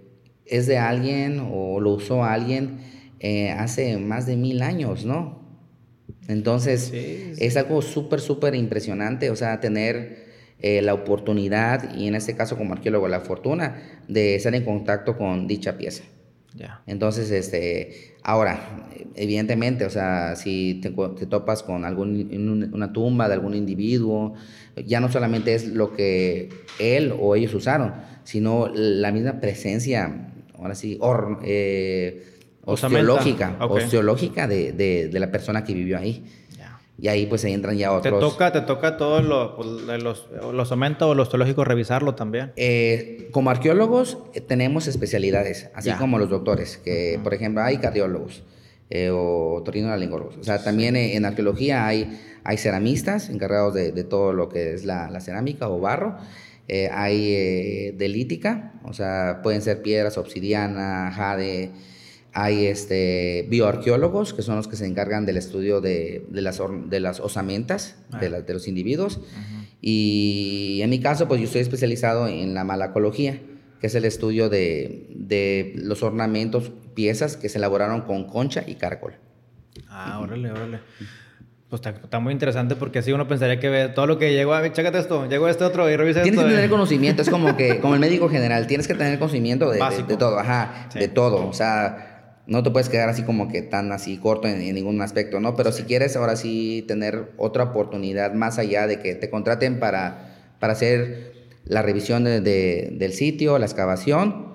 es 0.46 0.68
de 0.68 0.78
alguien 0.78 1.40
o 1.52 1.80
lo 1.80 1.94
usó 1.94 2.24
alguien 2.24 2.78
eh, 3.20 3.50
hace 3.52 3.98
más 3.98 4.28
de 4.28 4.36
mil 4.36 4.62
años, 4.62 5.06
¿no? 5.06 5.45
Entonces, 6.28 6.92
es 6.94 7.58
algo 7.58 7.82
súper, 7.82 8.20
súper 8.20 8.56
impresionante, 8.56 9.30
o 9.30 9.36
sea, 9.36 9.60
tener 9.60 10.26
eh, 10.60 10.82
la 10.82 10.94
oportunidad, 10.94 11.96
y 11.96 12.08
en 12.08 12.16
este 12.16 12.36
caso 12.36 12.58
como 12.58 12.74
arqueólogo, 12.74 13.08
la 13.08 13.20
fortuna 13.20 14.02
de 14.08 14.36
estar 14.36 14.56
en 14.56 14.64
contacto 14.66 15.18
con 15.18 15.48
dicha 15.48 15.78
pieza. 15.78 16.04
Entonces, 16.88 17.32
este, 17.32 18.16
ahora, 18.24 18.88
evidentemente, 19.16 19.86
o 19.86 19.90
sea, 19.90 20.36
si 20.38 20.80
te, 20.82 20.90
topas 21.26 21.64
con 21.64 21.84
algún, 21.84 22.72
una 22.74 22.94
tumba 22.94 23.28
de 23.28 23.34
algún 23.34 23.56
individuo, 23.56 24.36
ya 24.86 25.02
no 25.02 25.12
solamente 25.12 25.54
es 25.54 25.68
lo 25.68 25.94
que 25.94 26.50
él 26.80 27.14
o 27.20 27.36
ellos 27.36 27.54
usaron, 27.54 27.94
sino 28.24 28.70
la 28.74 29.12
misma 29.12 29.42
presencia, 29.42 30.32
ahora 30.58 30.76
sí, 30.76 30.98
or, 31.02 31.40
eh, 31.44 32.24
osteológica, 32.66 33.56
osteológica 33.60 34.48
de, 34.48 34.72
de, 34.72 35.08
de, 35.08 35.20
la 35.20 35.32
persona 35.32 35.64
que 35.64 35.74
vivió 35.74 35.98
ahí. 35.98 36.24
Y 36.98 37.10
ahí 37.10 37.26
pues 37.26 37.44
ahí 37.44 37.54
entran 37.54 37.78
ya 37.78 37.92
otros. 37.92 38.20
¿Te 38.20 38.26
toca, 38.26 38.52
te 38.54 38.62
toca 38.62 38.96
todos 38.96 39.22
pues, 39.56 40.02
los, 40.02 40.28
los 40.54 40.72
omentos 40.72 41.10
o 41.10 41.14
los 41.14 41.28
osteológicos 41.28 41.68
revisarlo 41.68 42.16
también? 42.16 42.54
Eh, 42.56 43.28
como 43.32 43.50
arqueólogos 43.50 44.18
eh, 44.34 44.40
tenemos 44.40 44.88
especialidades, 44.88 45.70
así 45.74 45.92
como 45.92 46.18
los 46.20 46.30
doctores, 46.30 46.78
que 46.78 47.20
por 47.22 47.34
ejemplo 47.34 47.62
hay 47.64 47.78
cardiólogos 47.80 48.44
eh, 48.90 49.10
o 49.12 49.62
laringólogos. 49.66 50.38
O 50.38 50.44
sea, 50.44 50.64
también 50.64 50.96
en 50.96 51.26
arqueología 51.26 51.86
hay, 51.86 52.18
hay 52.46 52.58
ceramistas 52.58 53.30
encargados 53.30 53.74
de, 53.74 53.92
de 53.92 54.04
todo 54.06 54.32
lo 54.32 54.48
que 54.48 54.74
es 54.74 54.86
la, 54.86 55.10
la 55.10 55.20
cerámica 55.20 55.68
o 55.68 55.82
barro. 55.82 56.16
hay 56.92 57.92
de 57.92 58.08
lítica, 58.08 58.72
o 58.86 58.94
sea, 58.94 59.42
pueden 59.44 59.62
ser 59.62 59.82
piedras, 59.82 60.18
obsidiana, 60.18 61.12
jade, 61.14 61.72
hay 62.36 62.66
este, 62.66 63.48
bioarqueólogos, 63.50 64.34
que 64.34 64.42
son 64.42 64.58
los 64.58 64.68
que 64.68 64.76
se 64.76 64.86
encargan 64.86 65.26
del 65.26 65.38
estudio 65.38 65.80
de, 65.80 66.26
de 66.30 66.42
las, 66.42 66.62
de 66.88 67.00
las 67.00 67.22
osamentas 67.22 67.96
de, 68.20 68.28
ah. 68.28 68.42
de, 68.42 68.54
los 68.54 68.68
individuos. 68.68 69.22
Y 69.80 70.80
en 70.82 70.90
mi 70.90 71.00
caso, 71.00 71.30
pues 71.30 71.40
yo 71.40 71.46
estoy 71.46 71.62
especializado 71.62 72.28
en 72.28 72.54
la 72.54 72.66
malacología, 72.66 73.40
que 73.80 73.88
es 73.88 73.96
el 73.96 74.04
estudio 74.04 74.50
de, 74.50 75.08
de 75.16 75.76
los 75.78 76.04
ornamentos, 76.04 76.74
piezas 76.94 77.38
que 77.38 77.48
se 77.48 77.58
elaboraron 77.58 78.02
con 78.02 78.26
concha 78.26 78.66
y 78.68 78.76
cárcol. 78.76 79.14
Ah, 79.88 80.20
órale, 80.20 80.52
órale. 80.52 80.80
Pues 81.70 81.82
está, 81.86 82.20
muy 82.20 82.34
interesante 82.34 82.76
porque 82.76 83.00
así 83.00 83.14
uno 83.14 83.30
pensaría 83.30 83.62
que 83.62 83.70
ve 83.70 83.88
todo 83.88 84.08
lo 84.08 84.18
que 84.20 84.34
llegó 84.34 84.54
a 84.54 84.72
chécate 84.72 85.00
esto, 85.00 85.28
llegó 85.30 85.48
este 85.48 85.64
otro 85.64 85.90
y 85.90 85.96
revisa 85.96 86.22
Tienes 86.22 86.40
esto. 86.40 86.50
Que 86.50 86.56
tener 86.56 86.70
conocimiento, 86.70 87.22
es 87.22 87.30
como 87.30 87.56
que, 87.56 87.80
como 87.80 87.94
el 87.94 88.02
médico 88.02 88.28
general, 88.28 88.68
tienes 88.68 88.88
que 88.88 88.94
tener 88.94 89.18
conocimiento 89.20 89.72
de, 89.72 89.80
de, 90.08 90.18
todo, 90.18 90.38
ajá, 90.38 90.90
de 90.94 91.08
todo. 91.08 91.48
O 91.48 91.54
sea, 91.54 92.15
no 92.48 92.64
te 92.64 92.72
puedes 92.72 92.90
quedar 92.90 93.10
así 93.10 93.24
como 93.24 93.48
que 93.48 93.62
tan 93.62 93.92
así 93.92 94.18
corto 94.18 94.48
en, 94.48 94.60
ningún 94.74 95.02
aspecto, 95.02 95.40
¿no? 95.40 95.56
Pero 95.56 95.72
si 95.72 95.84
quieres 95.84 96.16
ahora 96.16 96.36
sí 96.36 96.84
tener 96.88 97.32
otra 97.38 97.66
oportunidad 97.66 98.34
más 98.34 98.60
allá 98.60 98.88
de 98.88 99.00
que 99.00 99.16
te 99.16 99.30
contraten 99.30 99.80
para, 99.80 100.36
para 100.60 100.74
hacer 100.74 101.34
la 101.66 101.82
revisión 101.82 102.24
del 102.24 103.14
sitio, 103.14 103.58
la 103.58 103.66
excavación, 103.66 104.54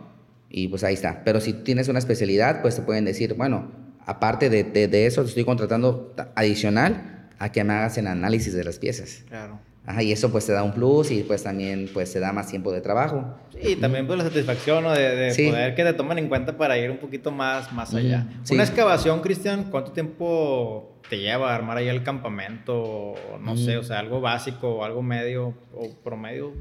y 0.49 0.69
pues 0.69 0.85
ahí 0.85 0.95
está. 0.95 1.23
Pero 1.25 1.41
si 1.41 1.53
tienes 1.53 1.89
una 1.89 1.99
especialidad, 1.99 2.63
pues 2.63 2.77
te 2.77 2.83
pueden 2.83 3.05
decir, 3.05 3.35
bueno, 3.35 3.71
aparte 4.07 4.51
de, 4.51 4.65
de, 4.65 5.07
eso, 5.07 5.23
te 5.23 5.29
estoy 5.29 5.45
contratando 5.45 6.15
adicional 6.35 7.29
a 7.39 7.51
que 7.51 7.65
me 7.65 7.73
hagas 7.73 7.99
el 7.99 8.07
análisis 8.07 8.55
de 8.55 8.65
las 8.65 8.79
piezas. 8.79 9.25
Claro. 9.29 9.61
Ajá, 9.87 10.03
y 10.03 10.13
eso 10.13 10.31
pues 10.31 10.47
te 10.47 10.53
da 10.53 10.63
un 10.63 10.73
plus 10.73 11.11
y 11.11 11.23
pues 11.23 11.43
también 11.43 11.89
pues 11.93 12.13
te 12.13 12.21
da 12.21 12.33
más 12.33 12.49
tiempo 12.49 12.71
de 12.71 12.81
trabajo. 12.81 13.35
Sí, 13.53 13.73
y 13.73 13.77
también 13.77 14.07
pues 14.07 14.19
la 14.19 14.25
satisfacción 14.25 14.85
¿no? 14.85 14.93
de, 14.93 15.17
de 15.17 15.51
poder 15.51 15.75
que 15.75 15.85
te 15.85 15.93
tomen 15.95 16.19
en 16.19 16.29
cuenta 16.29 16.57
para 16.57 16.77
ir 16.79 16.91
un 16.91 16.99
poquito 16.99 17.31
más, 17.31 17.73
más 17.73 17.95
allá. 17.95 18.27
Una 18.51 18.63
excavación, 18.63 19.21
Cristian, 19.21 19.65
¿cuánto 19.71 19.93
tiempo 19.93 21.01
te 21.09 21.19
lleva 21.19 21.53
a 21.53 21.57
armar 21.57 21.79
ahí 21.79 21.89
el 21.89 22.03
campamento? 22.03 23.15
No 23.41 23.57
sé, 23.57 23.79
o 23.79 23.83
sea, 23.83 23.99
algo 23.99 24.21
básico, 24.21 24.85
algo 24.85 25.03
medio 25.03 25.55
o 25.75 25.89
promedio. 26.05 26.53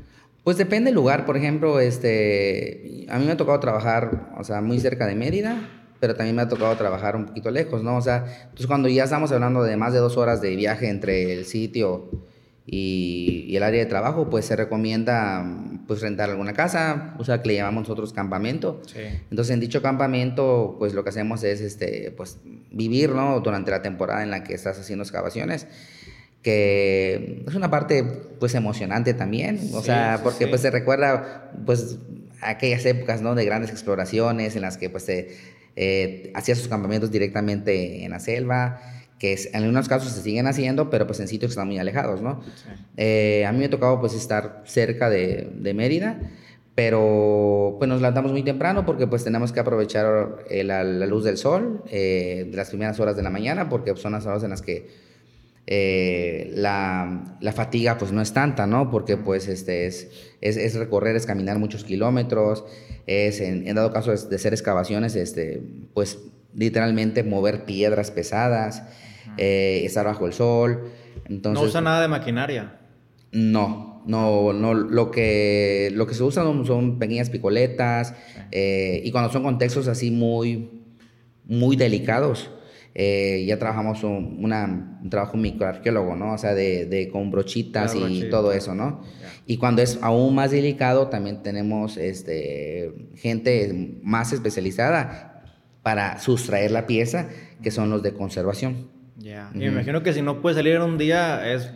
Pues 0.43 0.57
depende 0.57 0.87
del 0.87 0.95
lugar, 0.95 1.25
por 1.25 1.35
ejemplo, 1.35 1.79
este, 1.79 3.05
a 3.09 3.19
mí 3.19 3.25
me 3.25 3.33
ha 3.33 3.37
tocado 3.37 3.59
trabajar, 3.59 4.29
o 4.37 4.43
sea, 4.43 4.61
muy 4.61 4.79
cerca 4.79 5.05
de 5.05 5.15
Mérida, 5.15 5.69
pero 5.99 6.15
también 6.15 6.35
me 6.37 6.41
ha 6.41 6.47
tocado 6.47 6.73
trabajar 6.77 7.17
un 7.17 7.25
poquito 7.25 7.51
lejos, 7.51 7.83
¿no? 7.83 7.97
O 7.97 8.01
sea, 8.01 8.25
entonces 8.43 8.65
cuando 8.65 8.87
ya 8.87 9.03
estamos 9.03 9.31
hablando 9.33 9.61
de 9.63 9.75
más 9.75 9.91
de 9.93 9.99
dos 9.99 10.15
horas 10.17 10.41
de 10.41 10.55
viaje 10.55 10.89
entre 10.89 11.33
el 11.33 11.45
sitio 11.45 12.09
y, 12.71 13.55
el 13.55 13.63
área 13.63 13.79
de 13.79 13.85
trabajo, 13.85 14.29
pues 14.29 14.45
se 14.45 14.55
recomienda 14.55 15.45
pues 15.87 16.01
rentar 16.01 16.29
alguna 16.29 16.53
casa, 16.53 17.15
o 17.17 17.23
sea, 17.23 17.41
que 17.41 17.49
le 17.49 17.55
llamamos 17.55 17.83
nosotros 17.83 18.13
campamento. 18.13 18.81
Entonces, 19.29 19.53
en 19.53 19.59
dicho 19.59 19.81
campamento, 19.81 20.75
pues 20.77 20.93
lo 20.93 21.03
que 21.03 21.09
hacemos 21.09 21.43
es, 21.43 21.61
este, 21.61 22.13
pues, 22.15 22.37
vivir, 22.71 23.09
¿no? 23.09 23.39
Durante 23.39 23.71
la 23.71 23.81
temporada 23.81 24.23
en 24.23 24.29
la 24.29 24.43
que 24.43 24.53
estás 24.53 24.79
haciendo 24.79 25.03
excavaciones 25.03 25.67
que 26.41 27.43
es 27.45 27.53
una 27.53 27.69
parte 27.69 28.01
pues 28.39 28.55
emocionante 28.55 29.13
también, 29.13 29.59
o 29.73 29.81
sea, 29.81 30.21
porque 30.23 30.47
pues 30.47 30.61
se 30.61 30.71
recuerda 30.71 31.51
pues 31.65 31.97
aquellas 32.41 32.85
épocas, 32.85 33.21
¿no? 33.21 33.35
De 33.35 33.43
grandes 33.43 33.71
exploraciones 33.71 34.55
en 34.55 34.61
las 34.61 34.77
que 34.77 34.89
pues 34.89 35.03
se 35.03 35.35
eh, 35.75 36.31
hacía 36.35 36.55
sus 36.55 36.69
campamentos 36.69 37.11
directamente 37.11 38.05
en 38.05 38.11
la 38.11 38.19
selva, 38.21 38.81
que 39.19 39.33
en 39.33 39.55
algunos 39.63 39.87
casos 39.87 40.11
se 40.11 40.21
siguen 40.21 40.47
haciendo, 40.47 40.89
pero 40.89 41.05
pues 41.05 41.19
en 41.19 41.27
sitios 41.27 41.49
que 41.49 41.53
están 41.53 41.67
muy 41.67 41.77
alejados, 41.77 42.21
¿no? 42.21 42.41
Eh, 42.97 43.45
a 43.45 43.51
mí 43.51 43.59
me 43.59 43.65
ha 43.65 43.69
tocado 43.69 43.99
pues 43.99 44.13
estar 44.13 44.63
cerca 44.65 45.09
de, 45.09 45.51
de, 45.55 45.73
Mérida, 45.73 46.19
pero 46.73 47.75
pues 47.77 47.89
nos 47.89 47.99
levantamos 47.99 48.31
muy 48.31 48.43
temprano 48.43 48.85
porque 48.85 49.07
pues 49.07 49.23
tenemos 49.23 49.51
que 49.51 49.59
aprovechar 49.59 50.45
eh, 50.49 50.63
la, 50.63 50.83
luz 50.83 51.25
del 51.25 51.37
sol 51.37 51.83
de 51.91 52.49
las 52.53 52.69
primeras 52.69 52.99
horas 52.99 53.17
de 53.17 53.23
la 53.23 53.29
mañana, 53.29 53.67
porque 53.67 53.95
son 53.97 54.13
las 54.13 54.25
horas 54.25 54.43
en 54.43 54.51
las 54.51 54.61
que 54.61 54.87
eh, 55.71 56.51
la, 56.55 57.37
la, 57.41 57.51
fatiga 57.51 57.99
pues 57.99 58.11
no 58.11 58.23
es 58.23 58.33
tanta, 58.33 58.65
¿no? 58.65 58.89
Porque 58.89 59.17
pues 59.17 59.47
este 59.47 59.85
es, 59.85 60.09
es, 60.41 60.57
es 60.57 60.73
recorrer, 60.73 61.15
es 61.15 61.27
caminar 61.27 61.59
muchos 61.59 61.83
kilómetros, 61.83 62.65
es 63.05 63.39
en, 63.39 63.75
dado 63.75 63.93
caso 63.93 64.09
de 64.11 64.39
ser 64.39 64.53
excavaciones, 64.53 65.15
este, 65.15 65.61
pues 65.93 66.17
literalmente 66.53 67.23
mover 67.23 67.65
piedras 67.65 68.11
pesadas, 68.11 68.83
eh, 69.37 69.81
estar 69.85 70.05
bajo 70.05 70.25
el 70.25 70.33
sol. 70.33 70.91
Entonces, 71.25 71.61
¿No 71.61 71.67
usa 71.67 71.81
nada 71.81 72.01
de 72.01 72.07
maquinaria? 72.07 72.79
No, 73.31 74.01
no, 74.05 74.53
no, 74.53 74.73
lo 74.73 75.11
que, 75.11 75.91
lo 75.93 76.07
que 76.07 76.13
se 76.13 76.23
usa 76.23 76.43
son, 76.43 76.97
pequeñas 76.97 77.29
picoletas 77.29 78.15
eh, 78.51 79.01
y 79.03 79.11
cuando 79.11 79.31
son 79.31 79.43
contextos 79.43 79.87
así 79.87 80.09
muy, 80.09 80.83
muy 81.45 81.75
delicados, 81.75 82.49
eh, 82.95 83.45
ya 83.47 83.59
trabajamos 83.59 84.03
un, 84.03 84.43
una, 84.43 84.99
un 85.01 85.09
trabajo 85.09 85.37
microarqueólogo, 85.37 86.15
¿no? 86.15 86.33
O 86.33 86.37
sea, 86.39 86.55
de, 86.55 86.85
de 86.85 87.09
con 87.09 87.29
brochitas 87.29 87.95
y 87.95 88.29
todo 88.29 88.51
eso, 88.51 88.73
¿no? 88.73 89.01
Y 89.45 89.57
cuando 89.57 89.81
es 89.81 89.99
aún 90.01 90.33
más 90.33 90.51
delicado, 90.51 91.07
también 91.07 91.43
tenemos 91.43 91.97
este, 91.97 93.11
gente 93.15 93.99
más 94.01 94.33
especializada 94.33 95.28
para 95.83 96.19
sustraer 96.19 96.71
la 96.71 96.87
pieza, 96.87 97.29
que 97.63 97.71
son 97.71 97.89
los 97.89 98.03
de 98.03 98.13
conservación. 98.13 98.87
Ya, 99.17 99.51
y 99.53 99.59
me 99.59 99.65
imagino 99.67 100.01
que 100.03 100.13
si 100.13 100.21
no 100.21 100.41
puede 100.41 100.55
salir 100.55 100.75
en 100.75 100.81
un 100.81 100.97
día, 100.97 101.51
es 101.53 101.71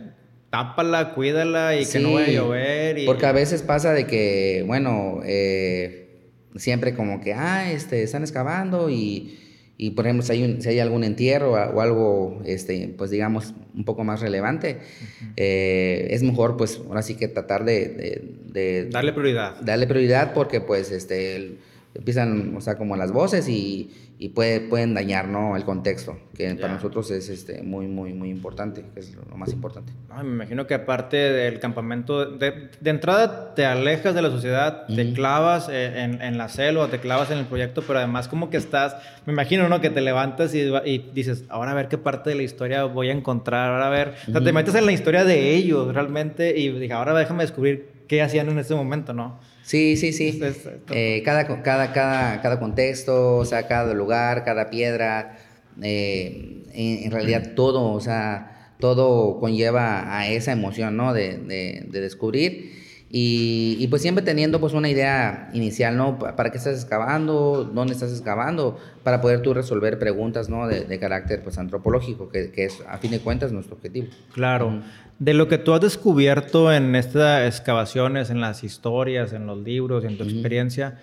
tápala, 0.50 1.14
cuídala 1.14 1.76
y 1.76 1.84
que 1.84 1.98
no 1.98 2.14
vaya 2.14 2.26
a 2.26 2.30
llover. 2.30 2.98
Y... 2.98 3.06
Porque 3.06 3.26
a 3.26 3.32
veces 3.32 3.62
pasa 3.62 3.92
de 3.92 4.06
que, 4.06 4.64
bueno, 4.66 5.20
eh, 5.24 6.30
siempre 6.56 6.94
como 6.94 7.20
que, 7.20 7.34
ah, 7.34 7.70
este, 7.70 8.02
están 8.02 8.22
excavando 8.22 8.88
y 8.88 9.40
y 9.76 9.90
por 9.90 10.06
ejemplo, 10.06 10.24
si 10.24 10.32
hay, 10.32 10.62
si 10.62 10.68
hay 10.68 10.78
algún 10.78 11.02
entierro 11.02 11.52
o 11.52 11.80
algo, 11.80 12.40
este, 12.44 12.94
pues 12.96 13.10
digamos, 13.10 13.54
un 13.74 13.84
poco 13.84 14.04
más 14.04 14.20
relevante, 14.20 14.78
eh, 15.36 16.08
es 16.10 16.22
mejor 16.22 16.56
pues 16.56 16.80
ahora 16.86 17.02
sí 17.02 17.16
que 17.16 17.26
tratar 17.26 17.64
de, 17.64 18.22
de, 18.46 18.88
Darle 18.90 19.12
prioridad. 19.12 19.60
Darle 19.60 19.88
prioridad 19.88 20.32
porque 20.32 20.60
pues 20.60 20.92
este, 20.92 21.56
empiezan, 21.94 22.56
o 22.56 22.60
sea, 22.60 22.76
como 22.76 22.96
las 22.96 23.12
voces 23.12 23.48
y, 23.48 23.90
y 24.18 24.30
puede, 24.30 24.60
pueden 24.60 24.94
dañar 24.94 25.28
¿no? 25.28 25.56
el 25.56 25.64
contexto, 25.64 26.18
que 26.36 26.52
para 26.56 26.74
nosotros 26.74 27.10
es 27.12 27.28
este, 27.28 27.62
muy, 27.62 27.86
muy, 27.86 28.12
muy 28.12 28.30
importante, 28.30 28.84
que 28.92 29.00
es 29.00 29.14
lo 29.14 29.36
más 29.36 29.52
importante. 29.52 29.92
me 30.22 30.28
imagino 30.28 30.66
que 30.66 30.74
aparte 30.74 31.16
del 31.16 31.60
campamento, 31.60 32.26
de, 32.26 32.70
de 32.80 32.90
entrada 32.90 33.54
te 33.54 33.64
alejas 33.64 34.14
de 34.14 34.22
la 34.22 34.30
sociedad, 34.30 34.86
te 34.86 35.12
clavas 35.12 35.68
eh, 35.68 36.02
en, 36.02 36.20
en, 36.20 36.36
la 36.36 36.48
selva, 36.48 36.88
te 36.88 36.98
clavas 36.98 37.30
en 37.30 37.38
el 37.38 37.46
proyecto, 37.46 37.82
pero 37.86 38.00
además 38.00 38.26
como 38.26 38.50
que 38.50 38.56
estás, 38.56 38.96
me 39.24 39.32
imagino, 39.32 39.68
¿no? 39.68 39.80
Que 39.80 39.90
te 39.90 40.00
levantas 40.00 40.52
y, 40.54 40.62
y 40.84 41.10
dices, 41.14 41.44
ahora 41.48 41.70
a 41.70 41.74
ver 41.74 41.88
qué 41.88 41.98
parte 41.98 42.30
de 42.30 42.36
la 42.36 42.42
historia 42.42 42.84
voy 42.84 43.10
a 43.10 43.12
encontrar, 43.12 43.70
ahora 43.70 43.86
a 43.86 43.90
ver, 43.90 44.14
o 44.28 44.32
sea, 44.32 44.42
te 44.42 44.52
metes 44.52 44.74
en 44.74 44.86
la 44.86 44.92
historia 44.92 45.24
de 45.24 45.54
ellos 45.54 45.94
realmente 45.94 46.58
y 46.58 46.70
dije, 46.70 46.92
ahora 46.92 47.14
déjame 47.14 47.44
descubrir 47.44 47.88
qué 48.08 48.20
hacían 48.20 48.48
en 48.48 48.58
ese 48.58 48.74
momento, 48.74 49.12
¿no? 49.12 49.38
Sí, 49.64 49.96
sí, 49.96 50.12
sí. 50.12 50.40
Eh, 50.90 51.22
cada, 51.24 51.62
cada, 51.62 51.92
cada, 51.92 52.42
cada 52.42 52.60
contexto, 52.60 53.38
o 53.38 53.44
sea, 53.46 53.66
cada 53.66 53.94
lugar, 53.94 54.44
cada 54.44 54.68
piedra, 54.68 55.38
eh, 55.82 56.64
en, 56.74 57.10
realidad 57.10 57.54
todo, 57.56 57.90
o 57.92 58.00
sea, 58.00 58.74
todo 58.78 59.40
conlleva 59.40 60.18
a 60.18 60.28
esa 60.28 60.52
emoción, 60.52 60.98
¿no? 60.98 61.14
De, 61.14 61.38
de, 61.38 62.00
descubrir. 62.00 62.84
Y, 63.08 63.76
y, 63.78 63.86
pues 63.88 64.02
siempre 64.02 64.22
teniendo 64.24 64.60
pues 64.60 64.74
una 64.74 64.90
idea 64.90 65.48
inicial, 65.54 65.96
¿no? 65.96 66.18
¿Para 66.18 66.50
qué 66.50 66.58
estás 66.58 66.74
excavando? 66.74 67.64
¿Dónde 67.64 67.94
estás 67.94 68.10
excavando? 68.10 68.78
Para 69.02 69.22
poder 69.22 69.40
tú 69.40 69.54
resolver 69.54 69.98
preguntas, 69.98 70.50
¿no? 70.50 70.66
De, 70.66 70.84
de 70.84 70.98
carácter 70.98 71.42
pues 71.42 71.56
antropológico, 71.56 72.28
que, 72.28 72.50
que, 72.50 72.64
es 72.64 72.82
a 72.88 72.98
fin 72.98 73.12
de 73.12 73.20
cuentas 73.20 73.52
nuestro 73.52 73.76
objetivo. 73.76 74.08
Claro. 74.34 74.82
De 75.18 75.32
lo 75.32 75.48
que 75.48 75.58
tú 75.58 75.72
has 75.72 75.80
descubierto 75.80 76.72
en 76.72 76.96
estas 76.96 77.46
excavaciones, 77.46 78.30
en 78.30 78.40
las 78.40 78.64
historias, 78.64 79.32
en 79.32 79.46
los 79.46 79.58
libros, 79.58 80.04
en 80.04 80.18
tu 80.18 80.24
experiencia, 80.24 80.98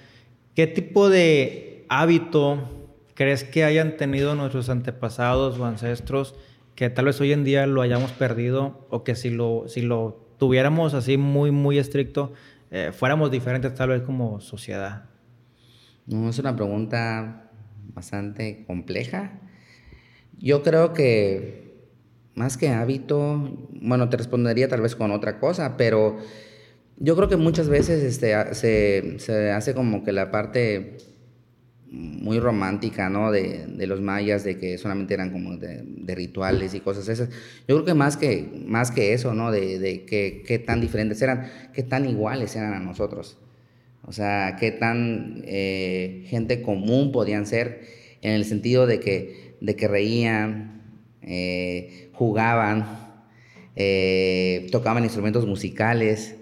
¿qué 0.53 0.67
tipo 0.67 1.09
de 1.09 1.85
hábito 1.87 2.89
crees 3.13 3.43
que 3.43 3.63
hayan 3.63 3.97
tenido 3.97 4.35
nuestros 4.35 4.69
antepasados 4.69 5.57
o 5.59 5.65
ancestros 5.65 6.35
que 6.75 6.89
tal 6.89 7.05
vez 7.05 7.21
hoy 7.21 7.31
en 7.31 7.43
día 7.43 7.67
lo 7.67 7.81
hayamos 7.81 8.11
perdido 8.11 8.87
o 8.89 9.03
que 9.03 9.15
si 9.15 9.29
lo, 9.29 9.65
si 9.67 9.81
lo 9.81 10.25
tuviéramos 10.37 10.93
así 10.93 11.17
muy, 11.17 11.51
muy 11.51 11.77
estricto, 11.77 12.33
eh, 12.71 12.91
fuéramos 12.93 13.29
diferentes 13.29 13.75
tal 13.75 13.89
vez 13.89 14.01
como 14.01 14.41
sociedad? 14.41 15.05
No, 16.07 16.29
es 16.29 16.39
una 16.39 16.55
pregunta 16.55 17.51
bastante 17.93 18.63
compleja. 18.65 19.39
Yo 20.39 20.63
creo 20.63 20.93
que 20.93 21.70
más 22.35 22.57
que 22.57 22.69
hábito, 22.69 23.57
bueno, 23.71 24.09
te 24.09 24.17
respondería 24.17 24.67
tal 24.67 24.81
vez 24.81 24.95
con 24.95 25.11
otra 25.11 25.39
cosa, 25.39 25.77
pero 25.77 26.17
yo 26.97 27.15
creo 27.15 27.27
que 27.27 27.37
muchas 27.37 27.67
veces 27.69 28.03
este, 28.03 28.53
se, 28.53 29.19
se 29.19 29.51
hace 29.51 29.73
como 29.73 30.03
que 30.03 30.11
la 30.11 30.31
parte 30.31 30.97
muy 31.89 32.39
romántica, 32.39 33.09
¿no? 33.09 33.31
De, 33.31 33.65
de, 33.67 33.87
los 33.87 33.99
mayas, 33.99 34.45
de 34.45 34.57
que 34.57 34.77
solamente 34.77 35.13
eran 35.13 35.31
como 35.31 35.57
de, 35.57 35.83
de, 35.83 36.15
rituales 36.15 36.73
y 36.73 36.79
cosas 36.79 37.09
esas. 37.09 37.29
Yo 37.67 37.75
creo 37.75 37.85
que 37.85 37.93
más 37.93 38.15
que, 38.15 38.49
más 38.65 38.91
que 38.91 39.13
eso, 39.13 39.33
¿no? 39.33 39.51
De, 39.51 39.77
de 39.77 40.05
qué 40.05 40.59
tan 40.59 40.79
diferentes 40.79 41.21
eran, 41.21 41.51
qué 41.73 41.83
tan 41.83 42.07
iguales 42.07 42.55
eran 42.55 42.73
a 42.73 42.79
nosotros. 42.79 43.37
O 44.03 44.13
sea, 44.13 44.57
qué 44.59 44.71
tan 44.71 45.43
eh, 45.45 46.23
gente 46.27 46.61
común 46.61 47.11
podían 47.11 47.45
ser 47.45 47.81
en 48.21 48.31
el 48.31 48.45
sentido 48.45 48.87
de 48.87 48.99
que, 48.99 49.55
de 49.61 49.75
que 49.75 49.87
reían, 49.87 50.80
eh, 51.23 52.09
jugaban, 52.13 52.85
eh, 53.75 54.67
tocaban 54.71 55.03
instrumentos 55.03 55.45
musicales, 55.45 56.35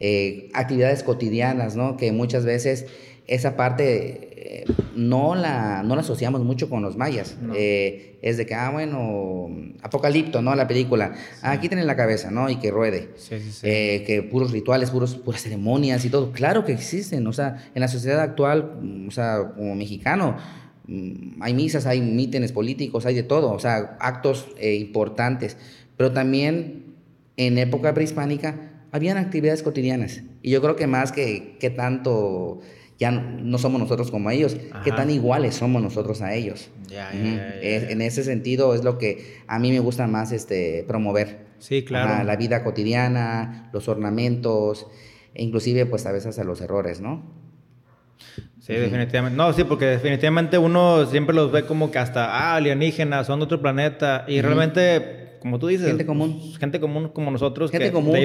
eh, 0.00 0.50
actividades 0.54 1.02
cotidianas, 1.02 1.76
¿no? 1.76 1.96
Que 1.96 2.12
muchas 2.12 2.44
veces 2.44 2.86
esa 3.26 3.56
parte 3.56 4.64
no, 4.94 5.34
la, 5.34 5.82
no 5.82 5.94
la 5.94 6.02
asociamos 6.02 6.42
mucho 6.42 6.68
con 6.68 6.82
los 6.82 6.96
mayas. 6.96 7.36
es 7.54 8.36
de 8.36 8.46
que, 8.46 8.54
ah, 8.54 8.70
bueno, 8.70 9.48
Apocalipto, 9.82 10.42
¿no? 10.42 10.54
La 10.54 10.68
película. 10.68 11.14
Ah, 11.40 11.52
aquí 11.52 11.68
tienen 11.68 11.86
la 11.86 11.96
cabeza, 11.96 12.30
¿no? 12.30 12.50
Y 12.50 12.56
que 12.56 12.70
ruede. 12.70 13.10
que 13.30 14.28
puros 14.30 14.52
rituales, 14.52 14.90
puros, 14.90 15.16
puras 15.16 15.42
ceremonias 15.42 16.04
y 16.04 16.10
todo. 16.10 16.32
Claro 16.32 16.64
que 16.64 16.72
existen, 16.72 17.26
o 17.26 17.32
sea, 17.32 17.70
en 17.74 17.80
la 17.80 17.88
sociedad 17.88 18.20
actual, 18.20 19.06
o 19.08 19.10
sea, 19.10 19.52
como 19.56 19.74
mexicano, 19.74 20.36
Mm, 20.36 20.61
hay 21.40 21.54
misas, 21.54 21.86
hay 21.86 22.00
mítines 22.00 22.52
políticos, 22.52 23.06
hay 23.06 23.14
de 23.14 23.22
todo, 23.22 23.52
o 23.52 23.58
sea, 23.58 23.96
actos 24.00 24.48
eh, 24.58 24.74
importantes, 24.74 25.56
pero 25.96 26.12
también 26.12 26.94
en 27.36 27.58
época 27.58 27.94
prehispánica 27.94 28.70
habían 28.90 29.16
actividades 29.16 29.62
cotidianas. 29.62 30.22
Y 30.42 30.50
yo 30.50 30.60
creo 30.60 30.76
que 30.76 30.86
más 30.86 31.12
que, 31.12 31.56
que 31.58 31.70
tanto 31.70 32.60
ya 32.98 33.10
no, 33.10 33.58
somos 33.58 33.80
nosotros 33.80 34.10
como 34.10 34.30
ellos, 34.30 34.56
qué 34.84 34.92
tan 34.92 35.10
iguales 35.10 35.56
somos 35.56 35.82
nosotros 35.82 36.22
a 36.22 36.34
ellos. 36.34 36.70
en 36.90 38.00
ese 38.00 38.22
sentido 38.22 38.74
es 38.74 38.84
lo 38.84 38.98
que 38.98 39.38
a 39.48 39.58
mí 39.58 39.72
me 39.72 39.80
gusta 39.80 40.06
más 40.06 40.30
este, 40.30 40.84
promover. 40.86 41.50
Sí, 41.58 41.84
claro. 41.84 42.24
la 42.24 42.36
vida 42.36 42.64
cotidiana, 42.64 43.70
los 43.72 43.88
ornamentos, 43.88 44.88
e 45.34 45.42
inclusive 45.42 45.86
pues 45.86 46.06
a 46.06 46.12
veces 46.12 46.38
a 46.38 46.44
los 46.44 46.60
errores, 46.60 47.00
¿no? 47.00 47.22
Sí, 48.62 48.74
definitivamente. 48.74 49.36
No, 49.36 49.52
sí, 49.52 49.64
porque 49.64 49.86
definitivamente 49.86 50.56
uno 50.56 51.04
siempre 51.06 51.34
los 51.34 51.50
ve 51.50 51.64
como 51.64 51.90
que 51.90 51.98
hasta, 51.98 52.26
ah, 52.26 52.54
alienígenas, 52.54 53.26
son 53.26 53.40
de 53.40 53.46
otro 53.46 53.60
planeta. 53.60 54.24
Y 54.28 54.40
realmente, 54.40 55.36
como 55.40 55.58
tú 55.58 55.66
dices... 55.66 55.88
Gente 55.88 56.06
común. 56.06 56.40
Gente 56.60 56.78
común 56.78 57.08
como 57.08 57.32
nosotros. 57.32 57.72
Gente 57.72 57.90
común, 57.90 58.16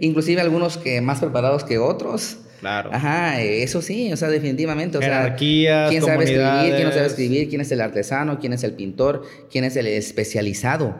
inclusive 0.00 0.40
algunos 0.40 0.76
que 0.76 1.00
más 1.00 1.20
preparados 1.20 1.62
que 1.62 1.78
otros. 1.78 2.38
Claro. 2.58 2.90
Ajá, 2.92 3.40
eso 3.40 3.80
sí, 3.80 4.12
o 4.12 4.16
sea, 4.16 4.28
definitivamente. 4.28 4.98
O 4.98 5.00
Jerarquías, 5.00 5.88
sea, 5.88 5.88
quién 5.88 6.02
sabe 6.02 6.24
escribir, 6.24 6.74
quién 6.74 6.84
no 6.88 6.92
sabe 6.92 7.06
escribir, 7.06 7.48
quién 7.48 7.60
es 7.60 7.70
el 7.70 7.80
artesano, 7.80 8.40
quién 8.40 8.52
es 8.52 8.64
el 8.64 8.72
pintor, 8.72 9.22
quién 9.52 9.62
es 9.62 9.76
el 9.76 9.86
especializado. 9.86 10.96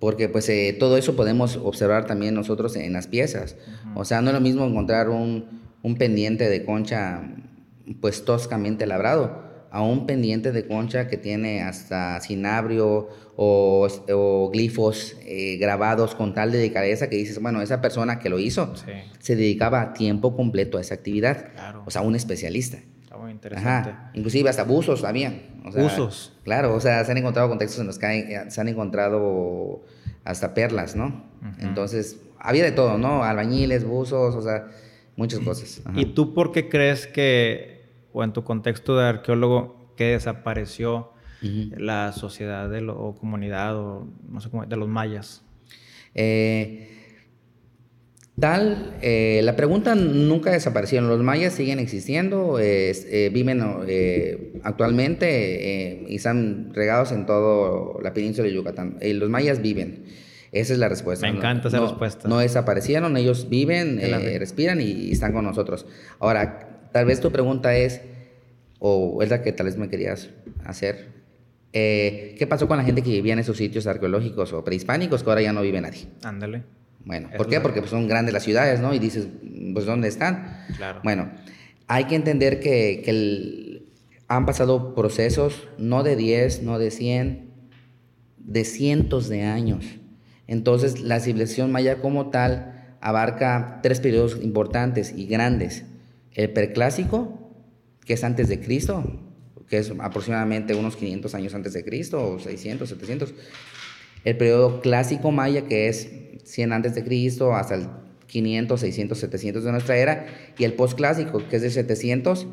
Porque 0.00 0.28
pues 0.28 0.48
eh, 0.48 0.76
todo 0.76 0.96
eso 0.96 1.14
podemos 1.14 1.56
observar 1.62 2.06
también 2.06 2.34
nosotros 2.34 2.74
en 2.74 2.92
las 2.92 3.06
piezas. 3.06 3.56
O 3.94 4.04
sea, 4.04 4.20
no 4.20 4.30
es 4.30 4.34
lo 4.34 4.40
mismo 4.40 4.66
encontrar 4.66 5.10
un, 5.10 5.60
un 5.82 5.96
pendiente 5.96 6.48
de 6.48 6.64
concha 6.64 7.22
pues 7.94 8.24
toscamente 8.24 8.86
labrado 8.86 9.50
a 9.70 9.82
un 9.82 10.06
pendiente 10.06 10.52
de 10.52 10.66
concha 10.66 11.06
que 11.08 11.16
tiene 11.16 11.62
hasta 11.62 12.20
cinabrio 12.20 13.08
o, 13.36 14.50
glifos 14.52 15.16
eh, 15.24 15.56
grabados 15.58 16.14
con 16.14 16.34
tal 16.34 16.52
delicadeza 16.52 17.08
que 17.08 17.16
dices, 17.16 17.40
bueno, 17.40 17.62
esa 17.62 17.80
persona 17.80 18.18
que 18.18 18.28
lo 18.28 18.38
hizo 18.38 18.74
se 19.18 19.36
dedicaba 19.36 19.80
a 19.80 19.92
tiempo 19.94 20.36
completo 20.36 20.76
a 20.76 20.80
esa 20.80 20.94
actividad. 20.94 21.48
O 21.86 21.90
sea, 21.90 22.02
un 22.02 22.16
especialista. 22.16 22.78
Está 23.02 23.16
muy 23.16 23.30
interesante. 23.30 23.94
Inclusive 24.14 24.50
hasta 24.50 24.64
buzos 24.64 25.04
habían. 25.04 25.42
O 25.64 25.72
Claro, 26.42 26.74
o 26.74 26.80
sea, 26.80 27.04
se 27.04 27.12
han 27.12 27.18
encontrado 27.18 27.48
contextos 27.48 27.80
en 27.80 27.86
los 27.86 27.98
que 27.98 28.18
eh, 28.18 28.50
se 28.50 28.60
han 28.60 28.68
encontrado 28.68 29.82
hasta 30.24 30.52
perlas, 30.52 30.96
¿no? 30.96 31.24
Entonces, 31.60 32.20
había 32.38 32.64
de 32.64 32.72
todo, 32.72 32.98
¿no? 32.98 33.24
Albañiles, 33.24 33.84
buzos, 33.84 34.34
o 34.34 34.42
sea, 34.42 34.68
muchas 35.16 35.40
cosas. 35.40 35.80
¿Y 35.94 36.06
tú 36.06 36.34
por 36.34 36.52
qué 36.52 36.68
crees 36.68 37.06
que, 37.06 37.79
o 38.12 38.24
en 38.24 38.32
tu 38.32 38.44
contexto 38.44 38.96
de 38.96 39.06
arqueólogo, 39.06 39.94
que 39.96 40.12
desapareció 40.12 41.12
la 41.42 42.12
sociedad 42.12 42.68
de 42.68 42.86
o 42.88 43.14
comunidad 43.14 43.76
o 43.76 44.08
no 44.28 44.40
sé 44.40 44.50
cómo, 44.50 44.66
de 44.66 44.76
los 44.76 44.88
mayas? 44.88 45.42
Eh, 46.14 46.88
tal, 48.38 48.96
eh, 49.00 49.40
la 49.44 49.56
pregunta 49.56 49.94
nunca 49.94 50.50
desapareció. 50.50 51.00
Los 51.02 51.22
mayas 51.22 51.54
siguen 51.54 51.78
existiendo, 51.78 52.58
eh, 52.58 53.30
viven 53.32 53.60
actualmente 54.62 56.04
y 56.08 56.16
están 56.16 56.72
regados 56.74 57.12
en 57.12 57.26
toda 57.26 58.02
la 58.02 58.12
península 58.12 58.48
de 58.48 58.54
Yucatán. 58.54 58.98
los 59.00 59.30
mayas 59.30 59.62
viven. 59.62 60.04
Esa 60.52 60.72
es 60.72 60.80
la 60.80 60.88
respuesta. 60.88 61.30
Me 61.30 61.36
encanta 61.36 61.68
esa 61.68 61.80
respuesta. 61.80 62.28
No 62.28 62.38
desaparecieron, 62.38 63.16
ellos 63.16 63.48
viven, 63.48 64.00
respiran 64.38 64.80
y, 64.80 65.12
están 65.12 65.32
con 65.32 65.44
nosotros. 65.44 65.86
Ahora, 66.18 66.69
tal 66.92 67.06
vez 67.06 67.20
tu 67.20 67.30
pregunta 67.30 67.76
es, 67.76 68.00
o 68.78 69.22
es 69.22 69.30
la 69.30 69.42
que 69.42 69.52
tal 69.52 69.66
vez 69.66 69.76
me 69.76 69.88
querías 69.88 70.30
hacer, 70.64 71.20
eh, 71.72 72.34
¿Qué 72.38 72.46
pasó 72.46 72.66
con 72.66 72.78
la 72.78 72.84
gente 72.84 73.02
que 73.02 73.10
vivía 73.10 73.32
en 73.32 73.38
esos 73.38 73.56
sitios 73.56 73.86
arqueológicos 73.86 74.52
o 74.52 74.64
prehispánicos 74.64 75.22
que 75.22 75.30
ahora 75.30 75.42
ya 75.42 75.52
no 75.52 75.62
vive 75.62 75.80
nadie? 75.80 76.08
Ándale. 76.24 76.64
Bueno, 77.04 77.30
¿por 77.36 77.48
qué? 77.48 77.60
Porque 77.60 77.80
pues, 77.80 77.90
son 77.90 78.08
grandes 78.08 78.34
las 78.34 78.42
ciudades, 78.42 78.80
¿no? 78.80 78.92
Y 78.92 78.98
dices, 78.98 79.28
pues 79.72 79.86
¿dónde 79.86 80.08
están? 80.08 80.64
Claro. 80.76 81.00
Bueno, 81.04 81.30
hay 81.86 82.04
que 82.04 82.16
entender 82.16 82.60
que, 82.60 83.80
han 84.28 84.46
pasado 84.46 84.94
procesos 84.94 85.66
no 85.76 86.04
de 86.04 86.14
10, 86.14 86.62
no 86.62 86.78
de 86.78 86.92
100, 86.92 87.50
de 88.38 88.64
cientos 88.64 89.28
de 89.28 89.42
años. 89.42 89.84
Entonces, 90.46 91.00
la 91.00 91.18
civilización 91.18 91.72
maya 91.72 92.00
como 92.00 92.30
tal 92.30 92.96
abarca 93.00 93.80
tres 93.82 93.98
periodos 93.98 94.38
importantes 94.40 95.12
y 95.16 95.26
grandes. 95.26 95.84
El 96.34 96.50
preclásico, 96.50 97.52
que 98.04 98.14
es 98.14 98.24
antes 98.24 98.48
de 98.48 98.60
Cristo, 98.60 99.04
que 99.68 99.78
es 99.78 99.92
aproximadamente 100.00 100.74
unos 100.74 100.96
500 100.96 101.34
años 101.34 101.54
antes 101.54 101.72
de 101.72 101.84
Cristo, 101.84 102.34
o 102.34 102.38
600, 102.38 102.88
700. 102.88 103.34
El 104.24 104.36
periodo 104.36 104.80
clásico 104.80 105.30
maya, 105.30 105.62
que 105.62 105.88
es 105.88 106.10
100 106.44 106.72
antes 106.72 106.94
de 106.94 107.04
Cristo 107.04 107.54
hasta 107.54 107.76
el 107.76 107.88
500, 108.26 108.80
600, 108.80 109.18
700 109.18 109.64
de 109.64 109.72
nuestra 109.72 109.96
era, 109.96 110.26
y 110.58 110.64
el 110.64 110.74
postclásico, 110.74 111.46
que 111.48 111.56
es 111.56 111.62
de 111.62 111.70
700, 111.70 112.46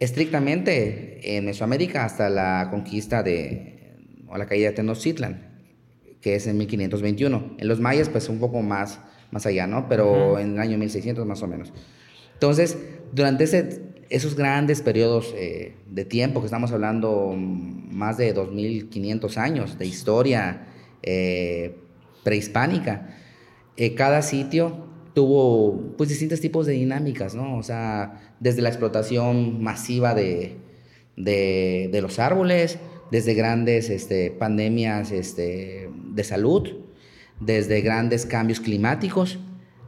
estrictamente 0.00 1.36
en 1.36 1.44
Mesoamérica 1.44 2.04
hasta 2.04 2.28
la 2.28 2.68
conquista 2.70 3.22
de, 3.22 3.96
o 4.28 4.36
la 4.36 4.46
caída 4.46 4.68
de 4.68 4.74
Tenochtitlan, 4.74 5.54
que 6.20 6.36
es 6.36 6.46
en 6.46 6.56
1521. 6.58 7.56
En 7.58 7.68
los 7.68 7.80
mayas, 7.80 8.08
pues 8.08 8.28
un 8.28 8.38
poco 8.38 8.62
más, 8.62 9.00
más 9.30 9.46
allá, 9.46 9.66
¿no? 9.66 9.88
Pero 9.88 10.38
en 10.38 10.54
el 10.54 10.58
año 10.58 10.78
1600 10.78 11.26
más 11.26 11.42
o 11.42 11.46
menos. 11.46 11.72
Entonces, 12.32 12.78
durante 13.14 13.44
esos 14.10 14.34
grandes 14.34 14.82
periodos 14.82 15.32
eh, 15.36 15.74
de 15.88 16.04
tiempo, 16.04 16.40
que 16.40 16.46
estamos 16.46 16.72
hablando 16.72 17.34
más 17.36 18.16
de 18.16 18.34
2.500 18.34 19.36
años 19.36 19.78
de 19.78 19.86
historia 19.86 20.66
eh, 21.02 21.76
prehispánica, 22.24 23.14
eh, 23.76 23.94
cada 23.94 24.20
sitio 24.22 24.88
tuvo 25.14 25.94
pues 25.96 26.08
distintos 26.08 26.40
tipos 26.40 26.66
de 26.66 26.72
dinámicas, 26.72 27.36
¿no? 27.36 27.56
O 27.56 27.62
sea, 27.62 28.34
desde 28.40 28.62
la 28.62 28.68
explotación 28.68 29.62
masiva 29.62 30.12
de, 30.14 30.56
de, 31.16 31.98
los 32.02 32.18
árboles, 32.18 32.78
desde 33.12 33.34
grandes 33.34 33.90
este, 33.90 34.32
pandemias 34.32 35.12
este, 35.12 35.88
de 36.12 36.24
salud, 36.24 36.68
desde 37.38 37.80
grandes 37.80 38.26
cambios 38.26 38.58
climáticos, 38.58 39.38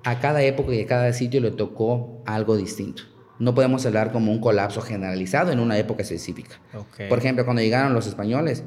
a 0.04 0.20
cada 0.20 0.42
época 0.42 0.72
y 0.72 0.82
a 0.82 0.86
cada 0.86 1.12
sitio 1.12 1.40
le 1.40 1.50
tocó 1.50 2.22
algo 2.24 2.56
distinto. 2.56 3.15
No 3.38 3.54
podemos 3.54 3.84
hablar 3.84 4.12
como 4.12 4.32
un 4.32 4.40
colapso 4.40 4.80
generalizado 4.80 5.52
en 5.52 5.60
una 5.60 5.76
época 5.78 6.02
específica. 6.02 6.60
Por 7.08 7.18
ejemplo, 7.18 7.44
cuando 7.44 7.62
llegaron 7.62 7.92
los 7.92 8.06
españoles, 8.06 8.64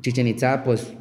Chichen 0.00 0.26
Itza, 0.26 0.62
pues 0.62 0.92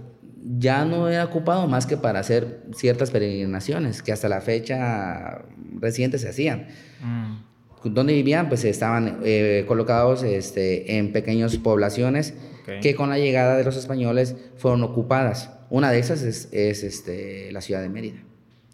ya 0.58 0.86
no 0.86 1.10
era 1.10 1.26
ocupado 1.26 1.68
más 1.68 1.86
que 1.86 1.98
para 1.98 2.20
hacer 2.20 2.64
ciertas 2.74 3.12
peregrinaciones 3.12 4.04
que 4.04 4.12
hasta 4.12 4.30
la 4.30 4.42
fecha 4.42 5.44
reciente 5.80 6.20
se 6.20 6.30
hacían. 6.30 6.68
Mm. 7.02 7.94
¿Dónde 7.94 8.14
vivían? 8.14 8.50
Pues 8.50 8.64
estaban 8.64 9.20
eh, 9.24 9.66
colocados 9.68 10.24
este, 10.24 10.98
en 10.98 11.12
pequeñas 11.12 11.56
poblaciones 11.58 12.34
que 12.82 12.96
con 12.96 13.10
la 13.10 13.20
llegada 13.20 13.58
de 13.58 13.64
los 13.64 13.78
españoles 13.78 14.36
fueron 14.58 14.82
ocupadas. 14.84 15.52
Una 15.70 15.92
de 15.92 16.00
esas 16.00 16.24
es, 16.24 16.50
este, 16.52 17.52
la 17.52 17.62
ciudad 17.62 17.82
de 17.82 17.90
Mérida. 17.90 18.24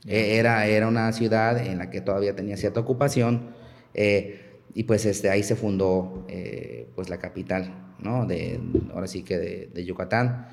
era, 0.08 0.66
era 0.66 0.88
una 0.88 1.12
ciudad 1.12 1.58
en 1.58 1.78
la 1.78 1.90
que 1.90 2.00
todavía 2.00 2.34
tenía 2.34 2.56
cierta 2.56 2.80
ocupación 2.80 3.50
eh, 3.94 4.62
y 4.74 4.84
pues 4.84 5.06
este, 5.06 5.30
ahí 5.30 5.44
se 5.44 5.56
fundó 5.56 6.26
eh, 6.30 6.88
pues 6.96 7.10
la 7.10 7.18
capital, 7.18 7.94
¿no? 8.00 8.26
De, 8.26 8.60
ahora 8.94 9.08
sí 9.08 9.24
que 9.24 9.38
de, 9.38 9.86
Yucatán. 9.86 10.48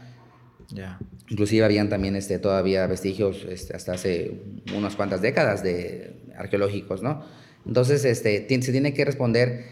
Ya. 0.71 0.99
Inclusive 1.29 1.65
habían 1.65 1.89
también 1.89 2.17
este, 2.17 2.39
todavía 2.39 2.87
vestigios 2.87 3.47
este, 3.49 3.75
hasta 3.75 3.93
hace 3.93 4.43
unas 4.77 4.97
cuantas 4.97 5.23
décadas 5.23 5.63
de 5.63 6.21
arqueológicos, 6.37 7.03
¿no? 7.03 7.23
Entonces 7.65 8.05
este, 8.05 8.47
se 8.49 8.73
tiene 8.73 8.93
que 8.93 9.05
responder 9.05 9.65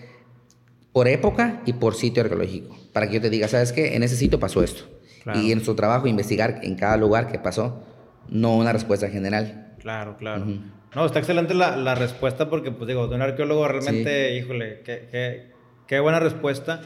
por 0.93 1.09
época 1.09 1.63
y 1.67 1.75
por 1.75 1.95
sitio 1.95 2.23
arqueológico, 2.23 2.77
para 2.93 3.09
que 3.09 3.15
yo 3.15 3.21
te 3.21 3.31
diga, 3.31 3.49
¿sabes 3.49 3.73
qué? 3.73 3.97
En 3.97 4.03
ese 4.03 4.17
sitio 4.17 4.41
pasó 4.41 4.63
esto. 4.63 4.85
Y 5.35 5.51
en 5.51 5.65
su 5.65 5.75
trabajo 5.75 6.07
investigar 6.07 6.61
en 6.63 6.77
cada 6.77 6.97
lugar 6.97 7.27
que 7.27 7.39
pasó, 7.39 7.83
no 8.29 8.57
una 8.57 8.73
respuesta 8.73 9.09
general. 9.09 9.75
Claro, 9.81 10.17
claro. 10.17 10.47
No, 10.97 11.05
está 11.05 11.19
excelente 11.19 11.53
la, 11.53 11.77
la, 11.77 11.95
respuesta 11.95 12.49
porque, 12.49 12.71
pues 12.71 12.89
digo, 12.89 13.07
de 13.07 13.17
un 13.17 13.21
arqueólogo 13.21 13.69
realmente, 13.69 14.35
híjole, 14.35 14.81
qué, 14.83 15.07
qué, 15.11 15.43
qué, 15.87 16.01
buena 16.01 16.21
respuesta. 16.21 16.81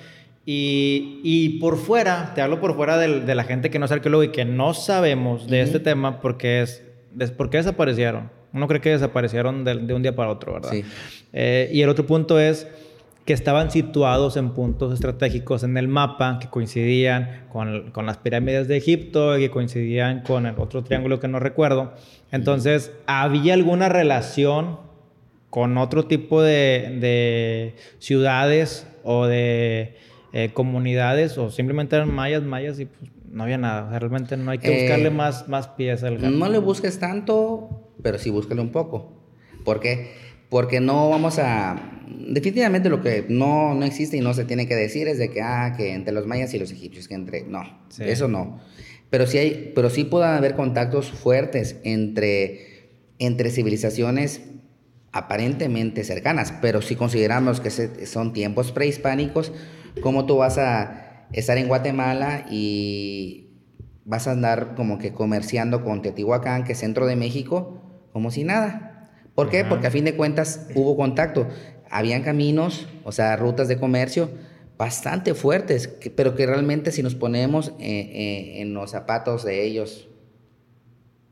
Y, 0.44 1.20
y, 1.22 1.61
por 1.61 1.78
fuera, 1.78 2.32
te 2.34 2.42
hablo 2.42 2.61
por 2.61 2.74
fuera 2.74 2.98
de, 2.98 3.20
de, 3.20 3.34
la 3.36 3.44
gente 3.44 3.70
que 3.70 3.78
no 3.78 3.84
es 3.84 3.92
arqueólogo 3.92 4.24
y 4.24 4.30
que 4.30 4.44
no 4.44 4.74
sabemos 4.74 5.46
de 5.46 5.62
este 5.62 5.78
tema 5.78 6.20
porque 6.20 6.61
es, 6.61 6.82
¿por 7.36 7.50
qué 7.50 7.58
desaparecieron? 7.58 8.32
Uno 8.52 8.66
cree 8.66 8.80
que 8.80 8.90
desaparecieron 8.90 9.62
de, 9.62 9.76
de 9.76 9.94
un 9.94 10.02
día 10.02 10.16
para 10.16 10.30
otro, 10.30 10.54
¿verdad? 10.54 10.72
Sí. 10.72 10.84
Eh, 11.32 11.70
y 11.72 11.82
el 11.82 11.88
otro 11.88 12.04
punto 12.04 12.40
es 12.40 12.66
que 13.31 13.35
estaban 13.35 13.70
situados 13.70 14.37
en 14.37 14.51
puntos 14.51 14.93
estratégicos 14.93 15.62
en 15.62 15.76
el 15.76 15.87
mapa 15.87 16.41
que 16.41 16.49
coincidían 16.49 17.45
con, 17.49 17.93
con 17.93 18.05
las 18.05 18.16
pirámides 18.16 18.66
de 18.66 18.76
Egipto 18.76 19.39
y 19.39 19.43
que 19.43 19.51
coincidían 19.53 20.22
con 20.22 20.47
el 20.47 20.59
otro 20.59 20.83
triángulo 20.83 21.20
que 21.20 21.28
no 21.28 21.39
recuerdo. 21.39 21.93
Entonces, 22.33 22.91
¿había 23.07 23.55
alguna 23.55 23.89
relación 23.89 24.81
con 25.49 25.78
otro 25.78 26.07
tipo 26.07 26.43
de, 26.43 27.76
ciudades 28.01 28.89
o 29.05 29.26
de 29.26 29.95
eh, 30.33 30.51
comunidades 30.53 31.39
o 31.39 31.53
simplemente 31.53 31.95
eran 31.95 32.12
mayas, 32.12 32.43
mayas 32.43 32.81
y 32.81 32.87
pues 32.87 33.12
no 33.31 33.45
había 33.45 33.59
nada? 33.59 33.97
realmente 33.97 34.37
no 34.37 34.51
hay 34.51 34.59
que 34.59 34.72
buscarle 34.72 35.07
eh, 35.07 35.11
más, 35.12 35.49
más 35.49 35.68
pies 35.68 36.03
al 36.03 36.37
No 36.37 36.49
le 36.49 36.59
busques 36.59 36.99
tanto, 36.99 37.93
pero 38.03 38.18
sí 38.18 38.28
búscale 38.31 38.61
un 38.61 38.70
poco. 38.70 39.12
¿Por 39.64 39.78
qué? 39.78 40.31
porque 40.51 40.81
no 40.81 41.09
vamos 41.09 41.39
a... 41.39 41.76
Definitivamente 42.31 42.89
lo 42.89 43.03
que 43.03 43.26
no, 43.28 43.74
no 43.74 43.85
existe 43.85 44.16
y 44.16 44.20
no 44.20 44.35
se 44.35 44.45
tiene 44.45 44.68
que 44.68 44.76
decir 44.76 45.09
es 45.09 45.18
de 45.18 45.31
que, 45.31 45.43
ah, 45.43 45.74
que 45.76 45.95
entre 45.95 46.14
los 46.14 46.28
mayas 46.28 46.55
y 46.55 46.61
los 46.61 46.70
egipcios, 46.70 47.09
que 47.09 47.14
entre... 47.14 47.43
No, 47.43 47.62
eso 47.99 48.28
no. 48.28 48.61
Pero 49.11 49.26
sí, 49.26 49.39
hay, 49.39 49.72
pero 49.74 49.91
sí 49.91 50.05
pueden 50.05 50.31
haber 50.31 50.55
contactos 50.55 51.11
fuertes 51.11 51.81
entre, 51.83 52.93
entre 53.18 53.51
civilizaciones 53.51 54.43
aparentemente 55.11 56.05
cercanas, 56.05 56.55
pero 56.62 56.83
si 56.83 56.95
consideramos 56.95 57.61
que 57.61 57.70
son 57.70 58.33
tiempos 58.33 58.70
prehispánicos, 58.70 59.53
¿cómo 60.01 60.24
tú 60.24 60.37
vas 60.37 60.57
a 60.57 61.26
estar 61.33 61.59
en 61.59 61.66
Guatemala 61.66 62.47
y 62.49 63.49
vas 64.05 64.28
a 64.28 64.33
andar 64.33 64.76
como 64.76 64.99
que 64.99 65.12
comerciando 65.12 65.83
con 65.83 66.01
Teotihuacán, 66.01 66.62
que 66.62 66.74
es 66.74 66.78
centro 66.78 67.07
de 67.07 67.16
México, 67.16 68.09
como 68.12 68.31
si 68.31 68.45
nada? 68.45 69.11
¿Por 69.35 69.49
qué? 69.49 69.64
Porque 69.64 69.89
a 69.89 69.91
fin 69.91 70.05
de 70.05 70.14
cuentas 70.14 70.68
hubo 70.74 70.97
contacto. 70.97 71.49
Habían 71.91 72.22
caminos, 72.22 72.86
o 73.05 73.12
sea, 73.12 73.36
rutas 73.36 73.68
de 73.68 73.78
comercio 73.78 74.30
bastante 74.78 75.34
fuertes, 75.34 75.91
pero 76.16 76.34
que 76.34 76.47
realmente 76.47 76.91
si 76.91 77.03
nos 77.03 77.14
ponemos 77.14 77.74
eh, 77.78 77.91
eh, 77.91 78.62
en 78.62 78.72
los 78.72 78.93
zapatos 78.93 79.45
de 79.45 79.64
ellos, 79.64 80.09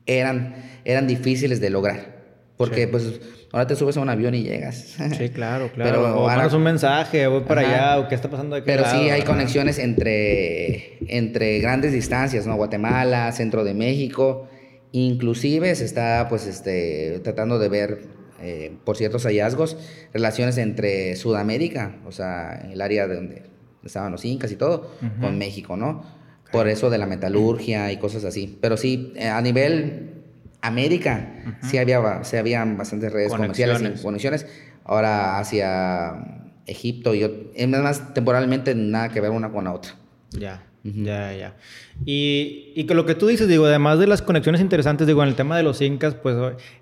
eran, 0.05 0.55
eran 0.85 1.07
difíciles 1.07 1.59
de 1.59 1.71
lograr. 1.71 2.19
Porque 2.57 2.87
pues 2.87 3.19
ahora 3.51 3.65
te 3.65 3.75
subes 3.75 3.95
a 3.97 4.01
un 4.01 4.09
avión 4.09 4.35
y 4.35 4.43
llegas. 4.43 4.97
Sí, 5.17 5.29
claro, 5.29 5.71
claro. 5.73 5.91
Pero 5.91 6.21
o 6.21 6.27
mandas 6.27 6.53
un 6.53 6.61
mensaje, 6.61 7.25
voy 7.25 7.41
para 7.41 7.61
allá, 7.61 7.99
o 7.99 8.07
qué 8.07 8.15
está 8.15 8.29
pasando 8.29 8.55
aquí. 8.55 8.65
Pero 8.67 8.83
sí 8.85 9.09
hay 9.09 9.21
conexiones 9.23 9.79
entre, 9.79 10.97
entre 11.07 11.59
grandes 11.59 11.93
distancias, 11.93 12.45
¿no? 12.45 12.55
Guatemala, 12.55 13.31
centro 13.31 13.63
de 13.63 13.73
México. 13.73 14.47
Inclusive 14.91 15.73
se 15.73 15.85
está 15.85 16.27
pues 16.29 16.45
este, 16.45 17.19
tratando 17.23 17.59
de 17.59 17.69
ver 17.69 18.18
eh, 18.41 18.77
por 18.83 18.97
ciertos 18.97 19.23
hallazgos, 19.23 19.77
relaciones 20.13 20.57
entre 20.57 21.15
Sudamérica, 21.15 21.97
o 22.05 22.11
sea, 22.11 22.69
el 22.71 22.81
área 22.81 23.07
de 23.07 23.15
donde 23.15 23.43
estaban 23.83 24.11
los 24.11 24.25
incas 24.25 24.51
y 24.51 24.55
todo, 24.55 24.91
con 25.21 25.37
México, 25.37 25.77
¿no? 25.77 26.03
Por 26.51 26.67
eso 26.67 26.89
de 26.89 26.97
la 26.97 27.05
metalurgia 27.05 27.91
y 27.91 27.97
cosas 27.97 28.25
así. 28.25 28.57
Pero 28.59 28.75
sí, 28.75 29.13
eh, 29.15 29.27
a 29.27 29.41
nivel 29.41 30.23
América, 30.61 31.57
sí 31.61 31.77
había, 31.77 32.23
sí 32.23 32.37
habían 32.37 32.77
bastantes 32.77 33.13
redes 33.13 33.31
comerciales 33.31 33.99
y 33.99 34.01
conexiones. 34.01 34.47
Ahora 34.83 35.37
hacia 35.37 36.49
Egipto 36.65 37.13
y 37.13 37.51
es 37.55 37.67
más 37.67 38.13
temporalmente 38.13 38.75
nada 38.75 39.09
que 39.09 39.21
ver 39.21 39.31
una 39.31 39.51
con 39.51 39.65
la 39.65 39.73
otra. 39.73 39.93
Ya. 40.31 40.63
Ya, 40.83 41.33
ya. 41.33 41.55
Y, 42.05 42.71
y 42.75 42.85
con 42.85 42.95
lo 42.95 43.05
que 43.05 43.15
tú 43.15 43.27
dices, 43.27 43.47
digo, 43.47 43.65
además 43.65 43.99
de 43.99 44.07
las 44.07 44.21
conexiones 44.21 44.61
interesantes, 44.61 45.07
digo, 45.07 45.21
en 45.21 45.29
el 45.29 45.35
tema 45.35 45.57
de 45.57 45.63
los 45.63 45.81
incas, 45.81 46.15
pues 46.15 46.35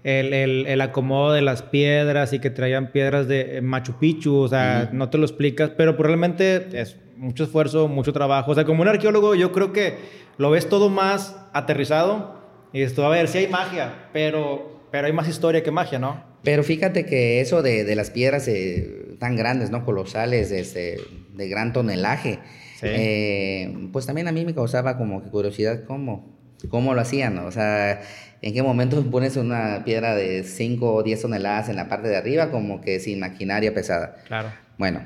el, 0.03 0.33
el, 0.33 0.67
el 0.67 0.81
acomodo 0.81 1.33
de 1.33 1.41
las 1.41 1.63
piedras 1.63 2.31
y 2.33 2.39
que 2.39 2.51
traían 2.51 2.91
piedras 2.91 3.27
de 3.27 3.59
Machu 3.61 3.93
Picchu, 3.93 4.35
o 4.35 4.47
sea, 4.47 4.89
no 4.93 5.09
te 5.09 5.17
lo 5.17 5.25
explicas, 5.25 5.71
pero 5.75 5.97
pues, 5.97 6.05
realmente 6.05 6.67
es 6.79 6.97
mucho 7.15 7.43
esfuerzo, 7.45 7.87
mucho 7.87 8.13
trabajo. 8.13 8.51
O 8.51 8.55
sea, 8.55 8.65
como 8.65 8.83
un 8.83 8.87
arqueólogo, 8.87 9.33
yo 9.33 9.51
creo 9.51 9.73
que 9.73 9.95
lo 10.37 10.51
ves 10.51 10.69
todo 10.69 10.89
más 10.89 11.35
aterrizado 11.53 12.39
y 12.73 12.83
esto, 12.83 13.03
a 13.03 13.09
ver, 13.09 13.27
sí 13.27 13.39
hay 13.39 13.47
magia, 13.47 14.09
pero, 14.13 14.79
pero 14.91 15.07
hay 15.07 15.13
más 15.13 15.27
historia 15.27 15.63
que 15.63 15.71
magia, 15.71 15.97
¿no? 15.97 16.23
Pero 16.43 16.63
fíjate 16.63 17.05
que 17.07 17.41
eso 17.41 17.63
de, 17.63 17.83
de 17.83 17.95
las 17.95 18.11
piedras 18.11 18.47
eh, 18.47 19.15
tan 19.19 19.35
grandes, 19.35 19.71
¿no? 19.71 19.83
Colosales, 19.83 20.51
de, 20.51 20.59
este, 20.59 20.97
de 21.33 21.49
gran 21.49 21.73
tonelaje 21.73 22.39
eh, 22.81 23.89
pues 23.91 24.05
también 24.05 24.27
a 24.27 24.31
mí 24.31 24.45
me 24.45 24.53
causaba 24.53 24.97
como 24.97 25.23
que 25.23 25.29
curiosidad 25.29 25.83
cómo, 25.85 26.37
cómo 26.69 26.93
lo 26.93 27.01
hacían, 27.01 27.37
o 27.39 27.51
sea, 27.51 28.01
en 28.41 28.53
qué 28.53 28.61
momento 28.61 29.01
pones 29.11 29.35
una 29.37 29.83
piedra 29.85 30.15
de 30.15 30.43
5 30.43 30.93
o 30.93 31.03
10 31.03 31.21
toneladas 31.21 31.69
en 31.69 31.75
la 31.75 31.89
parte 31.89 32.07
de 32.07 32.17
arriba 32.17 32.51
como 32.51 32.81
que 32.81 32.99
sin 32.99 33.19
maquinaria 33.19 33.73
pesada. 33.73 34.17
Claro. 34.27 34.51
Bueno, 34.77 35.01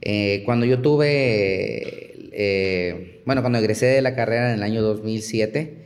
eh, 0.00 0.42
cuando 0.44 0.66
yo 0.66 0.80
tuve, 0.80 2.30
eh, 2.32 3.22
bueno, 3.24 3.42
cuando 3.42 3.58
egresé 3.58 3.86
de 3.86 4.02
la 4.02 4.14
carrera 4.16 4.50
en 4.50 4.56
el 4.56 4.62
año 4.62 4.82
2007, 4.82 5.78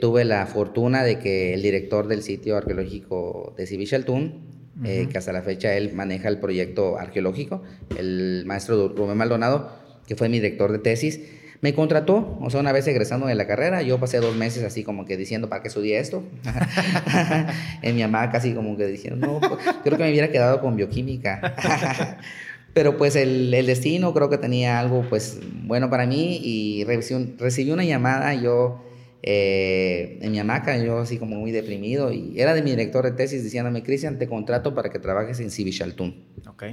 tuve 0.00 0.24
la 0.24 0.46
fortuna 0.46 1.04
de 1.04 1.18
que 1.18 1.54
el 1.54 1.62
director 1.62 2.08
del 2.08 2.22
sitio 2.22 2.56
arqueológico 2.56 3.54
de 3.56 3.66
Sibichaltún, 3.66 4.48
que 4.82 5.16
hasta 5.16 5.32
la 5.32 5.42
fecha 5.42 5.76
él 5.76 5.92
maneja 5.92 6.28
el 6.28 6.40
proyecto 6.40 6.98
arqueológico, 6.98 7.62
el 7.96 8.44
maestro 8.46 8.88
Rubén 8.88 9.18
Maldonado, 9.18 9.79
que 10.10 10.16
fue 10.16 10.28
mi 10.28 10.40
director 10.40 10.72
de 10.72 10.80
tesis, 10.80 11.20
me 11.60 11.72
contrató, 11.72 12.36
o 12.40 12.50
sea, 12.50 12.58
una 12.58 12.72
vez 12.72 12.84
egresando 12.88 13.28
de 13.28 13.36
la 13.36 13.46
carrera, 13.46 13.80
yo 13.82 14.00
pasé 14.00 14.18
dos 14.18 14.34
meses 14.34 14.64
así 14.64 14.82
como 14.82 15.04
que 15.04 15.16
diciendo, 15.16 15.48
¿para 15.48 15.62
qué 15.62 15.68
estudié 15.68 16.00
esto? 16.00 16.24
en 17.82 17.94
mi 17.94 18.02
mamá 18.02 18.28
casi 18.32 18.52
como 18.52 18.76
que 18.76 18.86
diciendo, 18.88 19.24
no, 19.24 19.38
pues, 19.38 19.60
creo 19.84 19.96
que 19.96 20.02
me 20.02 20.10
hubiera 20.10 20.32
quedado 20.32 20.60
con 20.60 20.74
bioquímica. 20.74 22.18
Pero 22.74 22.96
pues 22.96 23.14
el, 23.14 23.52
destino 23.52 24.12
creo 24.12 24.28
que 24.28 24.38
tenía 24.38 24.80
algo 24.80 25.06
pues 25.08 25.38
bueno 25.62 25.90
para 25.90 26.06
mí 26.06 26.40
y 26.42 26.84
recibí, 26.84 27.70
una 27.70 27.84
llamada 27.84 28.34
yo 28.34 28.84
eh, 29.22 30.18
en 30.22 30.32
mi 30.32 30.40
hamaca, 30.40 30.76
yo 30.76 30.98
así 30.98 31.18
como 31.18 31.36
muy 31.36 31.52
deprimido 31.52 32.10
y 32.10 32.40
era 32.40 32.52
de 32.52 32.62
mi 32.62 32.70
director 32.70 33.04
de 33.04 33.12
tesis 33.12 33.44
diciéndome, 33.44 33.84
Cristian, 33.84 34.18
te 34.18 34.28
contrato 34.28 34.74
para 34.74 34.90
que 34.90 34.98
trabajes 34.98 35.38
en 35.38 35.52
Cibichaltún. 35.52 36.24
Ok. 36.48 36.64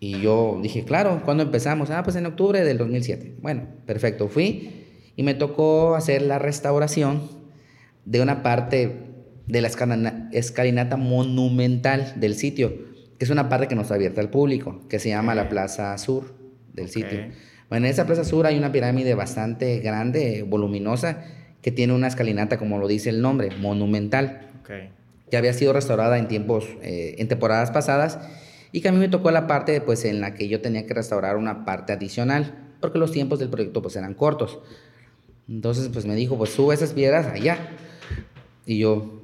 Y 0.00 0.20
yo 0.20 0.58
dije, 0.62 0.84
claro, 0.84 1.22
¿cuándo 1.24 1.42
empezamos? 1.42 1.90
Ah, 1.90 2.02
pues 2.02 2.16
en 2.16 2.26
octubre 2.26 2.64
del 2.64 2.78
2007. 2.78 3.36
Bueno, 3.40 3.66
perfecto, 3.84 4.28
fui 4.28 4.86
y 5.16 5.24
me 5.24 5.34
tocó 5.34 5.96
hacer 5.96 6.22
la 6.22 6.38
restauración 6.38 7.22
de 8.04 8.20
una 8.20 8.44
parte 8.44 8.96
de 9.48 9.60
la 9.60 9.68
escalinata 10.30 10.96
monumental 10.96 12.12
del 12.16 12.34
sitio, 12.34 12.72
que 13.18 13.24
es 13.24 13.30
una 13.30 13.48
parte 13.48 13.66
que 13.66 13.74
no 13.74 13.82
está 13.82 13.94
abierta 13.94 14.20
al 14.20 14.30
público, 14.30 14.82
que 14.88 15.00
se 15.00 15.08
llama 15.08 15.34
la 15.34 15.48
Plaza 15.48 15.98
Sur 15.98 16.34
del 16.72 16.88
sitio. 16.88 17.18
Bueno, 17.68 17.86
en 17.86 17.90
esa 17.90 18.06
Plaza 18.06 18.22
Sur 18.24 18.46
hay 18.46 18.56
una 18.56 18.70
pirámide 18.70 19.14
bastante 19.14 19.80
grande, 19.80 20.44
voluminosa, 20.48 21.24
que 21.62 21.72
tiene 21.72 21.94
una 21.94 22.06
escalinata, 22.06 22.56
como 22.56 22.78
lo 22.78 22.86
dice 22.86 23.10
el 23.10 23.20
nombre, 23.20 23.50
monumental, 23.60 24.42
que 25.30 25.36
había 25.36 25.52
sido 25.52 25.72
restaurada 25.72 26.18
en 26.18 26.28
tiempos, 26.28 26.64
eh, 26.82 27.16
en 27.18 27.26
temporadas 27.26 27.72
pasadas 27.72 28.20
y 28.72 28.80
que 28.80 28.88
a 28.88 28.92
mí 28.92 28.98
me 28.98 29.08
tocó 29.08 29.30
la 29.30 29.46
parte 29.46 29.80
pues, 29.80 30.04
en 30.04 30.20
la 30.20 30.34
que 30.34 30.48
yo 30.48 30.60
tenía 30.60 30.86
que 30.86 30.94
restaurar 30.94 31.36
una 31.36 31.64
parte 31.64 31.92
adicional, 31.92 32.74
porque 32.80 32.98
los 32.98 33.12
tiempos 33.12 33.38
del 33.38 33.48
proyecto 33.48 33.82
pues, 33.82 33.96
eran 33.96 34.14
cortos. 34.14 34.58
Entonces 35.48 35.88
pues 35.88 36.04
me 36.06 36.14
dijo, 36.14 36.36
pues 36.36 36.50
sube 36.50 36.74
esas 36.74 36.92
piedras 36.92 37.26
allá. 37.26 37.58
Y 38.66 38.78
yo, 38.78 39.22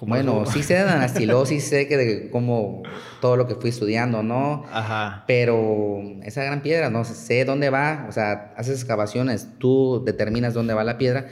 bueno, 0.00 0.44
sí 0.46 0.62
sé 0.62 0.74
de 0.74 0.80
anastilosis, 0.80 1.64
sé 1.64 1.86
que 1.86 1.96
de 1.96 2.30
cómo 2.30 2.82
todo 3.20 3.36
lo 3.36 3.46
que 3.46 3.54
fui 3.54 3.70
estudiando, 3.70 4.22
¿no? 4.22 4.64
Ajá. 4.72 5.24
Pero 5.28 6.02
esa 6.22 6.42
gran 6.42 6.60
piedra, 6.60 6.90
no 6.90 7.04
sé 7.04 7.44
dónde 7.44 7.70
va, 7.70 8.06
o 8.08 8.12
sea, 8.12 8.52
haces 8.56 8.74
excavaciones, 8.80 9.48
tú 9.58 10.02
determinas 10.04 10.54
dónde 10.54 10.74
va 10.74 10.82
la 10.82 10.98
piedra, 10.98 11.28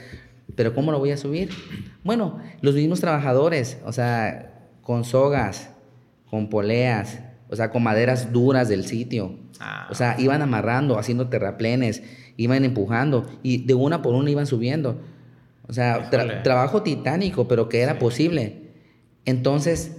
pero 0.55 0.73
¿cómo 0.73 0.91
lo 0.91 0.99
voy 0.99 1.11
a 1.11 1.17
subir? 1.17 1.49
Bueno, 2.03 2.39
los 2.61 2.75
mismos 2.75 3.01
trabajadores, 3.01 3.77
o 3.85 3.91
sea, 3.91 4.53
con 4.81 5.03
sogas, 5.03 5.69
con 6.29 6.49
poleas, 6.49 7.19
o 7.53 7.55
sea, 7.55 7.69
con 7.69 7.83
maderas 7.83 8.33
duras 8.33 8.67
del 8.67 8.85
sitio. 8.87 9.37
Ah. 9.59 9.87
O 9.91 9.95
sea, 9.95 10.15
iban 10.17 10.41
amarrando, 10.41 10.97
haciendo 10.97 11.29
terraplenes, 11.29 12.01
iban 12.35 12.65
empujando 12.65 13.29
y 13.43 13.63
de 13.65 13.75
una 13.75 14.01
por 14.01 14.15
una 14.15 14.31
iban 14.31 14.47
subiendo. 14.47 14.99
O 15.67 15.73
sea, 15.73 16.09
trabajo 16.41 16.81
titánico, 16.81 17.47
pero 17.47 17.69
que 17.69 17.81
era 17.81 17.99
posible. 17.99 18.71
Entonces, 19.25 19.97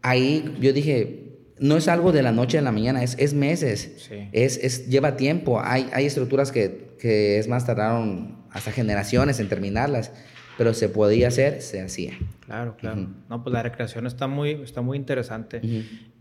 ahí 0.00 0.54
yo 0.60 0.72
dije, 0.72 1.40
no 1.58 1.76
es 1.76 1.88
algo 1.88 2.12
de 2.12 2.22
la 2.22 2.30
noche 2.30 2.56
a 2.56 2.62
la 2.62 2.70
mañana, 2.70 3.02
es, 3.02 3.16
es 3.18 3.34
meses, 3.34 4.08
es, 4.30 4.58
es, 4.58 4.88
lleva 4.88 5.16
tiempo. 5.16 5.60
Hay, 5.60 5.90
hay 5.92 6.06
estructuras 6.06 6.52
que, 6.52 6.94
que, 7.00 7.40
es 7.40 7.48
más, 7.48 7.66
tardaron 7.66 8.44
hasta 8.52 8.70
generaciones 8.70 9.40
en 9.40 9.48
terminarlas, 9.48 10.12
pero 10.58 10.74
se 10.74 10.88
podía 10.88 11.28
hacer, 11.28 11.62
se 11.62 11.80
hacía. 11.80 12.18
Claro, 12.40 12.76
claro. 12.76 13.08
No, 13.28 13.42
pues 13.42 13.52
la 13.52 13.62
recreación 13.62 14.06
está 14.06 14.26
muy, 14.26 14.50
está 14.50 14.82
muy 14.82 14.96
interesante. 14.96 15.60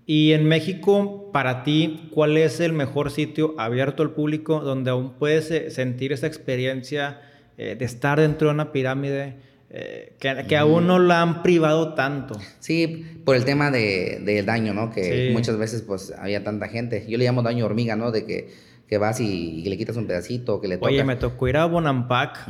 Y 0.05 0.31
en 0.33 0.45
México, 0.45 1.29
para 1.31 1.63
ti, 1.63 2.09
¿cuál 2.11 2.37
es 2.37 2.59
el 2.59 2.73
mejor 2.73 3.11
sitio 3.11 3.55
abierto 3.57 4.03
al 4.03 4.11
público 4.11 4.59
donde 4.61 4.89
aún 4.91 5.13
puedes 5.13 5.51
eh, 5.51 5.69
sentir 5.69 6.11
esa 6.11 6.27
experiencia 6.27 7.21
eh, 7.57 7.75
de 7.77 7.85
estar 7.85 8.19
dentro 8.19 8.47
de 8.47 8.53
una 8.55 8.71
pirámide 8.71 9.35
eh, 9.69 10.15
que, 10.19 10.57
aún 10.57 10.87
no 10.87 10.99
la 10.99 11.21
han 11.21 11.43
privado 11.43 11.93
tanto? 11.93 12.37
Sí, 12.59 13.05
por 13.23 13.35
el 13.35 13.45
tema 13.45 13.71
del 13.71 14.25
de 14.25 14.43
daño, 14.43 14.73
¿no? 14.73 14.89
Que 14.91 15.29
muchas 15.31 15.57
veces 15.57 15.81
pues 15.81 16.13
había 16.17 16.43
tanta 16.43 16.67
gente. 16.67 17.05
Yo 17.07 17.17
le 17.17 17.23
llamo 17.23 17.41
daño 17.41 17.65
hormiga, 17.65 17.95
¿no? 17.95 18.11
De 18.11 18.25
que, 18.25 18.49
que 18.87 18.97
vas 18.97 19.21
y, 19.21 19.63
le 19.63 19.77
quitas 19.77 19.95
un 19.95 20.07
pedacito, 20.07 20.59
que 20.59 20.67
le 20.67 20.75
tocas. 20.75 20.91
Oye, 20.91 21.03
me 21.05 21.15
tocó 21.15 21.47
ir 21.47 21.55
a 21.55 21.65
Bonampak 21.67 22.49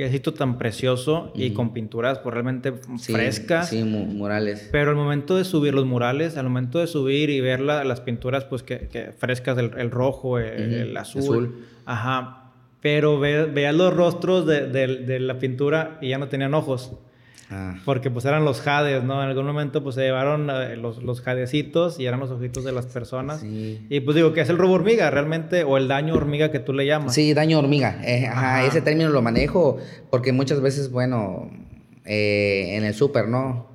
qué 0.00 0.10
sitio 0.10 0.32
tan 0.32 0.56
precioso 0.56 1.30
y 1.34 1.50
con 1.50 1.74
pinturas 1.74 2.20
pues, 2.20 2.32
realmente 2.32 2.72
frescas. 3.02 3.68
Sí, 3.68 3.84
murales. 3.84 4.70
Pero 4.72 4.92
al 4.92 4.96
momento 4.96 5.36
de 5.36 5.44
subir 5.44 5.74
los 5.74 5.84
murales, 5.84 6.38
al 6.38 6.44
momento 6.44 6.78
de 6.78 6.86
subir 6.86 7.28
y 7.28 7.42
ver 7.42 7.60
las 7.60 8.00
pinturas 8.00 8.46
pues 8.46 8.62
que, 8.62 9.12
frescas, 9.18 9.58
el, 9.58 9.90
rojo, 9.90 10.38
el, 10.38 10.96
azul, 10.96 11.66
Ajá. 11.84 12.50
Pero 12.80 13.20
veas 13.20 13.74
los 13.74 13.92
rostros 13.92 14.46
de, 14.46 15.18
la 15.20 15.38
pintura 15.38 15.98
y 16.00 16.08
ya 16.08 16.16
no 16.16 16.28
tenían 16.28 16.54
ojos. 16.54 16.92
Ah. 17.50 17.74
Porque 17.84 18.10
pues 18.10 18.24
eran 18.24 18.44
los 18.44 18.60
jades, 18.60 19.02
¿no? 19.02 19.20
En 19.22 19.28
algún 19.28 19.44
momento 19.44 19.82
pues 19.82 19.96
se 19.96 20.02
llevaron 20.02 20.48
eh, 20.50 20.76
los, 20.76 21.02
los, 21.02 21.20
jadecitos 21.20 21.98
y 21.98 22.06
eran 22.06 22.20
los 22.20 22.30
ojitos 22.30 22.62
de 22.62 22.70
las 22.70 22.86
personas. 22.86 23.42
Y 23.42 24.00
pues 24.00 24.14
digo, 24.14 24.32
que 24.32 24.40
es 24.40 24.48
el 24.48 24.56
robo 24.56 24.74
hormiga 24.74 25.10
realmente? 25.10 25.64
¿O 25.64 25.76
el 25.76 25.88
daño 25.88 26.14
hormiga 26.14 26.52
que 26.52 26.60
tú 26.60 26.72
le 26.72 26.86
llamas? 26.86 27.12
Sí, 27.12 27.34
daño 27.34 27.58
hormiga. 27.58 28.00
Eh, 28.04 28.26
ajá, 28.26 28.64
ese 28.64 28.82
término 28.82 29.10
lo 29.10 29.20
manejo 29.20 29.78
porque 30.10 30.32
muchas 30.32 30.60
veces, 30.60 30.92
bueno, 30.92 31.50
eh, 32.04 32.76
en 32.76 32.84
el 32.84 32.94
súper, 32.94 33.26
¿no? 33.26 33.68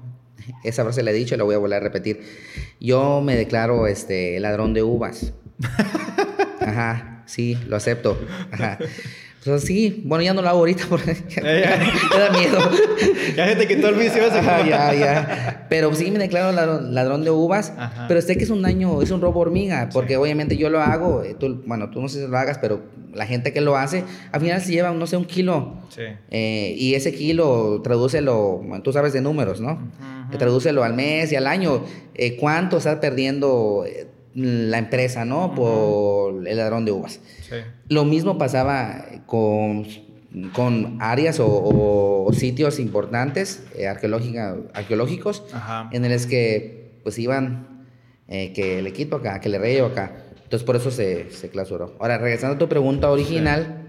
Esa 0.63 0.83
frase 0.83 1.03
la 1.03 1.11
he 1.11 1.13
dicho 1.13 1.35
y 1.35 1.37
la 1.37 1.43
voy 1.43 1.55
a 1.55 1.57
volver 1.57 1.81
a 1.81 1.83
repetir. 1.83 2.21
Yo 2.79 3.21
me 3.21 3.35
declaro 3.35 3.87
este 3.87 4.39
ladrón 4.39 4.73
de 4.73 4.83
uvas. 4.83 5.33
Ajá, 6.61 7.23
sí, 7.25 7.57
lo 7.67 7.75
acepto. 7.75 8.17
Ajá. 8.51 8.77
Pues 9.45 9.61
sí, 9.61 10.01
bueno, 10.05 10.23
ya 10.23 10.33
no 10.33 10.41
lo 10.41 10.49
hago 10.49 10.59
ahorita 10.59 10.85
porque 10.89 11.15
me 11.41 11.61
da 11.61 12.29
miedo. 12.31 12.57
ya 13.35 13.47
se 13.47 13.55
te 13.55 13.67
quitó 13.67 13.89
el 13.89 13.95
vicio 13.95 14.25
ese. 14.25 14.41
ya, 14.43 14.93
ya. 14.93 15.67
Pero 15.69 15.93
sí 15.93 16.09
me 16.09 16.17
declaro 16.17 16.51
ladrón, 16.51 17.23
de 17.23 17.29
uvas, 17.29 17.73
pero 18.07 18.21
sé 18.21 18.37
que 18.37 18.43
es 18.43 18.49
un 18.49 18.61
daño, 18.63 19.01
es 19.01 19.11
un 19.11 19.21
robo 19.21 19.41
hormiga, 19.41 19.89
porque 19.93 20.17
obviamente 20.17 20.57
yo 20.57 20.69
lo 20.69 20.81
hago, 20.81 21.23
eh, 21.23 21.35
tú, 21.39 21.61
bueno, 21.65 21.91
tú 21.91 22.01
no 22.01 22.09
sé 22.09 22.23
si 22.23 22.27
lo 22.27 22.37
hagas, 22.37 22.57
pero 22.57 22.81
la 23.13 23.25
gente 23.25 23.53
que 23.53 23.61
lo 23.61 23.77
hace, 23.77 24.03
al 24.31 24.41
final 24.41 24.61
se 24.61 24.71
lleva, 24.71 24.91
no 24.91 25.07
sé, 25.07 25.15
un 25.15 25.25
kilo. 25.25 25.75
Sí. 25.89 26.01
Eh, 26.31 26.75
y 26.77 26.95
ese 26.95 27.13
kilo, 27.13 27.81
tradúcelo, 27.83 28.61
tú 28.83 28.91
sabes 28.91 29.13
de 29.13 29.21
números, 29.21 29.61
¿no? 29.61 29.73
Uh 29.73 30.15
Tradúcelo 30.37 30.83
al 30.83 30.95
mes 30.95 31.31
y 31.31 31.35
al 31.35 31.47
año. 31.47 31.83
Eh, 32.15 32.35
¿Cuánto 32.35 32.77
estás 32.77 32.97
perdiendo 32.97 33.85
la 34.35 34.77
empresa, 34.77 35.25
¿no? 35.25 35.55
Por 35.55 36.47
el 36.47 36.57
ladrón 36.57 36.85
de 36.85 36.91
uvas. 36.91 37.19
Lo 37.87 38.03
mismo 38.03 38.37
pasaba 38.37 39.05
con, 39.25 39.87
con 40.53 40.97
áreas 41.01 41.39
o, 41.39 42.29
sitios 42.33 42.79
importantes 42.79 43.63
eh, 43.77 43.87
arqueológicos 43.87 45.43
en 45.91 46.11
los 46.11 46.25
que 46.25 46.99
pues 47.03 47.17
iban 47.17 47.85
eh, 48.27 48.51
que 48.53 48.79
el 48.79 48.87
equipo 48.87 49.17
acá, 49.17 49.39
que 49.39 49.47
el 49.47 49.59
rey 49.59 49.77
acá. 49.77 50.17
Entonces 50.43 50.65
por 50.65 50.75
eso 50.75 50.91
se, 50.91 51.31
se 51.31 51.49
clausuró. 51.49 51.95
Ahora, 51.99 52.17
regresando 52.17 52.55
a 52.55 52.59
tu 52.59 52.67
pregunta 52.67 53.09
original, 53.09 53.85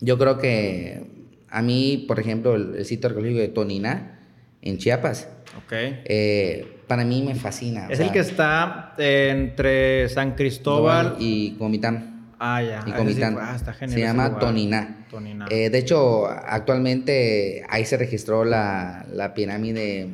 yo 0.00 0.18
creo 0.18 0.38
que 0.38 1.02
a 1.48 1.62
mí, 1.62 2.04
por 2.06 2.20
ejemplo, 2.20 2.54
el, 2.54 2.84
sitio 2.84 3.08
arqueológico 3.08 3.40
de 3.40 3.48
Tonina, 3.48 4.20
en 4.62 4.78
Chiapas, 4.78 5.28
okay. 5.64 6.02
Eh, 6.04 6.75
para 6.86 7.04
mí 7.04 7.22
me 7.22 7.34
fascina. 7.34 7.88
Es 7.90 8.00
el 8.00 8.12
que 8.12 8.20
está 8.20 8.94
entre 8.98 10.08
San 10.08 10.34
Cristóbal 10.34 11.16
y 11.18 11.52
Comitán. 11.52 12.16
Ah, 12.38 12.62
ya. 12.62 12.84
Y 12.86 12.92
Comitán. 12.92 13.38
Ah, 13.40 13.54
está 13.56 13.74
Se 13.74 14.00
llama 14.00 14.38
Tonina. 14.38 15.06
Eh, 15.50 15.70
de 15.70 15.78
hecho, 15.78 16.26
actualmente 16.26 17.64
ahí 17.68 17.84
se 17.84 17.96
registró 17.96 18.44
la, 18.44 19.32
pirámide 19.34 20.08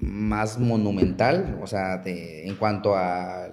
más 0.00 0.58
monumental, 0.58 1.58
o 1.62 1.66
sea, 1.66 2.02
en 2.04 2.54
cuanto 2.56 2.94
a 2.94 3.48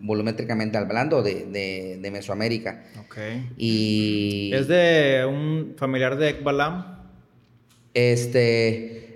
volumétricamente 0.00 0.78
hablando, 0.78 1.22
de, 1.22 1.98
de, 2.00 2.10
Mesoamérica. 2.10 2.84
Ok. 3.00 3.16
Y... 3.56 4.50
¿Es 4.54 4.68
de 4.68 5.26
un 5.28 5.74
familiar 5.76 6.16
de 6.16 6.30
Ekbalam? 6.30 6.98
Este... 7.94 9.12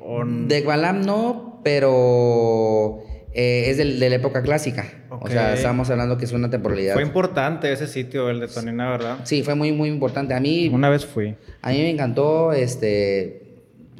De 0.46 0.58
Ekbalam 0.58 1.02
no, 1.02 1.51
pero 1.62 3.02
eh, 3.34 3.64
es 3.68 3.78
de 3.78 3.84
la 3.84 4.14
época 4.14 4.42
clásica. 4.42 4.86
O 5.08 5.28
sea, 5.28 5.54
estamos 5.54 5.88
hablando 5.90 6.18
que 6.18 6.24
es 6.24 6.32
una 6.32 6.50
temporalidad. 6.50 6.94
Fue 6.94 7.02
importante 7.02 7.72
ese 7.72 7.86
sitio, 7.86 8.28
el 8.28 8.40
de 8.40 8.48
Tonina, 8.48 8.90
¿verdad? 8.90 9.18
Sí, 9.24 9.42
fue 9.42 9.54
muy, 9.54 9.72
muy 9.72 9.88
importante. 9.88 10.34
A 10.34 10.40
mí... 10.40 10.68
Una 10.72 10.90
vez 10.90 11.06
fui. 11.06 11.36
A 11.62 11.70
mí 11.70 11.78
me 11.78 11.90
encantó, 11.90 12.52
este, 12.52 13.56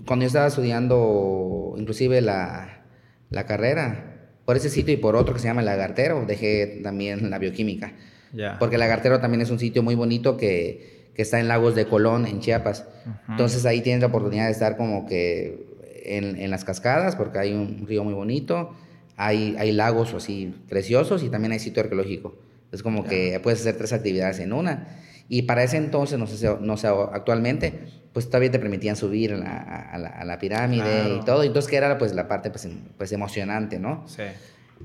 cuando 0.06 0.24
yo 0.24 0.26
estaba 0.26 0.46
estudiando 0.48 1.74
inclusive 1.78 2.20
la, 2.20 2.84
la 3.30 3.46
carrera, 3.46 4.12
por 4.44 4.56
ese 4.56 4.68
sitio 4.68 4.92
y 4.92 4.96
por 4.96 5.16
otro 5.16 5.34
que 5.34 5.40
se 5.40 5.46
llama 5.46 5.62
Lagartero, 5.62 6.24
dejé 6.26 6.80
también 6.82 7.30
la 7.30 7.38
bioquímica. 7.38 7.94
Ya. 8.32 8.58
Porque 8.58 8.78
Lagartero 8.78 9.20
también 9.20 9.40
es 9.40 9.50
un 9.50 9.58
sitio 9.58 9.82
muy 9.82 9.94
bonito 9.94 10.36
que, 10.36 11.10
que 11.14 11.22
está 11.22 11.38
en 11.38 11.48
Lagos 11.48 11.74
de 11.74 11.86
Colón, 11.86 12.26
en 12.26 12.40
Chiapas. 12.40 12.86
Entonces 13.28 13.64
ahí 13.66 13.82
tienes 13.82 14.00
la 14.00 14.08
oportunidad 14.08 14.46
de 14.46 14.52
estar 14.52 14.76
como 14.76 15.06
que 15.06 15.71
en, 16.04 16.40
en 16.40 16.50
las 16.50 16.64
cascadas, 16.64 17.16
porque 17.16 17.38
hay 17.38 17.52
un 17.52 17.86
río 17.86 18.04
muy 18.04 18.14
bonito 18.14 18.74
hay, 19.16 19.56
hay 19.58 19.72
lagos 19.72 20.14
así 20.14 20.54
preciosos 20.68 21.22
y 21.22 21.28
también 21.28 21.52
hay 21.52 21.58
sitio 21.58 21.82
arqueológico. 21.82 22.34
Es 22.70 22.82
como 22.82 23.04
que 23.04 23.38
puedes 23.42 23.60
hacer 23.60 23.76
tres 23.76 23.92
actividades 23.92 24.38
en 24.38 24.52
una. 24.52 24.98
Y 25.28 25.42
para 25.42 25.62
ese 25.62 25.76
entonces, 25.76 26.18
no 26.18 26.26
sé, 26.26 26.56
no 26.60 26.76
sé 26.76 26.88
actualmente, 26.88 27.80
pues 28.12 28.26
todavía 28.26 28.50
te 28.50 28.58
permitían 28.58 28.96
subir 28.96 29.34
a 29.34 29.36
la, 29.36 30.18
a 30.18 30.24
la, 30.24 30.38
pirámide 30.38 31.16
y 31.16 31.24
todo. 31.24 31.42
Entonces, 31.42 31.70
que 31.70 31.76
era 31.76 31.98
pues 31.98 32.14
la 32.14 32.28
parte 32.28 32.50
pues, 32.50 32.68
pues 32.96 33.12
emocionante, 33.12 33.78
¿no? 33.78 34.04
Sí. 34.06 34.22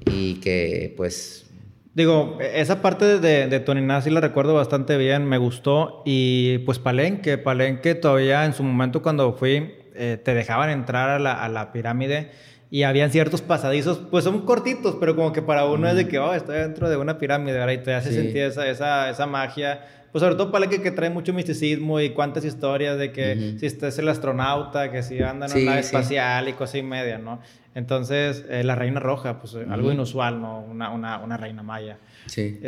Y 0.06 0.36
que 0.36 0.94
pues... 0.98 1.46
Digo, 1.94 2.38
esa 2.40 2.82
parte 2.84 3.20
de, 3.20 3.48
de 3.48 3.60
Toniná 3.60 4.02
sí 4.02 4.12
la 4.12 4.22
recuerdo 4.22 4.54
bastante 4.54 4.98
bien, 4.98 5.26
me 5.26 5.40
gustó. 5.40 6.04
Y 6.06 6.60
pues 6.60 6.78
Palenque, 6.78 7.40
Palenque 7.40 7.96
todavía 7.96 8.46
en 8.46 8.54
su 8.54 8.64
momento 8.64 9.02
cuando 9.02 9.34
fui, 9.34 9.77
eh, 9.98 10.18
te 10.18 10.34
dejaban 10.34 10.70
entrar 10.70 11.10
a 11.10 11.20
la, 11.20 11.34
a 11.34 11.50
la 11.50 11.72
pirámide 11.72 12.32
y 12.70 12.84
habían 12.84 13.12
ciertos 13.12 13.42
pasadizos, 13.42 14.00
pues 14.12 14.24
son 14.24 14.46
cortitos, 14.46 14.98
pero 15.00 15.16
como 15.16 15.32
que 15.32 15.42
para 15.42 15.66
uno 15.66 15.88
es 15.88 15.96
de 15.96 16.08
que, 16.08 16.20
oh, 16.20 16.34
estoy 16.34 16.58
dentro 16.58 16.90
de 16.90 16.98
una 16.98 17.18
pirámide, 17.18 17.58
¿verdad? 17.58 17.74
Y 17.74 17.78
te 17.78 17.94
hace 17.94 18.12
sentir 18.12 18.44
esa, 18.44 18.68
esa, 18.68 19.10
esa 19.10 19.26
magia. 19.26 19.86
Pues 20.12 20.22
sobre 20.22 20.36
todo 20.36 20.52
para 20.52 20.68
que, 20.68 20.82
que 20.82 20.92
trae 20.92 21.10
mucho 21.10 21.34
misticismo 21.34 22.00
y 22.00 22.10
cuántas 22.12 22.44
historias 22.44 22.98
de 22.98 23.12
que 23.12 23.56
si 23.60 23.66
este 23.66 23.88
es 23.88 24.00
el 24.00 24.10
astronauta, 24.10 24.92
que 24.92 25.04
si 25.04 25.22
anda 25.22 25.46
en 25.48 25.52
una 25.52 25.66
nave 25.66 25.80
espacial 25.82 26.48
y 26.50 26.54
cosas 26.54 26.76
y 26.76 26.84
media, 26.84 27.18
¿no? 27.18 27.40
Entonces, 27.76 28.44
eh, 28.50 28.64
la 28.64 28.76
reina 28.76 29.00
roja, 29.00 29.40
pues 29.40 29.56
algo 29.70 29.92
inusual, 29.92 30.42
¿no? 30.42 30.62
Una, 30.62 30.90
una, 30.90 31.20
una 31.20 31.38
reina 31.38 31.62
maya. 31.62 31.98
Sí. 32.26 32.60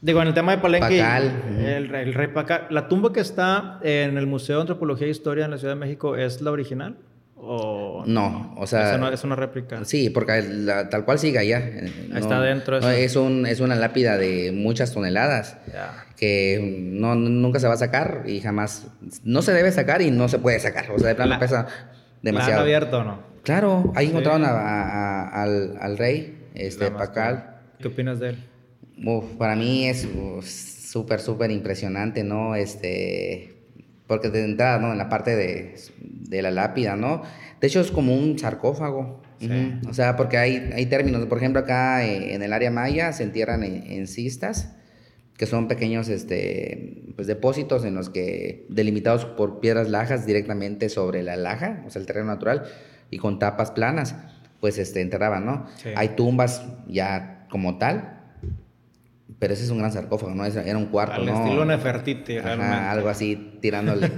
Digo, 0.00 0.22
en 0.22 0.28
el 0.28 0.34
tema 0.34 0.52
de 0.52 0.58
Palenque, 0.58 1.00
el, 1.00 1.94
el, 1.94 2.14
rey 2.14 2.28
Pacal, 2.28 2.66
la 2.70 2.88
tumba 2.88 3.12
que 3.12 3.20
está 3.20 3.78
en 3.82 4.18
el 4.18 4.26
Museo 4.26 4.56
de 4.56 4.60
Antropología 4.62 5.06
e 5.06 5.10
Historia 5.10 5.44
en 5.44 5.50
la 5.50 5.58
Ciudad 5.58 5.74
de 5.74 5.80
México, 5.80 6.16
¿es 6.16 6.40
la 6.40 6.50
original? 6.50 6.96
O, 7.42 8.04
no, 8.06 8.54
o 8.58 8.66
sea... 8.66 8.94
Es 9.12 9.24
una, 9.24 9.34
réplica. 9.34 9.82
Sí, 9.86 10.10
porque 10.10 10.42
tal 10.90 11.06
cual 11.06 11.18
sigue 11.18 11.38
allá. 11.38 11.58
Está 12.14 12.40
dentro. 12.42 12.78
es, 12.78 13.16
un, 13.16 13.46
es 13.46 13.60
una 13.60 13.76
lápida 13.76 14.18
de 14.18 14.52
muchas 14.52 14.92
toneladas 14.92 15.56
que 16.18 16.90
no, 16.92 17.14
nunca 17.14 17.58
se 17.58 17.66
va 17.66 17.74
a 17.74 17.78
sacar 17.78 18.24
y 18.26 18.40
jamás... 18.40 18.88
No 19.24 19.40
se 19.40 19.52
debe 19.54 19.72
sacar 19.72 20.02
y 20.02 20.10
no 20.10 20.28
se 20.28 20.38
puede 20.38 20.60
sacar. 20.60 20.90
O 20.90 20.98
sea, 20.98 21.08
de 21.08 21.14
plano 21.14 21.38
pesa 21.38 21.66
demasiado. 22.20 22.56
¿La 22.56 22.62
abierto 22.62 22.98
o 22.98 23.04
no? 23.04 23.22
Claro, 23.42 23.90
ahí 23.96 24.08
encontraron 24.08 24.44
al, 24.44 25.78
al, 25.80 25.96
rey, 25.96 26.46
este, 26.54 26.90
Pacal. 26.90 27.56
¿Qué 27.78 27.88
opinas 27.88 28.20
de 28.20 28.30
él? 28.30 28.49
Para 29.38 29.56
mí 29.56 29.86
es 29.86 30.08
súper, 30.42 31.20
súper 31.20 31.50
impresionante, 31.50 32.24
¿no? 32.24 32.54
Este 32.54 33.56
porque 34.10 34.28
de 34.28 34.44
entrada, 34.44 34.80
¿no? 34.80 34.90
En 34.90 34.98
la 34.98 35.08
parte 35.08 35.36
de, 35.36 35.76
de, 36.00 36.42
la 36.42 36.50
lápida, 36.50 36.96
¿no? 36.96 37.22
De 37.60 37.68
hecho, 37.68 37.80
es 37.80 37.92
como 37.92 38.12
un 38.12 38.40
sarcófago. 38.40 39.22
O 39.88 39.94
sea, 39.94 40.16
porque 40.16 40.36
hay, 40.36 40.68
hay 40.74 40.86
términos. 40.86 41.24
Por 41.26 41.38
ejemplo, 41.38 41.60
acá 41.60 42.04
eh, 42.04 42.34
en 42.34 42.42
el 42.42 42.52
área 42.52 42.72
maya 42.72 43.12
se 43.12 43.22
entierran 43.22 43.62
en, 43.62 44.08
cistas, 44.08 44.72
que 45.36 45.46
son 45.46 45.68
pequeños 45.68 46.08
este, 46.08 47.04
pues, 47.14 47.28
depósitos 47.28 47.84
en 47.84 47.94
los 47.94 48.10
que, 48.10 48.66
delimitados 48.68 49.26
por 49.26 49.60
piedras 49.60 49.88
lajas 49.88 50.26
directamente 50.26 50.88
sobre 50.88 51.22
la 51.22 51.36
laja, 51.36 51.84
o 51.86 51.90
sea, 51.90 52.00
el 52.00 52.06
terreno 52.06 52.26
natural, 52.26 52.64
y 53.10 53.18
con 53.18 53.38
tapas 53.38 53.70
planas, 53.70 54.16
pues 54.58 54.76
este, 54.78 55.02
enterraban, 55.02 55.46
¿no? 55.46 55.66
Hay 55.94 56.08
tumbas 56.16 56.64
ya 56.88 57.46
como 57.48 57.78
tal, 57.78 58.19
pero 59.38 59.54
ese 59.54 59.64
es 59.64 59.70
un 59.70 59.78
gran 59.78 59.92
sarcófago, 59.92 60.34
¿no? 60.34 60.44
Era 60.44 60.76
un 60.78 60.86
cuarto, 60.86 61.14
Al 61.14 61.26
¿no? 61.26 61.44
estilo 61.44 61.64
Nefertiti, 61.64 62.38
realmente. 62.38 62.74
algo 62.74 63.08
así, 63.08 63.58
tirándole. 63.60 64.10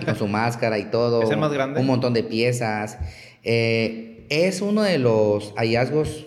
y 0.00 0.04
con 0.04 0.16
su 0.16 0.28
máscara 0.28 0.78
y 0.78 0.90
todo. 0.90 1.22
¿Es 1.24 1.30
el 1.30 1.38
más 1.38 1.52
grande? 1.52 1.80
Un 1.80 1.86
montón 1.86 2.14
de 2.14 2.22
piezas. 2.22 2.98
Eh, 3.44 4.26
es 4.30 4.60
uno 4.60 4.82
de 4.82 4.98
los 4.98 5.54
hallazgos 5.56 6.26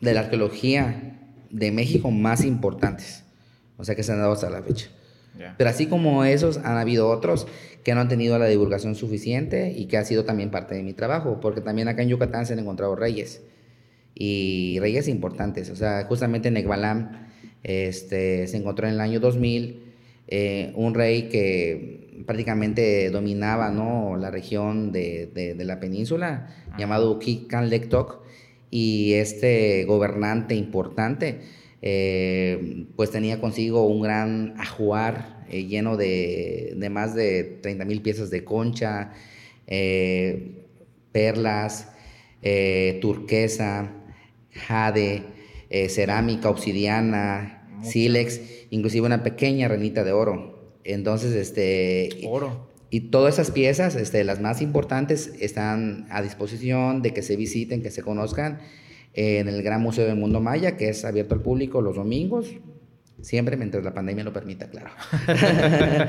de 0.00 0.14
la 0.14 0.20
arqueología 0.20 1.18
de 1.50 1.72
México 1.72 2.10
más 2.10 2.44
importantes. 2.44 3.24
O 3.76 3.84
sea, 3.84 3.94
que 3.94 4.02
se 4.02 4.12
han 4.12 4.18
dado 4.18 4.32
hasta 4.32 4.50
la 4.50 4.62
fecha. 4.62 4.88
Pero 5.56 5.70
así 5.70 5.86
como 5.86 6.24
esos, 6.24 6.56
han 6.58 6.76
habido 6.78 7.08
otros 7.08 7.46
que 7.84 7.94
no 7.94 8.00
han 8.00 8.08
tenido 8.08 8.40
la 8.40 8.46
divulgación 8.46 8.96
suficiente 8.96 9.72
y 9.76 9.86
que 9.86 9.96
ha 9.96 10.04
sido 10.04 10.24
también 10.24 10.50
parte 10.50 10.74
de 10.74 10.82
mi 10.82 10.94
trabajo, 10.94 11.38
porque 11.40 11.60
también 11.60 11.86
acá 11.86 12.02
en 12.02 12.08
Yucatán 12.08 12.44
se 12.44 12.54
han 12.54 12.58
encontrado 12.58 12.96
reyes. 12.96 13.42
Y 14.16 14.78
reyes 14.80 15.06
importantes. 15.06 15.70
O 15.70 15.76
sea, 15.76 16.04
justamente 16.06 16.48
en 16.48 16.56
Ekbalam 16.56 17.27
este, 17.62 18.46
se 18.46 18.56
encontró 18.56 18.86
en 18.86 18.94
el 18.94 19.00
año 19.00 19.20
2000 19.20 19.88
eh, 20.30 20.72
un 20.74 20.94
rey 20.94 21.30
que 21.30 22.22
prácticamente 22.26 23.08
dominaba 23.08 23.70
¿no? 23.70 24.16
la 24.18 24.30
región 24.30 24.92
de, 24.92 25.54
la 25.58 25.80
península, 25.80 26.54
llamado 26.78 27.18
Kikan 27.18 27.70
Lektok, 27.70 28.22
y 28.70 29.14
este 29.14 29.84
gobernante 29.86 30.54
importante 30.54 31.40
eh, 31.80 32.84
pues 32.96 33.10
tenía 33.10 33.40
consigo 33.40 33.86
un 33.86 34.02
gran 34.02 34.54
ajuar 34.58 35.46
eh, 35.48 35.64
lleno 35.64 35.96
de, 35.96 36.76
más 36.90 37.14
de 37.14 37.44
30 37.62 37.86
mil 37.86 38.02
piezas 38.02 38.28
de 38.28 38.44
concha, 38.44 39.12
perlas, 41.12 41.88
turquesa, 43.00 43.90
jade, 44.52 45.22
eh, 45.70 45.88
cerámica, 45.88 46.50
obsidiana, 46.50 47.66
sílex, 47.82 48.40
inclusive 48.70 49.06
una 49.06 49.22
pequeña 49.22 49.68
renita 49.68 50.04
de 50.04 50.12
oro. 50.12 50.78
Entonces, 50.84 51.34
este... 51.34 52.08
Oro. 52.26 52.68
Y, 52.90 53.10
todas 53.10 53.34
esas 53.34 53.50
piezas, 53.50 53.96
este, 53.96 54.24
las 54.24 54.40
más 54.40 54.62
importantes, 54.62 55.34
están 55.40 56.06
a 56.10 56.22
disposición 56.22 57.02
de 57.02 57.12
que 57.12 57.20
se 57.20 57.36
visiten, 57.36 57.82
que 57.82 57.90
se 57.90 58.02
conozcan 58.02 58.60
en 59.12 59.48
el 59.48 59.62
Gran 59.62 59.82
Museo 59.82 60.06
del 60.06 60.16
Mundo 60.16 60.40
Maya, 60.40 60.76
que 60.76 60.88
es 60.88 61.04
abierto 61.04 61.34
al 61.34 61.42
público 61.42 61.82
los 61.82 61.96
domingos, 61.96 62.54
siempre 63.20 63.56
mientras 63.56 63.84
la 63.84 63.92
pandemia 63.92 64.24
lo 64.24 64.32
permita, 64.32 64.70
claro. 64.70 64.90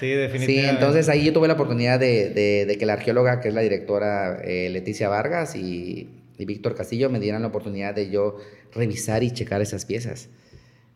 sí, 0.00 0.08
definitivamente. 0.08 0.46
Sí, 0.46 0.58
entonces 0.60 1.08
ahí 1.08 1.24
yo 1.24 1.32
tuve 1.32 1.46
la 1.46 1.54
oportunidad 1.54 2.00
de, 2.00 2.76
que 2.78 2.86
la 2.86 2.94
arqueóloga, 2.94 3.40
que 3.40 3.48
es 3.48 3.54
la 3.54 3.60
directora 3.60 4.40
eh, 4.42 4.70
Leticia 4.70 5.08
Vargas 5.08 5.54
y, 5.56 6.17
Víctor 6.44 6.74
Castillo, 6.74 7.10
me 7.10 7.20
dieran 7.20 7.42
la 7.42 7.48
oportunidad 7.48 7.94
de 7.94 8.10
yo 8.10 8.36
revisar 8.74 9.22
y 9.22 9.30
checar 9.32 9.60
esas 9.60 9.84
piezas. 9.84 10.28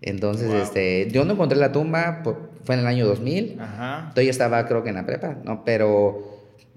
Entonces, 0.00 0.52
este, 0.52 1.08
yo 1.12 1.24
no 1.24 1.34
encontré 1.34 1.58
la 1.58 1.70
tumba, 1.70 2.22
fue 2.64 2.74
en 2.74 2.80
el 2.80 2.86
año 2.86 3.06
2000. 3.06 3.60
Ajá. 3.60 3.98
Entonces 4.00 4.24
yo 4.24 4.30
estaba, 4.30 4.66
creo 4.66 4.82
que 4.82 4.88
en 4.88 4.96
la 4.96 5.06
prepa, 5.06 5.38
¿no? 5.44 5.64
Pero 5.64 6.31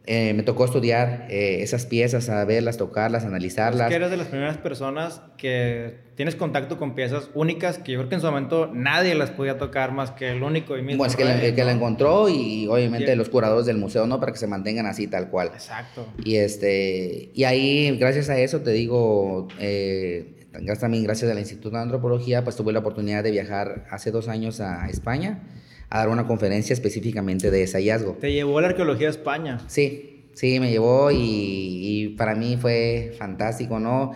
eh, 0.07 0.33
me 0.33 0.43
tocó 0.43 0.65
estudiar 0.65 1.27
eh, 1.29 1.61
esas 1.61 1.85
piezas, 1.85 2.29
a 2.29 2.45
verlas, 2.45 2.77
tocarlas, 2.77 3.25
analizarlas. 3.25 3.87
Es 3.87 3.89
que 3.89 3.95
eres 3.95 4.11
de 4.11 4.17
las 4.17 4.27
primeras 4.27 4.57
personas 4.57 5.21
que 5.37 5.95
tienes 6.15 6.35
contacto 6.35 6.77
con 6.77 6.93
piezas 6.93 7.29
únicas 7.33 7.79
que 7.79 7.93
yo 7.93 7.99
creo 7.99 8.09
que 8.09 8.15
en 8.15 8.21
su 8.21 8.27
momento 8.27 8.69
nadie 8.71 9.15
las 9.15 9.31
podía 9.31 9.57
tocar 9.57 9.91
más 9.93 10.11
que 10.11 10.29
el 10.31 10.43
único 10.43 10.77
y 10.77 10.83
mismo. 10.83 10.99
Bueno, 10.99 11.11
es 11.11 11.17
que, 11.17 11.25
la, 11.25 11.39
que 11.39 11.63
la 11.63 11.71
encontró 11.71 12.29
y 12.29 12.67
obviamente 12.67 13.15
los 13.15 13.29
curadores 13.29 13.65
del 13.65 13.77
museo, 13.77 14.05
¿no? 14.05 14.19
Para 14.19 14.31
que 14.31 14.37
se 14.37 14.47
mantengan 14.47 14.85
así 14.85 15.07
tal 15.07 15.29
cual. 15.29 15.49
Exacto. 15.53 16.07
Y, 16.23 16.35
este, 16.35 17.31
y 17.33 17.43
ahí, 17.45 17.97
gracias 17.97 18.29
a 18.29 18.37
eso, 18.37 18.61
te 18.61 18.71
digo, 18.71 19.47
eh, 19.59 20.47
también 20.79 21.03
gracias 21.03 21.31
al 21.31 21.39
Instituto 21.39 21.75
de 21.77 21.81
Antropología, 21.81 22.43
pues 22.43 22.55
tuve 22.55 22.73
la 22.73 22.79
oportunidad 22.79 23.23
de 23.23 23.31
viajar 23.31 23.85
hace 23.89 24.11
dos 24.11 24.27
años 24.27 24.61
a 24.61 24.87
España 24.87 25.41
a 25.89 25.99
dar 25.99 26.09
una 26.09 26.27
conferencia 26.27 26.73
específicamente 26.73 27.51
de 27.51 27.63
ese 27.63 27.77
hallazgo. 27.77 28.13
¿Te 28.13 28.31
llevó 28.31 28.59
la 28.61 28.67
arqueología 28.67 29.07
a 29.07 29.11
España? 29.11 29.59
Sí, 29.67 30.29
sí, 30.33 30.59
me 30.59 30.69
llevó 30.69 31.09
y, 31.11 32.15
para 32.17 32.35
mí 32.35 32.57
fue 32.57 33.13
fantástico, 33.17 33.79
¿no? 33.79 34.11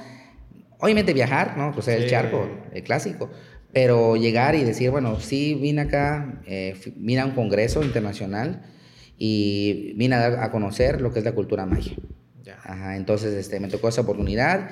Obviamente 0.80 1.14
viajar, 1.14 1.58
¿no? 1.58 1.72
Cruzar 1.74 1.96
el 1.96 2.10
charco, 2.10 2.48
el 2.74 2.84
clásico. 2.84 3.30
Pero 3.72 4.16
llegar 4.16 4.56
y 4.56 4.64
decir, 4.64 4.90
bueno, 4.90 5.20
sí, 5.20 5.54
vine 5.54 5.82
acá, 5.82 6.42
eh, 6.48 6.76
vine 6.96 7.22
a 7.22 7.26
un 7.26 7.32
congreso 7.32 7.84
internacional 7.84 8.64
y 9.18 9.94
vine 9.96 10.16
a, 10.16 10.44
a 10.44 10.52
conocer 10.52 11.02
lo 11.02 11.14
que 11.14 11.20
es 11.20 11.26
la 11.26 11.34
cultura 11.34 11.66
maya. 11.66 11.92
Ajá, 12.64 12.96
entonces 12.96 13.34
este, 13.34 13.60
me 13.60 13.68
tocó 13.68 13.90
esa 13.90 14.02
oportunidad 14.02 14.72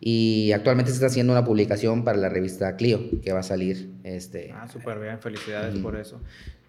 y 0.00 0.52
actualmente 0.52 0.90
se 0.90 0.96
está 0.96 1.06
haciendo 1.06 1.32
una 1.32 1.44
publicación 1.44 2.04
para 2.04 2.18
la 2.18 2.28
revista 2.28 2.76
Clio, 2.76 3.00
que 3.22 3.32
va 3.32 3.40
a 3.40 3.42
salir. 3.42 3.90
Este, 4.04 4.52
ah, 4.52 4.68
súper 4.68 5.00
bien, 5.00 5.18
felicidades 5.20 5.78
por 5.78 5.96
eso. 5.96 6.20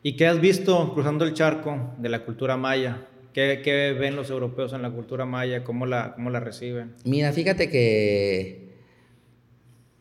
¿Y 0.04 0.16
qué 0.16 0.28
has 0.28 0.40
visto 0.40 0.94
cruzando 0.94 1.26
el 1.26 1.34
charco 1.34 1.94
de 1.98 2.10
la 2.10 2.24
cultura 2.24 2.56
maya? 2.56 3.08
¿Qué, 3.34 3.62
¿Qué, 3.64 3.96
ven 4.00 4.16
los 4.16 4.30
europeos 4.30 4.74
en 4.74 4.82
la 4.82 4.90
cultura 4.92 5.26
maya? 5.26 5.64
¿Cómo 5.64 5.86
la, 5.86 6.14
cómo 6.16 6.30
la 6.30 6.40
reciben? 6.40 6.94
Mira, 7.04 7.34
fíjate 7.34 7.70
que 7.70 8.74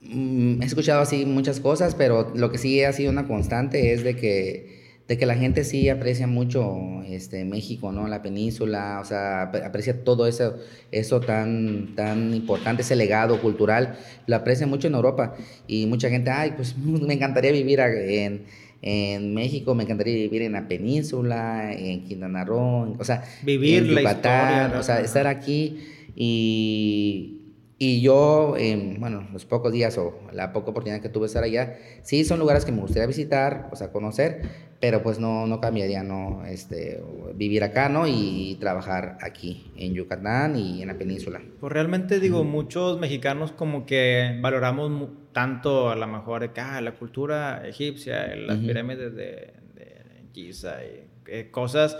mm, 0.02 0.62
he 0.62 0.64
escuchado 0.64 1.00
así 1.00 1.26
muchas 1.26 1.60
cosas, 1.60 1.94
pero 1.94 2.32
lo 2.34 2.50
que 2.50 2.58
sí 2.58 2.82
ha 2.84 2.92
sido 2.92 3.10
una 3.10 3.26
constante 3.26 3.92
es 3.92 4.04
de 4.04 4.16
que 4.16 4.75
de 5.08 5.16
que 5.16 5.26
la 5.26 5.36
gente 5.36 5.62
sí 5.62 5.88
aprecia 5.88 6.26
mucho 6.26 7.02
este, 7.06 7.44
México, 7.44 7.92
¿no? 7.92 8.08
La 8.08 8.22
península, 8.22 8.98
o 9.00 9.04
sea, 9.04 9.42
aprecia 9.42 10.02
todo 10.02 10.26
eso, 10.26 10.56
eso 10.90 11.20
tan, 11.20 11.94
tan 11.94 12.34
importante, 12.34 12.82
ese 12.82 12.96
legado 12.96 13.40
cultural, 13.40 13.96
lo 14.26 14.36
aprecia 14.36 14.66
mucho 14.66 14.88
en 14.88 14.94
Europa. 14.94 15.36
Y 15.68 15.86
mucha 15.86 16.10
gente, 16.10 16.30
ay, 16.30 16.54
pues 16.56 16.76
me 16.78 17.14
encantaría 17.14 17.52
vivir 17.52 17.78
en, 17.80 18.46
en 18.82 19.34
México, 19.34 19.74
me 19.76 19.84
encantaría 19.84 20.14
vivir 20.14 20.42
en 20.42 20.52
la 20.52 20.66
península, 20.66 21.72
en 21.72 22.04
Quintana 22.04 22.44
Roo, 22.44 22.96
o 22.98 23.04
sea, 23.04 23.22
vivir 23.42 23.84
en 23.84 23.88
Yucatán, 23.90 24.74
o 24.74 24.82
sea, 24.82 25.00
estar 25.00 25.28
aquí 25.28 25.78
y 26.16 27.35
y 27.78 28.00
yo, 28.00 28.56
bueno, 28.98 29.28
los 29.34 29.44
pocos 29.44 29.70
días 29.70 29.98
o 29.98 30.18
la 30.32 30.54
poca 30.54 30.70
oportunidad 30.70 31.02
que 31.02 31.10
tuve 31.10 31.24
de 31.24 31.26
estar 31.26 31.44
allá, 31.44 31.76
sí 32.02 32.24
son 32.24 32.38
lugares 32.38 32.64
que 32.64 32.72
me 32.72 32.80
gustaría 32.80 33.06
visitar, 33.06 33.68
o 33.70 33.76
sea, 33.76 33.92
conocer, 33.92 34.40
pero 34.80 35.02
pues 35.02 35.18
no, 35.18 35.46
no 35.46 35.60
cambiaría, 35.60 36.02
¿no? 36.02 36.42
Este, 36.46 37.02
vivir 37.34 37.62
acá, 37.64 37.90
¿no? 37.90 38.06
Y 38.06 38.56
trabajar 38.60 39.18
aquí, 39.20 39.70
en 39.76 39.92
Yucatán 39.92 40.56
y 40.56 40.80
en 40.80 40.88
la 40.88 40.96
península. 40.96 41.42
Pues 41.60 41.70
realmente 41.70 42.18
digo, 42.18 42.44
muchos 42.44 42.98
mexicanos 42.98 43.52
como 43.52 43.84
que 43.84 44.38
valoramos 44.40 45.10
tanto 45.32 45.90
a 45.90 45.96
lo 45.96 46.06
mejor 46.06 46.50
ah, 46.56 46.80
la 46.80 46.92
cultura 46.92 47.68
egipcia, 47.68 48.34
las 48.36 48.56
pirámides 48.56 49.14
de, 49.14 49.52
de 49.74 50.02
Giza 50.32 50.78
y 50.82 51.06
eh, 51.26 51.50
cosas 51.50 51.98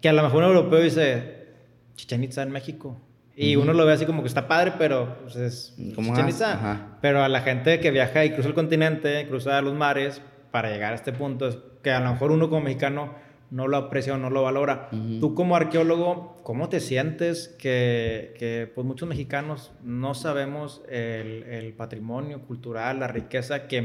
que 0.00 0.08
a 0.08 0.12
lo 0.12 0.22
mejor 0.22 0.44
un 0.44 0.50
europeo 0.50 0.80
dice, 0.80 1.46
Chichen 1.96 2.22
Itza 2.22 2.44
en 2.44 2.52
México 2.52 2.96
y 3.36 3.56
uno 3.56 3.72
lo 3.72 3.86
ve 3.86 3.92
así 3.92 4.06
como 4.06 4.22
que 4.22 4.28
está 4.28 4.48
padre, 4.48 4.74
pero 4.78 5.16
pues 5.22 5.36
es 5.36 5.74
como 5.94 6.12
Pero 7.00 7.22
a 7.22 7.28
la 7.28 7.40
gente 7.40 7.80
que 7.80 7.90
viaja 7.90 8.24
y 8.24 8.30
cruza 8.32 8.48
el 8.48 8.54
continente, 8.54 9.26
cruza 9.28 9.60
los 9.62 9.74
mares 9.74 10.20
para 10.50 10.70
llegar 10.70 10.92
a 10.92 10.96
este 10.96 11.12
punto, 11.12 11.48
es 11.48 11.58
que 11.82 11.90
a 11.90 12.00
lo 12.00 12.12
mejor 12.12 12.32
uno 12.32 12.50
como 12.50 12.62
mexicano 12.62 13.14
no 13.50 13.66
lo 13.66 13.76
aprecia 13.76 14.14
o 14.14 14.16
no 14.16 14.30
lo 14.30 14.42
valora. 14.42 14.88
Tú 15.20 15.34
como 15.34 15.56
arqueólogo, 15.56 16.36
¿cómo 16.44 16.68
te 16.68 16.80
sientes 16.80 17.48
que, 17.48 18.34
que 18.38 18.70
pues 18.72 18.86
muchos 18.86 19.08
mexicanos 19.08 19.72
no 19.82 20.14
sabemos 20.14 20.82
el, 20.88 21.42
el, 21.44 21.72
patrimonio 21.72 22.42
cultural, 22.42 23.00
la 23.00 23.08
riqueza 23.08 23.66
que... 23.66 23.82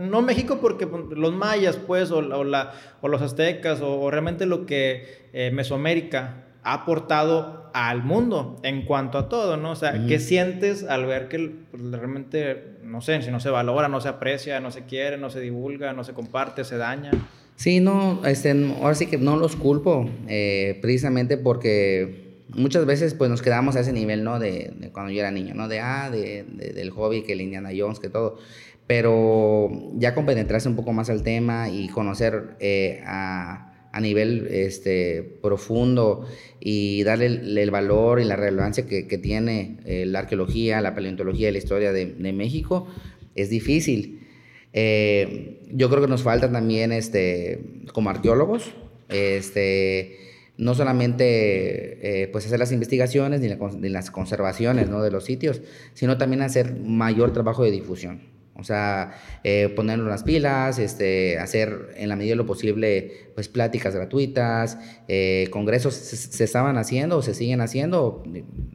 No 0.00 0.20
México 0.20 0.58
porque 0.60 0.86
pues, 0.86 1.04
los 1.16 1.32
mayas, 1.32 1.76
pues, 1.76 2.10
o, 2.10 2.18
o, 2.18 2.44
la, 2.44 2.72
o 3.00 3.08
los 3.08 3.22
aztecas, 3.22 3.80
o, 3.82 4.10
realmente 4.10 4.44
lo 4.44 4.66
que 4.66 5.28
eh, 5.32 5.50
Mesoamérica 5.50 6.44
ha 6.62 6.74
aportado 6.74 7.61
al 7.74 8.02
mundo 8.02 8.60
en 8.62 8.84
cuanto 8.84 9.18
a 9.18 9.28
todo, 9.28 9.56
¿no? 9.56 9.72
O 9.72 9.76
sea, 9.76 10.06
¿qué 10.06 10.18
sientes 10.18 10.84
al 10.84 11.06
ver 11.06 11.28
que 11.28 11.52
pues, 11.70 11.82
realmente, 11.82 12.78
no 12.84 13.00
sé, 13.00 13.22
si 13.22 13.30
no 13.30 13.40
se 13.40 13.50
valora, 13.50 13.88
no 13.88 14.00
se 14.00 14.08
aprecia, 14.08 14.60
no 14.60 14.70
se 14.70 14.84
quiere, 14.84 15.18
no 15.18 15.30
se 15.30 15.40
divulga, 15.40 15.92
no 15.92 16.04
se 16.04 16.12
comparte, 16.12 16.64
se 16.64 16.76
daña? 16.76 17.10
Sí, 17.56 17.80
no, 17.80 18.24
este, 18.24 18.50
ahora 18.80 18.94
sí 18.94 19.06
que 19.06 19.18
no 19.18 19.36
los 19.36 19.56
culpo, 19.56 20.08
eh, 20.28 20.78
precisamente 20.80 21.36
porque 21.36 22.40
muchas 22.54 22.86
veces 22.86 23.14
pues 23.14 23.30
nos 23.30 23.42
quedamos 23.42 23.76
a 23.76 23.80
ese 23.80 23.92
nivel, 23.92 24.24
¿no? 24.24 24.38
De, 24.38 24.90
cuando 24.92 25.12
yo 25.12 25.20
era 25.20 25.30
niño, 25.30 25.54
¿no? 25.54 25.68
De, 25.68 25.80
ah, 25.80 26.10
de, 26.10 26.44
del 26.44 26.90
hobby, 26.90 27.22
que 27.22 27.32
el 27.32 27.40
Indiana 27.40 27.70
Jones, 27.76 27.98
que 27.98 28.08
todo. 28.08 28.38
Pero 28.86 29.70
ya 29.94 30.14
compenetrarse 30.14 30.68
un 30.68 30.76
poco 30.76 30.92
más 30.92 31.08
al 31.08 31.22
tema 31.22 31.68
y 31.68 31.88
conocer 31.88 32.56
eh, 32.60 33.02
a 33.06 33.71
a 33.92 34.00
nivel 34.00 34.48
este, 34.50 35.22
profundo 35.42 36.26
y 36.58 37.02
darle 37.04 37.26
el, 37.26 37.70
valor 37.70 38.20
y 38.20 38.24
la 38.24 38.36
relevancia 38.36 38.86
que, 38.86 39.18
tiene 39.18 39.76
eh, 39.84 40.06
la 40.06 40.20
arqueología, 40.20 40.80
la 40.80 40.94
paleontología 40.94 41.50
y 41.50 41.52
la 41.52 41.58
historia 41.58 41.92
de, 41.92 42.32
México, 42.32 42.86
es 43.34 43.50
difícil. 43.50 44.26
Eh, 44.72 45.60
yo 45.70 45.90
creo 45.90 46.00
que 46.00 46.08
nos 46.08 46.22
falta 46.22 46.50
también, 46.50 46.90
este, 46.90 47.82
como 47.92 48.08
arqueólogos, 48.08 48.72
este, 49.10 50.16
no 50.56 50.74
solamente 50.74 52.22
eh, 52.22 52.28
pues 52.28 52.46
hacer 52.46 52.58
las 52.58 52.72
investigaciones 52.72 53.40
ni, 53.40 53.88
las 53.90 54.10
conservaciones 54.10 54.88
¿no? 54.88 55.02
de 55.02 55.10
los 55.10 55.24
sitios, 55.24 55.60
sino 55.92 56.16
también 56.16 56.40
hacer 56.40 56.74
mayor 56.80 57.34
trabajo 57.34 57.62
de 57.62 57.70
difusión. 57.70 58.31
O 58.54 58.64
sea, 58.64 59.14
eh, 59.44 59.70
ponernos 59.74 60.06
las 60.06 60.24
pilas, 60.24 60.78
este, 60.78 61.38
hacer 61.38 61.94
en 61.96 62.08
la 62.08 62.16
medida 62.16 62.32
de 62.32 62.36
lo 62.36 62.46
posible, 62.46 63.30
pues 63.34 63.48
pláticas 63.48 63.94
gratuitas, 63.94 64.78
eh, 65.08 65.48
congresos 65.50 65.94
se, 65.94 66.44
estaban 66.44 66.76
haciendo 66.76 67.16
o 67.18 67.22
se 67.22 67.34
siguen 67.34 67.62
haciendo. 67.62 68.22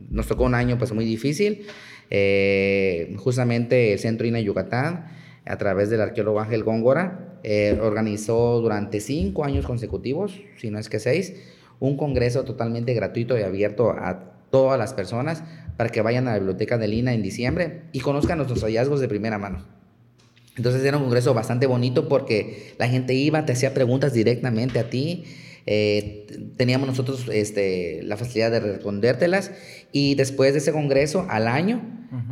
Nos 0.09 0.27
tocó 0.27 0.45
un 0.45 0.55
año 0.55 0.77
pues 0.77 0.91
muy 0.93 1.05
difícil. 1.05 1.67
Eh, 2.09 3.15
justamente 3.17 3.93
el 3.93 3.99
Centro 3.99 4.25
INA 4.25 4.39
Yucatán, 4.39 5.11
a 5.45 5.57
través 5.57 5.89
del 5.89 6.01
arqueólogo 6.01 6.39
Ángel 6.39 6.63
Góngora, 6.63 7.39
organizó 7.81 8.59
durante 8.59 8.99
cinco 8.99 9.45
años 9.45 9.65
consecutivos, 9.65 10.41
si 10.57 10.69
no 10.69 10.79
es 10.79 10.89
que 10.89 10.99
seis, 10.99 11.33
un 11.79 11.95
congreso 11.95 12.43
totalmente 12.43 12.93
gratuito 12.93 13.37
y 13.37 13.43
abierto 13.43 13.91
a 13.91 14.33
todas 14.49 14.77
las 14.77 14.93
personas 14.93 15.43
para 15.77 15.89
que 15.89 16.01
vayan 16.01 16.27
a 16.27 16.31
la 16.31 16.39
biblioteca 16.39 16.77
de 16.77 16.87
Lina 16.87 17.13
en 17.13 17.21
diciembre 17.21 17.83
y 17.93 17.99
conozcan 17.99 18.37
nuestros 18.37 18.63
hallazgos 18.63 18.99
de 18.99 19.07
primera 19.07 19.37
mano. 19.37 19.65
Entonces 20.57 20.83
era 20.83 20.97
un 20.97 21.03
congreso 21.03 21.33
bastante 21.33 21.67
bonito 21.67 22.09
porque 22.09 22.73
la 22.79 22.87
gente 22.87 23.13
iba, 23.13 23.45
te 23.45 23.53
hacía 23.53 23.73
preguntas 23.73 24.11
directamente 24.11 24.79
a 24.79 24.89
ti. 24.89 25.25
Eh, 25.67 26.25
teníamos 26.55 26.87
nosotros 26.87 27.27
este, 27.31 28.01
la 28.03 28.17
facilidad 28.17 28.51
de 28.51 28.59
respondértelas 28.61 29.51
y 29.91 30.15
después 30.15 30.53
de 30.53 30.59
ese 30.59 30.71
congreso, 30.71 31.27
al 31.29 31.47
año, 31.47 31.81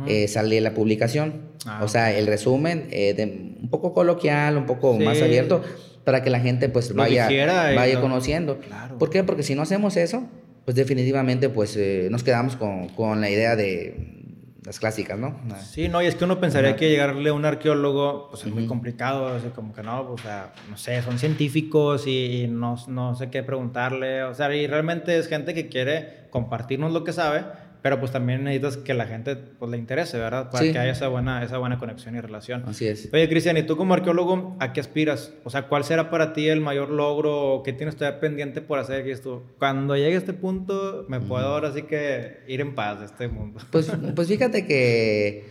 eh, 0.08 0.26
sale 0.26 0.60
la 0.60 0.74
publicación. 0.74 1.42
Ah, 1.66 1.82
o 1.84 1.88
sea, 1.88 2.16
el 2.16 2.26
resumen, 2.26 2.88
eh, 2.90 3.14
de, 3.14 3.24
un 3.60 3.68
poco 3.70 3.92
coloquial, 3.92 4.56
un 4.56 4.66
poco 4.66 4.98
más 4.98 5.22
abierto, 5.22 5.62
para 6.04 6.22
que 6.22 6.30
la 6.30 6.40
gente 6.40 6.68
pues 6.68 6.94
vaya, 6.94 7.28
vaya 7.28 8.00
conociendo. 8.00 8.58
¿Por 8.98 9.10
qué? 9.10 9.22
Porque 9.22 9.42
si 9.42 9.54
no 9.54 9.62
hacemos 9.62 9.96
eso, 9.96 10.28
pues 10.66 10.74
definitivamente 10.74 11.48
pues 11.48 11.76
eh, 11.76 12.08
nos 12.10 12.24
quedamos 12.24 12.56
con, 12.56 12.88
con, 12.88 13.20
la 13.20 13.30
idea 13.30 13.54
de 13.54 14.16
las 14.64 14.80
clásicas, 14.80 15.16
¿no? 15.16 15.40
Sí, 15.60 15.88
no, 15.88 16.02
y 16.02 16.06
es 16.06 16.16
que 16.16 16.24
uno 16.24 16.40
pensaría 16.40 16.74
que 16.74 16.90
llegarle 16.90 17.30
a 17.30 17.34
un 17.34 17.44
arqueólogo 17.44 18.30
pues 18.30 18.44
es 18.44 18.52
muy 18.52 18.66
complicado, 18.66 19.28
así 19.28 19.46
como 19.54 19.72
que 19.72 19.84
no, 19.84 20.08
pues, 20.08 20.20
o 20.20 20.24
sea, 20.24 20.52
no 20.68 20.76
sé, 20.76 21.00
son 21.02 21.20
científicos 21.20 22.08
y, 22.08 22.48
no, 22.50 22.74
no 22.88 23.14
sé 23.14 23.30
qué 23.30 23.44
preguntarle, 23.44 24.24
o 24.24 24.34
sea, 24.34 24.52
y 24.52 24.66
realmente 24.66 25.16
es 25.16 25.28
gente 25.28 25.54
que 25.54 25.68
quiere 25.68 26.26
compartirnos 26.30 26.92
lo 26.92 27.04
que 27.04 27.12
sabe, 27.12 27.44
pero 27.82 28.00
pues 28.00 28.12
también 28.12 28.44
necesitas 28.44 28.76
que 28.76 28.94
la 28.94 29.06
gente 29.06 29.36
pues 29.36 29.70
le 29.70 29.78
interese, 29.78 30.18
¿verdad? 30.18 30.50
Para 30.50 30.64
que 30.64 30.78
haya 30.78 30.90
esa 30.90 31.08
buena, 31.08 31.42
esa 31.44 31.58
buena 31.58 31.78
conexión 31.78 32.16
y 32.16 32.20
relación. 32.20 32.64
Así 32.66 32.86
es. 32.86 33.08
Oye, 33.12 33.28
Cristian, 33.28 33.56
¿y 33.56 33.62
tú 33.62 33.76
como 33.76 33.94
arqueólogo 33.94 34.56
a 34.60 34.72
qué 34.72 34.80
aspiras? 34.80 35.32
O 35.44 35.50
sea, 35.50 35.68
¿cuál 35.68 35.84
será 35.84 36.10
para 36.10 36.32
ti 36.32 36.48
el 36.48 36.60
mayor 36.60 36.90
logro? 36.90 37.62
¿Qué 37.64 37.72
tienes 37.72 37.96
todavía 37.96 38.20
pendiente 38.20 38.60
por 38.60 38.78
hacer? 38.78 39.06
esto? 39.08 39.44
Cuando 39.58 39.96
llegue 39.96 40.14
a 40.14 40.18
este 40.18 40.32
punto, 40.32 41.06
me 41.08 41.20
puedo 41.20 41.46
ahora 41.46 41.72
sí 41.72 41.82
que 41.82 42.38
ir 42.48 42.60
en 42.60 42.74
paz 42.74 43.00
de 43.00 43.06
este 43.06 43.28
mundo. 43.28 43.60
Pues, 43.70 43.90
pues 44.14 44.28
fíjate 44.28 44.66
que 44.66 45.50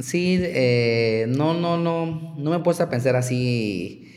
sí, 0.00 0.38
eh, 0.42 1.26
no, 1.28 1.54
no, 1.54 1.76
no, 1.76 2.34
no 2.36 2.50
me 2.50 2.56
he 2.56 2.60
puesto 2.60 2.82
a 2.82 2.90
pensar 2.90 3.16
así. 3.16 4.12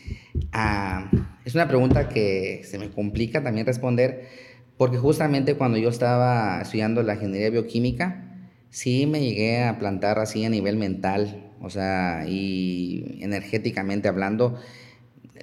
Ah, 0.52 1.10
es 1.46 1.56
una 1.56 1.68
pregunta 1.68 2.10
que 2.10 2.62
se 2.64 2.78
me 2.78 2.90
complica 2.90 3.44
también 3.44 3.66
responder 3.66 4.49
porque 4.80 4.98
justamente 4.98 5.56
cuando 5.56 5.78
yo 5.78 5.90
estaba 5.90 6.62
estudiando 6.62 7.04
la 7.04 7.16
ingeniería 7.16 7.50
bioquímica, 7.50 8.30
sí 8.70 9.06
me 9.08 9.20
llegué 9.20 9.62
a 9.66 9.78
plantar 9.78 10.20
así 10.20 10.46
a 10.46 10.50
nivel 10.50 10.78
mental, 10.78 11.52
o 11.60 11.70
sea, 11.70 12.24
y 12.26 13.20
energéticamente 13.20 14.08
hablando, 14.08 14.58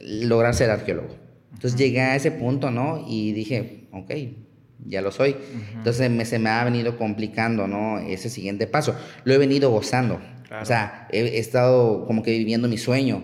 lograr 0.01 0.55
ser 0.55 0.71
arqueólogo. 0.71 1.19
Entonces 1.53 1.79
llegué 1.79 2.01
a 2.01 2.17
ese 2.17 2.31
punto, 2.31 2.71
¿no? 2.71 3.05
Y 3.07 3.33
dije, 3.33 3.89
ok, 3.93 4.11
ya 4.87 5.03
lo 5.03 5.13
soy. 5.13 5.37
Entonces 5.75 6.11
me, 6.11 6.25
se 6.25 6.39
me 6.39 6.49
ha 6.49 6.65
venido 6.65 6.97
complicando, 6.97 7.67
¿no? 7.69 7.99
Ese 7.99 8.31
siguiente 8.31 8.67
paso. 8.67 8.97
Lo 9.25 9.35
he 9.35 9.39
venido 9.39 9.71
gozando. 9.71 10.19
O 10.63 10.65
sea, 10.65 11.09
he, 11.13 11.39
estado 11.39 12.07
como 12.07 12.23
que 12.23 12.31
viviendo 12.31 12.69
mi 12.69 12.79
sueño. 12.79 13.23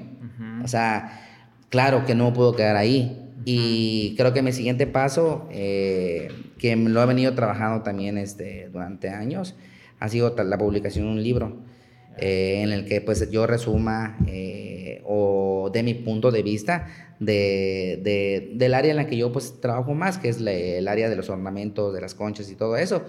O 0.62 0.68
sea, 0.68 1.22
claro 1.70 2.04
que 2.04 2.14
no 2.14 2.34
puedo 2.34 2.54
quedar 2.54 2.76
ahí. 2.76 3.21
Y 3.44 4.14
creo 4.16 4.32
que 4.32 4.42
mi 4.42 4.52
siguiente 4.52 4.86
paso, 4.86 5.48
eh, 5.50 6.28
que 6.58 6.76
lo 6.76 7.02
he 7.02 7.06
venido 7.06 7.34
trabajando 7.34 7.82
también 7.82 8.18
este, 8.18 8.68
durante 8.72 9.08
años, 9.08 9.54
ha 9.98 10.08
sido 10.08 10.34
la 10.36 10.58
publicación 10.58 11.06
de 11.06 11.12
un 11.12 11.22
libro 11.22 11.56
eh, 12.18 12.60
en 12.62 12.72
el 12.72 12.84
que 12.84 13.00
pues 13.00 13.30
yo 13.30 13.46
resuma 13.46 14.18
eh, 14.26 15.00
o 15.04 15.70
de 15.72 15.82
mi 15.82 15.94
punto 15.94 16.30
de 16.30 16.42
vista 16.42 17.14
de, 17.20 18.00
de, 18.02 18.52
del 18.54 18.74
área 18.74 18.90
en 18.90 18.96
la 18.96 19.06
que 19.06 19.16
yo 19.16 19.32
pues 19.32 19.60
trabajo 19.60 19.94
más, 19.94 20.18
que 20.18 20.28
es 20.28 20.38
el 20.40 20.88
área 20.88 21.08
de 21.08 21.16
los 21.16 21.30
ornamentos, 21.30 21.94
de 21.94 22.00
las 22.00 22.14
conchas 22.14 22.50
y 22.50 22.54
todo 22.54 22.76
eso, 22.76 23.04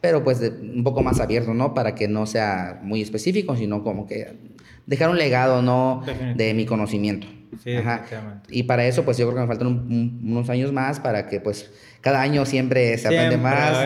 pero 0.00 0.24
pues 0.24 0.40
un 0.40 0.82
poco 0.84 1.02
más 1.02 1.20
abierto, 1.20 1.54
¿no? 1.54 1.74
Para 1.74 1.94
que 1.94 2.08
no 2.08 2.26
sea 2.26 2.80
muy 2.82 3.00
específico, 3.00 3.56
sino 3.56 3.84
como 3.84 4.06
que 4.06 4.36
dejar 4.88 5.10
un 5.10 5.18
legado, 5.18 5.62
¿no? 5.62 6.02
De 6.34 6.54
mi 6.54 6.64
conocimiento. 6.64 7.26
Sí, 7.62 7.74
Y 8.50 8.64
para 8.64 8.86
eso, 8.86 9.04
pues 9.04 9.18
yo 9.18 9.26
creo 9.26 9.36
que 9.36 9.40
me 9.42 9.46
faltan 9.46 9.68
unos 9.68 10.48
años 10.48 10.72
más 10.72 11.00
para 11.00 11.28
que, 11.28 11.40
pues, 11.40 11.70
cada 12.00 12.20
año 12.22 12.46
siempre 12.46 12.96
se 12.98 13.08
aprende 13.08 13.36
más. 13.36 13.78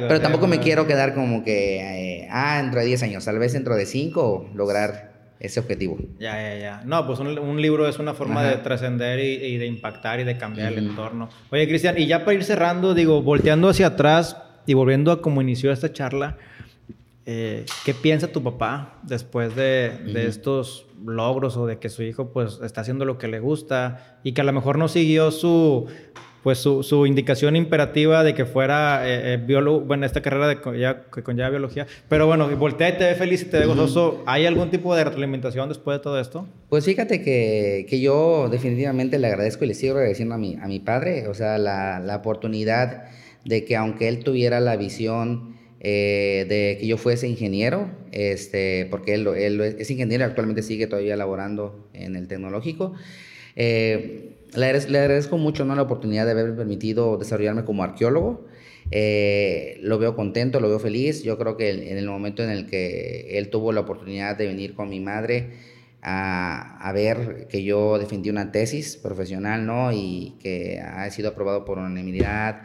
pero 0.00 0.20
tampoco 0.20 0.46
me 0.46 0.58
quiero 0.58 0.86
quedar 0.86 1.14
como 1.14 1.44
que, 1.44 2.22
eh, 2.22 2.28
ah, 2.30 2.60
dentro 2.60 2.80
de 2.80 2.86
10 2.86 3.02
años, 3.04 3.24
tal 3.24 3.38
vez 3.38 3.52
dentro 3.52 3.76
de 3.76 3.86
5 3.86 4.50
lograr 4.54 5.12
ese 5.38 5.60
objetivo. 5.60 5.98
Ya, 6.18 6.34
ya, 6.42 6.58
ya. 6.58 6.82
No, 6.84 7.06
pues 7.06 7.20
un, 7.20 7.62
libro 7.62 7.88
es 7.88 8.00
una 8.00 8.14
forma 8.14 8.42
de 8.42 8.56
trascender 8.56 9.20
y, 9.20 9.56
de 9.58 9.66
impactar 9.66 10.18
y 10.18 10.24
de 10.24 10.36
cambiar 10.36 10.72
el 10.72 10.78
entorno. 10.78 11.28
Oye, 11.50 11.68
Cristian, 11.68 11.96
y 11.98 12.06
ya 12.06 12.24
para 12.24 12.34
ir 12.34 12.44
cerrando, 12.44 12.94
digo, 12.94 13.22
volteando 13.22 13.68
hacia 13.68 13.88
atrás 13.88 14.36
y 14.66 14.74
volviendo 14.74 15.12
a 15.12 15.22
cómo 15.22 15.40
inició 15.40 15.70
esta 15.70 15.92
charla, 15.92 16.36
eh, 17.30 17.66
¿qué 17.84 17.92
piensa 17.92 18.28
tu 18.28 18.42
papá 18.42 19.00
después 19.02 19.54
de, 19.54 19.90
de 20.14 20.26
estos 20.26 20.86
logros 21.04 21.58
o 21.58 21.66
de 21.66 21.78
que 21.78 21.90
su 21.90 22.02
hijo 22.02 22.32
pues 22.32 22.58
está 22.64 22.80
haciendo 22.80 23.04
lo 23.04 23.18
que 23.18 23.28
le 23.28 23.38
gusta 23.38 24.18
y 24.24 24.32
que 24.32 24.40
a 24.40 24.44
lo 24.44 24.54
mejor 24.54 24.78
no 24.78 24.88
siguió 24.88 25.30
su 25.30 25.88
pues 26.42 26.56
su, 26.56 26.82
su 26.82 27.04
indicación 27.04 27.54
imperativa 27.54 28.24
de 28.24 28.32
que 28.32 28.46
fuera 28.46 29.06
eh, 29.06 29.34
eh, 29.34 29.36
biólogo, 29.36 29.80
bueno, 29.80 30.06
esta 30.06 30.22
carrera 30.22 30.48
de, 30.48 30.58
ya, 30.80 31.02
que 31.14 31.22
conlleva 31.22 31.50
biología, 31.50 31.86
pero 32.08 32.26
bueno, 32.26 32.48
voltea 32.56 32.88
y 32.88 32.92
te 32.96 33.04
ve 33.04 33.14
feliz 33.14 33.42
y 33.42 33.44
te 33.44 33.58
ve 33.58 33.66
gozoso, 33.66 34.22
¿hay 34.24 34.46
algún 34.46 34.70
tipo 34.70 34.96
de 34.96 35.04
retroalimentación 35.04 35.68
después 35.68 35.98
de 35.98 36.02
todo 36.02 36.18
esto? 36.18 36.48
Pues 36.70 36.86
fíjate 36.86 37.20
que, 37.20 37.84
que, 37.90 38.00
yo 38.00 38.48
definitivamente 38.48 39.18
le 39.18 39.26
agradezco 39.26 39.66
y 39.66 39.68
le 39.68 39.74
sigo 39.74 39.96
agradeciendo 39.96 40.34
a 40.34 40.38
mi, 40.38 40.56
a 40.56 40.66
mi 40.66 40.80
padre, 40.80 41.28
o 41.28 41.34
sea, 41.34 41.58
la, 41.58 42.00
la 42.00 42.16
oportunidad 42.16 43.04
de 43.44 43.66
que 43.66 43.76
aunque 43.76 44.08
él 44.08 44.24
tuviera 44.24 44.60
la 44.60 44.76
visión 44.76 45.57
eh, 45.80 46.46
de 46.48 46.76
que 46.80 46.86
yo 46.86 46.96
fuese 46.96 47.28
ingeniero, 47.28 47.88
este, 48.10 48.86
porque 48.90 49.14
él, 49.14 49.28
él, 49.28 49.60
es 49.60 49.90
ingeniero, 49.90 50.24
actualmente 50.24 50.62
sigue 50.62 50.88
todavía 50.88 51.16
laborando 51.16 51.88
en 51.94 52.16
el 52.16 52.26
tecnológico. 52.26 52.94
Eh, 53.54 54.36
le, 54.54 54.66
agradezco 54.66 55.38
mucho 55.38 55.64
¿no? 55.64 55.76
la 55.76 55.82
oportunidad 55.82 56.24
de 56.24 56.32
haberme 56.32 56.56
permitido 56.56 57.16
desarrollarme 57.16 57.64
como 57.64 57.84
arqueólogo. 57.84 58.46
Eh, 58.90 59.78
lo 59.82 59.98
veo 59.98 60.16
contento, 60.16 60.58
lo 60.58 60.68
veo 60.68 60.80
feliz. 60.80 61.22
Yo 61.22 61.38
creo 61.38 61.56
que 61.56 61.70
en 61.70 61.96
el 61.98 62.06
momento 62.06 62.42
en 62.42 62.50
el 62.50 62.66
que 62.66 63.38
él 63.38 63.50
tuvo 63.50 63.72
la 63.72 63.80
oportunidad 63.80 64.36
de 64.36 64.46
venir 64.46 64.74
con 64.74 64.88
mi 64.88 64.98
madre 64.98 65.50
a, 66.02 66.78
a, 66.88 66.92
ver 66.92 67.46
que 67.48 67.62
yo 67.62 67.98
defendí 67.98 68.30
una 68.30 68.50
tesis 68.50 68.96
profesional, 68.96 69.66
¿no? 69.66 69.92
Y 69.92 70.34
que 70.40 70.80
ha 70.80 71.10
sido 71.10 71.30
aprobado 71.30 71.64
por 71.64 71.78
unanimidad 71.78 72.62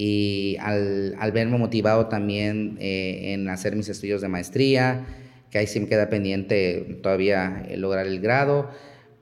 y 0.00 0.56
al, 0.60 1.16
al 1.18 1.32
verme 1.32 1.58
motivado 1.58 2.06
también 2.06 2.78
eh, 2.80 3.32
en 3.32 3.48
hacer 3.48 3.74
mis 3.74 3.88
estudios 3.88 4.20
de 4.20 4.28
maestría, 4.28 5.04
que 5.50 5.58
ahí 5.58 5.66
sí 5.66 5.80
me 5.80 5.88
queda 5.88 6.08
pendiente 6.08 7.00
todavía 7.02 7.64
eh, 7.68 7.76
lograr 7.76 8.06
el 8.06 8.20
grado, 8.20 8.70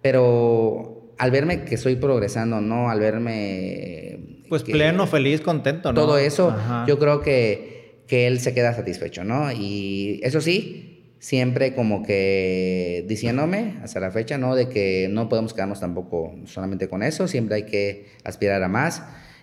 pero 0.02 1.14
al 1.16 1.30
verme 1.30 1.62
que 1.62 1.76
estoy 1.76 1.96
progresando, 1.96 2.60
¿no? 2.60 2.90
Al 2.90 3.00
verme... 3.00 4.42
Pues 4.50 4.64
pleno, 4.64 5.06
feliz, 5.06 5.40
contento, 5.40 5.94
¿no? 5.94 5.98
Todo 5.98 6.18
eso, 6.18 6.54
yo 6.86 6.98
creo 6.98 7.22
que, 7.22 8.02
que 8.06 8.26
él 8.26 8.38
se 8.38 8.52
queda 8.52 8.74
satisfecho, 8.74 9.24
¿no? 9.24 9.50
Y 9.52 10.20
eso 10.24 10.42
sí, 10.42 11.14
siempre 11.20 11.74
como 11.74 12.02
que 12.02 13.02
diciéndome 13.08 13.78
hasta 13.82 13.98
la 13.98 14.10
fecha, 14.10 14.36
¿no? 14.36 14.54
De 14.54 14.68
que 14.68 15.08
no 15.10 15.30
podemos 15.30 15.54
quedarnos 15.54 15.80
tampoco 15.80 16.34
solamente 16.44 16.86
con 16.90 17.02
eso, 17.02 17.28
siempre 17.28 17.56
hay 17.56 17.62
que 17.62 18.08
aspirar 18.24 18.62
a 18.62 18.68
más. 18.68 19.02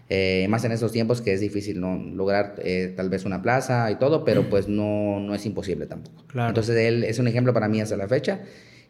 Eh, 0.10 0.45
más 0.49 0.64
en 0.66 0.72
estos 0.72 0.91
tiempos 0.91 1.22
que 1.22 1.34
es 1.34 1.39
difícil 1.39 1.80
¿no? 1.80 1.97
lograr 1.97 2.56
eh, 2.64 2.93
tal 2.95 3.10
vez 3.10 3.26
una 3.26 3.41
plaza 3.41 3.89
y 3.89 3.95
todo, 3.95 4.24
pero 4.26 4.49
pues 4.49 4.68
no, 4.68 5.20
no 5.20 5.34
es 5.34 5.45
imposible 5.45 5.86
tampoco. 5.86 6.26
Entonces 6.36 6.76
él 6.76 7.04
es 7.04 7.20
un 7.20 7.28
ejemplo 7.28 7.54
para 7.54 7.68
mí 7.68 7.82
hasta 7.82 7.97
la 7.97 8.08
fecha 8.08 8.41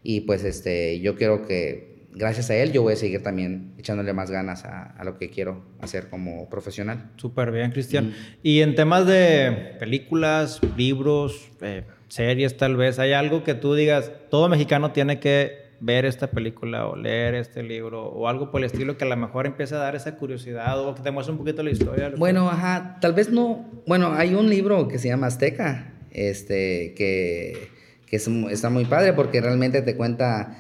y 0.01 0.21
pues 0.21 0.43
este, 0.43 0.99
yo 0.99 1.15
quiero 1.15 1.45
que 1.45 1.93
gracias 2.15 2.49
a 2.49 2.55
él 2.55 2.71
yo 2.71 2.81
voy 2.81 2.93
a 2.93 2.95
seguir 2.95 3.23
también 3.23 3.73
echándole 3.77 4.13
más 4.13 4.31
ganas 4.31 4.65
a, 4.65 4.83
a 4.83 5.03
lo 5.03 5.17
que 5.17 5.29
quiero 5.29 5.63
hacer 5.81 6.09
como 6.09 6.49
profesional. 6.49 7.11
Súper 7.17 7.51
bien, 7.51 7.71
Cristian. 7.71 8.13
Y 8.41 8.61
en 8.61 8.75
temas 8.75 9.05
de 9.05 9.75
películas, 9.79 10.59
libros, 10.77 11.49
eh, 11.61 11.83
series 12.07 12.57
tal 12.57 12.75
vez, 12.75 12.99
¿hay 12.99 13.13
algo 13.13 13.43
que 13.43 13.53
tú 13.53 13.75
digas, 13.75 14.11
todo 14.29 14.49
mexicano 14.49 14.91
tiene 14.91 15.19
que 15.19 15.62
ver 15.83 16.05
esta 16.05 16.31
película 16.31 16.87
o 16.87 16.95
leer 16.95 17.35
este 17.35 17.61
libro 17.61 18.05
o 18.05 18.27
algo 18.29 18.51
por 18.51 18.61
el 18.61 18.65
estilo 18.65 18.97
que 18.97 19.03
a 19.03 19.07
lo 19.07 19.17
mejor 19.17 19.45
empiece 19.45 19.75
a 19.75 19.79
dar 19.79 19.95
esa 19.95 20.15
curiosidad 20.15 20.79
o 20.79 20.95
que 20.95 21.01
te 21.01 21.11
muestre 21.11 21.33
un 21.33 21.37
poquito 21.37 21.61
la 21.61 21.71
historia? 21.71 22.11
Bueno, 22.17 22.49
ajá, 22.49 22.97
tal 23.01 23.13
vez 23.13 23.29
no. 23.29 23.69
Bueno, 23.85 24.13
hay 24.13 24.33
un 24.33 24.49
libro 24.49 24.87
que 24.87 24.97
se 24.97 25.09
llama 25.09 25.27
Azteca, 25.27 25.93
este, 26.11 26.93
que, 26.95 27.67
que 28.07 28.15
es, 28.15 28.27
está 28.27 28.69
muy 28.69 28.85
padre 28.85 29.11
porque 29.11 29.41
realmente 29.41 29.81
te 29.81 29.97
cuenta 29.97 30.55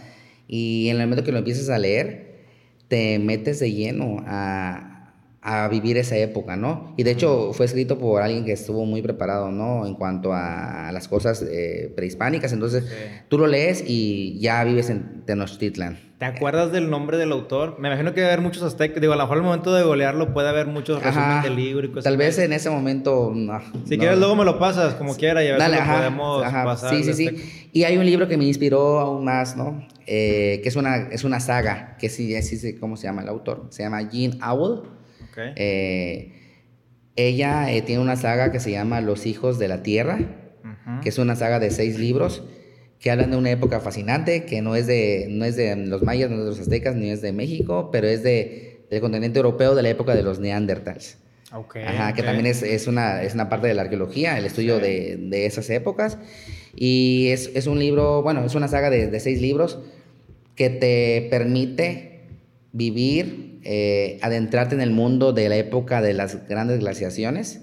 y 0.47 0.89
en 0.89 0.97
el 0.97 1.03
momento 1.07 1.23
que 1.23 1.31
lo 1.31 1.37
empiezas 1.37 1.69
a 1.69 1.79
leer, 1.79 2.33
te 2.89 3.17
metes 3.17 3.59
de 3.59 3.71
lleno 3.71 4.17
a, 4.27 4.92
a 5.45 5.67
vivir 5.67 5.97
esa 5.97 6.15
época, 6.15 6.55
¿no? 6.55 6.93
Y 6.95 7.03
de 7.03 7.11
hecho 7.11 7.51
fue 7.51 7.65
escrito 7.65 7.99
por 7.99 8.21
alguien 8.21 8.45
que 8.45 8.53
estuvo 8.53 8.85
muy 8.85 9.01
preparado, 9.01 9.51
¿no? 9.51 9.85
En 9.85 9.93
cuanto 9.95 10.31
a 10.31 10.89
las 10.93 11.09
cosas 11.09 11.41
eh, 11.41 11.91
prehispánicas, 11.97 12.53
entonces 12.53 12.85
tú 13.27 13.37
lo 13.37 13.45
lees 13.45 13.83
y 13.85 14.39
ya 14.39 14.63
vives 14.63 14.89
en 14.89 15.25
Tenochtitlan. 15.25 15.99
¿Te 16.17 16.23
acuerdas 16.25 16.71
del 16.71 16.89
nombre 16.89 17.17
del 17.17 17.33
autor? 17.33 17.77
Me 17.77 17.89
imagino 17.89 18.13
que 18.13 18.21
debe 18.21 18.31
haber 18.31 18.41
muchos 18.41 18.63
aztecas, 18.63 19.01
digo, 19.01 19.11
a 19.11 19.17
lo 19.17 19.23
mejor 19.23 19.37
al 19.39 19.43
momento 19.43 19.73
de 19.73 19.83
golearlo 19.83 20.33
puede 20.33 20.47
haber 20.47 20.67
muchos 20.67 21.03
resúmenes 21.03 21.43
del 21.43 21.57
libro 21.57 21.85
y 21.85 21.89
cosas 21.89 22.05
Tal 22.05 22.15
vez 22.15 22.39
en 22.39 22.53
ese 22.53 22.69
momento, 22.69 23.33
no. 23.35 23.59
Si 23.85 23.97
quieres 23.97 24.17
luego 24.19 24.37
me 24.37 24.45
lo 24.45 24.57
pasas, 24.57 24.93
como 24.93 25.13
quiera, 25.17 25.43
y 25.43 25.49
a 25.49 25.57
ver 25.57 25.61
si 25.61 25.75
lo 25.75 25.93
podemos 25.93 26.43
pasar. 26.43 26.95
Sí, 26.95 27.03
sí, 27.03 27.13
sí. 27.13 27.69
Y 27.73 27.83
hay 27.83 27.97
un 27.97 28.05
libro 28.05 28.29
que 28.29 28.37
me 28.37 28.45
inspiró 28.45 28.99
aún 29.01 29.25
más, 29.25 29.57
¿no? 29.57 29.85
Eh, 30.07 30.61
que 30.63 30.69
es 30.69 30.77
una, 30.77 31.09
es 31.09 31.25
una 31.25 31.41
saga, 31.41 31.97
que 31.99 32.07
sí, 32.07 32.41
sí 32.43 32.55
sé 32.55 32.79
cómo 32.79 32.95
se 32.95 33.07
llama 33.07 33.23
el 33.23 33.27
autor, 33.27 33.67
se 33.71 33.83
llama 33.83 34.09
Jean 34.09 34.41
Owl 34.41 35.02
eh, 35.37 36.33
ella 37.15 37.71
eh, 37.71 37.81
tiene 37.81 38.01
una 38.01 38.15
saga 38.15 38.51
que 38.51 38.59
se 38.59 38.71
llama 38.71 39.01
Los 39.01 39.25
Hijos 39.25 39.59
de 39.59 39.67
la 39.67 39.83
Tierra, 39.83 40.19
que 41.01 41.09
es 41.09 41.17
una 41.17 41.35
saga 41.35 41.59
de 41.59 41.71
seis 41.71 41.99
libros 41.99 42.43
que 42.99 43.11
hablan 43.11 43.31
de 43.31 43.37
una 43.37 43.51
época 43.51 43.81
fascinante, 43.81 44.45
que 44.45 44.61
no 44.61 44.75
es 44.75 44.87
de, 44.87 45.27
no 45.29 45.43
es 45.43 45.57
de 45.57 45.75
los 45.75 46.03
mayas, 46.03 46.29
no 46.29 46.37
es 46.37 46.43
de 46.43 46.49
los 46.49 46.59
aztecas, 46.59 46.95
ni 46.95 47.09
es 47.09 47.21
de 47.21 47.33
México, 47.33 47.89
pero 47.91 48.07
es 48.07 48.23
de, 48.23 48.85
del 48.89 49.01
continente 49.01 49.39
europeo 49.39 49.75
de 49.75 49.83
la 49.83 49.89
época 49.89 50.15
de 50.15 50.23
los 50.23 50.39
neandertals. 50.39 51.17
Ajá, 51.85 52.13
que 52.13 52.23
también 52.23 52.47
es, 52.47 52.63
es, 52.63 52.87
una, 52.87 53.21
es 53.21 53.33
una 53.33 53.49
parte 53.49 53.67
de 53.67 53.73
la 53.73 53.83
arqueología, 53.83 54.37
el 54.37 54.45
estudio 54.45 54.79
de, 54.79 55.17
de, 55.17 55.45
esas 55.45 55.69
épocas. 55.69 56.17
Y 56.75 57.27
es, 57.27 57.51
es, 57.53 57.67
un 57.67 57.77
libro, 57.77 58.23
bueno, 58.23 58.43
es 58.43 58.55
una 58.55 58.67
saga 58.67 58.89
de, 58.89 59.07
de 59.07 59.19
seis 59.19 59.39
libros 59.41 59.79
que 60.55 60.69
te 60.69 61.27
permite 61.29 62.21
vivir, 62.71 63.52
eh, 63.63 64.19
adentrarte 64.21 64.75
en 64.75 64.81
el 64.81 64.91
mundo 64.91 65.33
de 65.33 65.49
la 65.49 65.55
época 65.55 66.01
de 66.01 66.13
las 66.13 66.47
grandes 66.47 66.79
glaciaciones. 66.79 67.61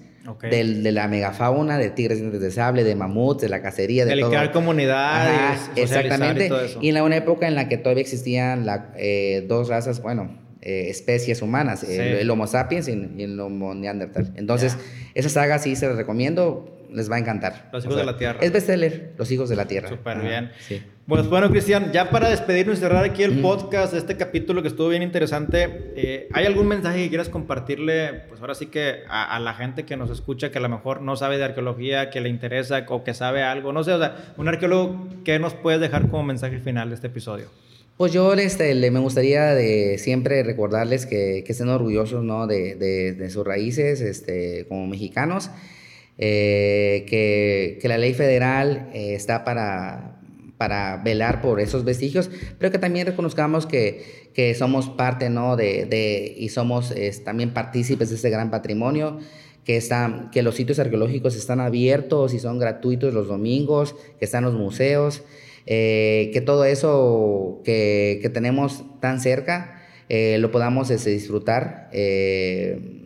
Del, 0.48 0.84
de 0.84 0.92
la 0.92 1.08
megafauna, 1.08 1.76
de 1.76 1.90
tigres 1.90 2.20
de 2.20 2.50
sable, 2.52 2.84
de 2.84 2.94
mamuts, 2.94 3.40
de 3.40 3.48
la 3.48 3.62
cacería, 3.62 4.04
de 4.04 4.12
el 4.12 4.20
todo. 4.20 4.28
crear 4.28 4.52
comunidades, 4.52 5.70
exactamente. 5.74 6.48
Y, 6.80 6.90
en 6.90 7.02
una 7.02 7.16
época 7.16 7.48
en 7.48 7.56
la 7.56 7.68
que 7.68 7.78
todavía 7.78 8.02
existían 8.02 8.64
la, 8.64 8.92
eh, 8.96 9.44
dos 9.48 9.68
razas, 9.68 10.00
bueno, 10.00 10.38
eh, 10.62 10.86
especies 10.88 11.42
humanas, 11.42 11.82
el, 11.82 12.30
Homo 12.30 12.46
sapiens 12.46 12.86
y, 12.86 12.92
el 12.92 13.40
Homo 13.40 13.74
neandertal. 13.74 14.32
Entonces, 14.36 14.76
esa 15.14 15.30
saga 15.30 15.58
sí 15.58 15.74
se 15.74 15.88
la 15.88 15.94
recomiendo 15.94 16.79
les 16.92 17.10
va 17.10 17.16
a 17.16 17.18
encantar. 17.18 17.68
Los 17.72 17.84
hijos 17.84 17.96
de 17.96 18.04
la 18.04 18.16
tierra. 18.16 18.38
Es 18.40 18.52
bestseller, 18.52 19.12
Los 19.16 19.30
hijos 19.30 19.48
de 19.48 19.56
la 19.56 19.66
tierra. 19.66 19.88
Súper 19.88 20.20
bien. 20.20 20.52
Sí. 20.60 20.82
Pues 21.10 21.28
bueno, 21.28 21.50
Cristian, 21.50 21.90
ya 21.90 22.08
para 22.08 22.30
despedirnos 22.30 22.78
y 22.78 22.80
cerrar 22.82 23.04
aquí 23.04 23.24
el 23.24 23.40
podcast 23.40 23.92
de 23.92 23.98
este 23.98 24.16
capítulo 24.16 24.62
que 24.62 24.68
estuvo 24.68 24.88
bien 24.88 25.02
interesante, 25.02 25.92
eh, 25.96 26.28
¿hay 26.32 26.46
algún 26.46 26.68
mensaje 26.68 27.02
que 27.02 27.08
quieras 27.08 27.28
compartirle, 27.28 28.22
pues 28.28 28.40
ahora 28.40 28.54
sí 28.54 28.66
que 28.66 29.00
a, 29.08 29.40
la 29.40 29.54
gente 29.54 29.84
que 29.84 29.96
nos 29.96 30.08
escucha, 30.10 30.52
que 30.52 30.58
a 30.58 30.60
lo 30.60 30.68
mejor 30.68 31.02
no 31.02 31.16
sabe 31.16 31.36
de 31.36 31.42
arqueología, 31.42 32.10
que 32.10 32.20
le 32.20 32.28
interesa 32.28 32.86
o 32.88 33.02
que 33.02 33.12
sabe 33.12 33.42
algo? 33.42 33.72
No 33.72 33.82
sé, 33.82 33.92
o 33.92 33.98
sea, 33.98 34.34
un 34.36 34.46
arqueólogo, 34.46 35.08
¿qué 35.24 35.40
nos 35.40 35.54
puedes 35.54 35.80
dejar 35.80 36.08
como 36.10 36.22
mensaje 36.22 36.60
final 36.60 36.90
de 36.90 36.94
este 36.94 37.08
episodio? 37.08 37.46
Pues 37.96 38.12
yo 38.12 38.32
este, 38.34 38.72
le, 38.76 38.92
me 38.92 39.00
gustaría 39.00 39.46
de 39.46 39.98
siempre 39.98 40.44
recordarles 40.44 41.06
que, 41.06 41.42
que 41.44 41.50
estén 41.50 41.70
orgullosos 41.70 42.22
¿no? 42.22 42.46
de, 42.46 42.76
de, 42.76 43.14
de 43.14 43.30
sus 43.30 43.44
raíces 43.44 44.00
este, 44.00 44.64
como 44.68 44.86
mexicanos 44.86 45.50
eh, 46.22 47.06
que, 47.08 47.88
la 47.88 47.96
ley 47.96 48.12
federal 48.12 48.90
eh, 48.92 49.14
está 49.14 49.42
para, 49.42 50.20
para 50.58 50.98
velar 50.98 51.40
por 51.40 51.60
esos 51.60 51.82
vestigios, 51.82 52.30
pero 52.58 52.70
que 52.70 52.78
también 52.78 53.06
reconozcamos 53.06 53.64
que, 53.64 54.28
que 54.34 54.54
somos 54.54 54.90
parte 54.90 55.30
¿no? 55.30 55.56
de, 55.56 55.86
de 55.86 56.34
y 56.36 56.50
somos 56.50 56.94
también 57.24 57.54
partícipes 57.54 58.10
de 58.10 58.16
ese 58.16 58.28
gran 58.28 58.50
patrimonio. 58.50 59.18
Que, 59.64 59.76
están, 59.76 60.30
que 60.30 60.42
los 60.42 60.56
sitios 60.56 60.78
arqueológicos 60.78 61.36
están 61.36 61.60
abiertos 61.60 62.34
y 62.34 62.38
son 62.38 62.58
gratuitos 62.58 63.14
los 63.14 63.28
domingos, 63.28 63.94
que 64.18 64.24
están 64.24 64.42
los 64.42 64.54
museos, 64.54 65.22
eh, 65.66 66.30
que 66.32 66.40
todo 66.40 66.64
eso 66.64 67.60
que, 67.62 68.18
que 68.20 68.30
tenemos 68.30 68.82
tan 69.00 69.20
cerca 69.20 69.82
lo 70.08 70.50
podamos 70.50 70.90
este, 70.90 71.10
disfrutar 71.10 71.88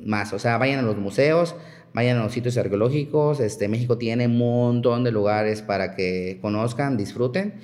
más. 0.04 0.32
O 0.32 0.38
sea, 0.38 0.56
vayan 0.58 0.78
a 0.78 0.82
los 0.82 0.96
museos, 0.96 1.54
vayan 1.94 2.18
a 2.18 2.24
los 2.24 2.32
sitios 2.32 2.58
arqueológicos. 2.58 3.40
Este, 3.40 3.68
México 3.68 3.96
tiene 3.96 4.26
un 4.26 4.36
montón 4.36 5.04
de 5.04 5.12
lugares 5.12 5.62
para 5.62 5.94
que 5.94 6.38
conozcan, 6.42 6.96
disfruten. 6.96 7.54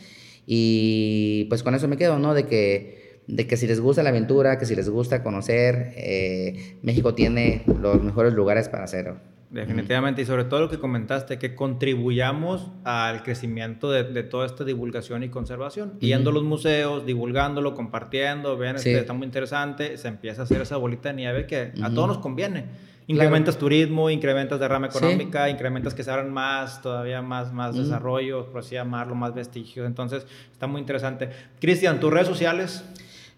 Y 0.47 1.45
pues 1.49 1.63
con 1.63 1.75
eso 1.75 1.89
me 1.89 1.97
quedo, 1.97 2.19
¿no? 2.19 2.33
De 2.33 2.47
que, 2.47 3.21
de 3.27 3.47
que 3.47 3.57
si 3.57 3.67
les 3.67 3.81
gusta 3.81 4.03
la 4.03 4.11
aventura, 4.11 4.59
que 4.59 4.67
si 4.67 4.75
les 4.75 4.89
gusta 4.89 5.23
conocer, 5.23 5.93
eh, 5.97 6.77
México 6.83 7.15
tiene 7.15 7.65
los 7.81 8.03
mejores 8.03 8.33
lugares 8.33 8.69
para 8.69 8.85
hacerlo. 8.85 9.19
Definitivamente, 9.51 10.23
y 10.23 10.25
sobre 10.27 10.45
todo 10.45 10.61
lo 10.61 10.71
que 10.71 10.79
comentaste, 10.79 11.37
que 11.39 11.57
contribuyamos 11.57 12.71
al 12.85 13.25
crecimiento 13.25 13.91
de, 13.91 14.23
toda 14.23 14.47
esta 14.47 14.63
divulgación 14.63 15.25
y 15.25 15.29
conservación. 15.29 15.99
Yendo 15.99 16.31
a 16.31 16.33
los 16.33 16.45
museos, 16.45 17.05
divulgándolo, 17.05 17.75
compartiendo, 17.75 18.57
vean, 18.57 18.77
que 18.77 18.97
está 18.97 19.13
muy 19.13 19.27
interesante, 19.27 19.99
se 19.99 20.07
empieza 20.07 20.43
a 20.43 20.45
hacer 20.45 20.61
esa 20.61 20.77
bolita 20.77 21.09
de 21.09 21.17
nieve 21.17 21.47
que 21.49 21.73
a 21.83 21.91
todos 21.91 22.07
nos 22.07 22.19
conviene. 22.19 22.67
Incrementas 23.11 23.59
turismo, 23.59 24.09
incrementas 24.09 24.61
derrama 24.61 24.87
económica, 24.87 25.51
incrementas 25.51 25.95
que 25.95 26.05
se 26.05 26.13
abran 26.13 26.33
más, 26.33 26.81
todavía 26.81 27.21
más, 27.23 27.53
más 27.53 27.75
desarrollo, 27.75 28.47
por 28.53 28.61
así 28.61 28.77
llamarlo, 28.77 29.17
más 29.17 29.35
vestigios. 29.35 29.85
Entonces, 29.85 30.25
está 30.53 30.69
muy 30.69 30.81
interesante. 30.81 31.29
Cristian, 31.61 31.99
¿tus 31.99 32.13
redes 32.13 32.29
sociales? 32.29 32.85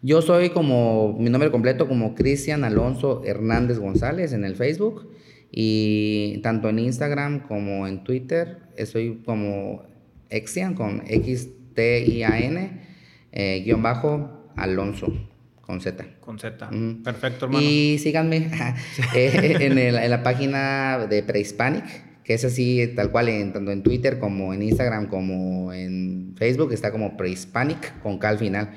Yo 0.03 0.21
soy 0.21 0.51
como, 0.51 1.17
mi 1.19 1.31
nombre 1.31 1.51
completo 1.51 1.89
como 1.89 2.15
Cristian 2.15 2.65
Alonso 2.65 3.23
Hernández 3.25 3.79
González 3.79 4.35
en 4.35 4.45
el 4.45 4.57
Facebook 4.57 5.11
y 5.51 6.37
tanto 6.43 6.69
en 6.69 6.79
Instagram 6.79 7.49
como 7.49 7.87
en 7.87 8.05
Twitter 8.05 8.59
soy 8.85 9.23
como 9.25 9.85
Exian 10.29 10.75
con 10.75 11.03
X-T-I-A-N 11.07 12.83
eh, 13.33 13.63
guion 13.65 13.83
bajo 13.83 14.51
Alonso. 14.55 15.07
Con 15.63 15.81
Z. 15.81 16.05
Con 16.21 16.39
Z. 16.39 16.71
Perfecto, 17.03 17.47
hermano. 17.47 17.65
Y 17.65 17.99
síganme 17.99 18.51
en, 19.15 20.11
la 20.11 20.23
página 20.23 21.07
de 21.09 21.23
Prehispanic, 21.23 21.85
que 22.25 22.35
es 22.35 22.45
así, 22.45 22.93
tal 22.95 23.11
cual, 23.11 23.29
en, 23.29 23.53
tanto 23.53 23.71
en 23.71 23.83
Twitter 23.83 24.19
como 24.19 24.53
en 24.53 24.63
Instagram 24.63 25.07
como 25.07 25.73
en 25.73 26.35
Facebook, 26.37 26.73
está 26.73 26.91
como 26.91 27.17
Prehispanic 27.17 28.01
con 28.01 28.19
K 28.19 28.29
al 28.29 28.39
final. 28.39 28.71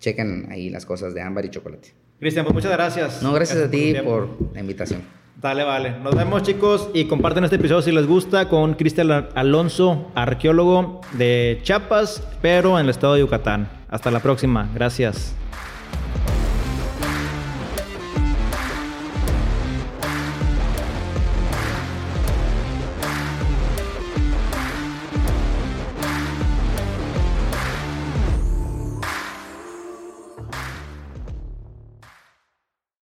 Chequen 0.00 0.48
ahí 0.50 0.68
las 0.68 0.84
cosas 0.84 1.14
de 1.14 1.22
ámbar 1.22 1.44
y 1.44 1.50
chocolate. 1.50 1.94
Cristian, 2.18 2.44
pues 2.44 2.54
muchas 2.54 2.72
gracias. 2.72 3.22
No, 3.22 3.32
gracias, 3.32 3.58
a 3.58 3.70
ti 3.70 3.94
por, 4.04 4.28
la 4.52 4.60
invitación. 4.60 5.02
Dale, 5.40 5.64
vale. 5.64 5.98
Nos 5.98 6.14
vemos, 6.14 6.42
chicos, 6.42 6.90
y 6.94 7.06
comparten 7.06 7.42
este 7.42 7.56
episodio 7.56 7.82
si 7.82 7.90
les 7.90 8.06
gusta 8.06 8.48
con 8.48 8.74
Cristian 8.74 9.28
Alonso, 9.34 10.12
arqueólogo 10.14 11.00
de 11.14 11.58
Chiapas, 11.62 12.22
pero 12.40 12.78
en 12.78 12.84
el 12.84 12.90
estado 12.90 13.14
de 13.14 13.20
Yucatán. 13.20 13.68
Hasta 13.88 14.10
la 14.10 14.20
próxima. 14.20 14.70
Gracias. 14.72 15.34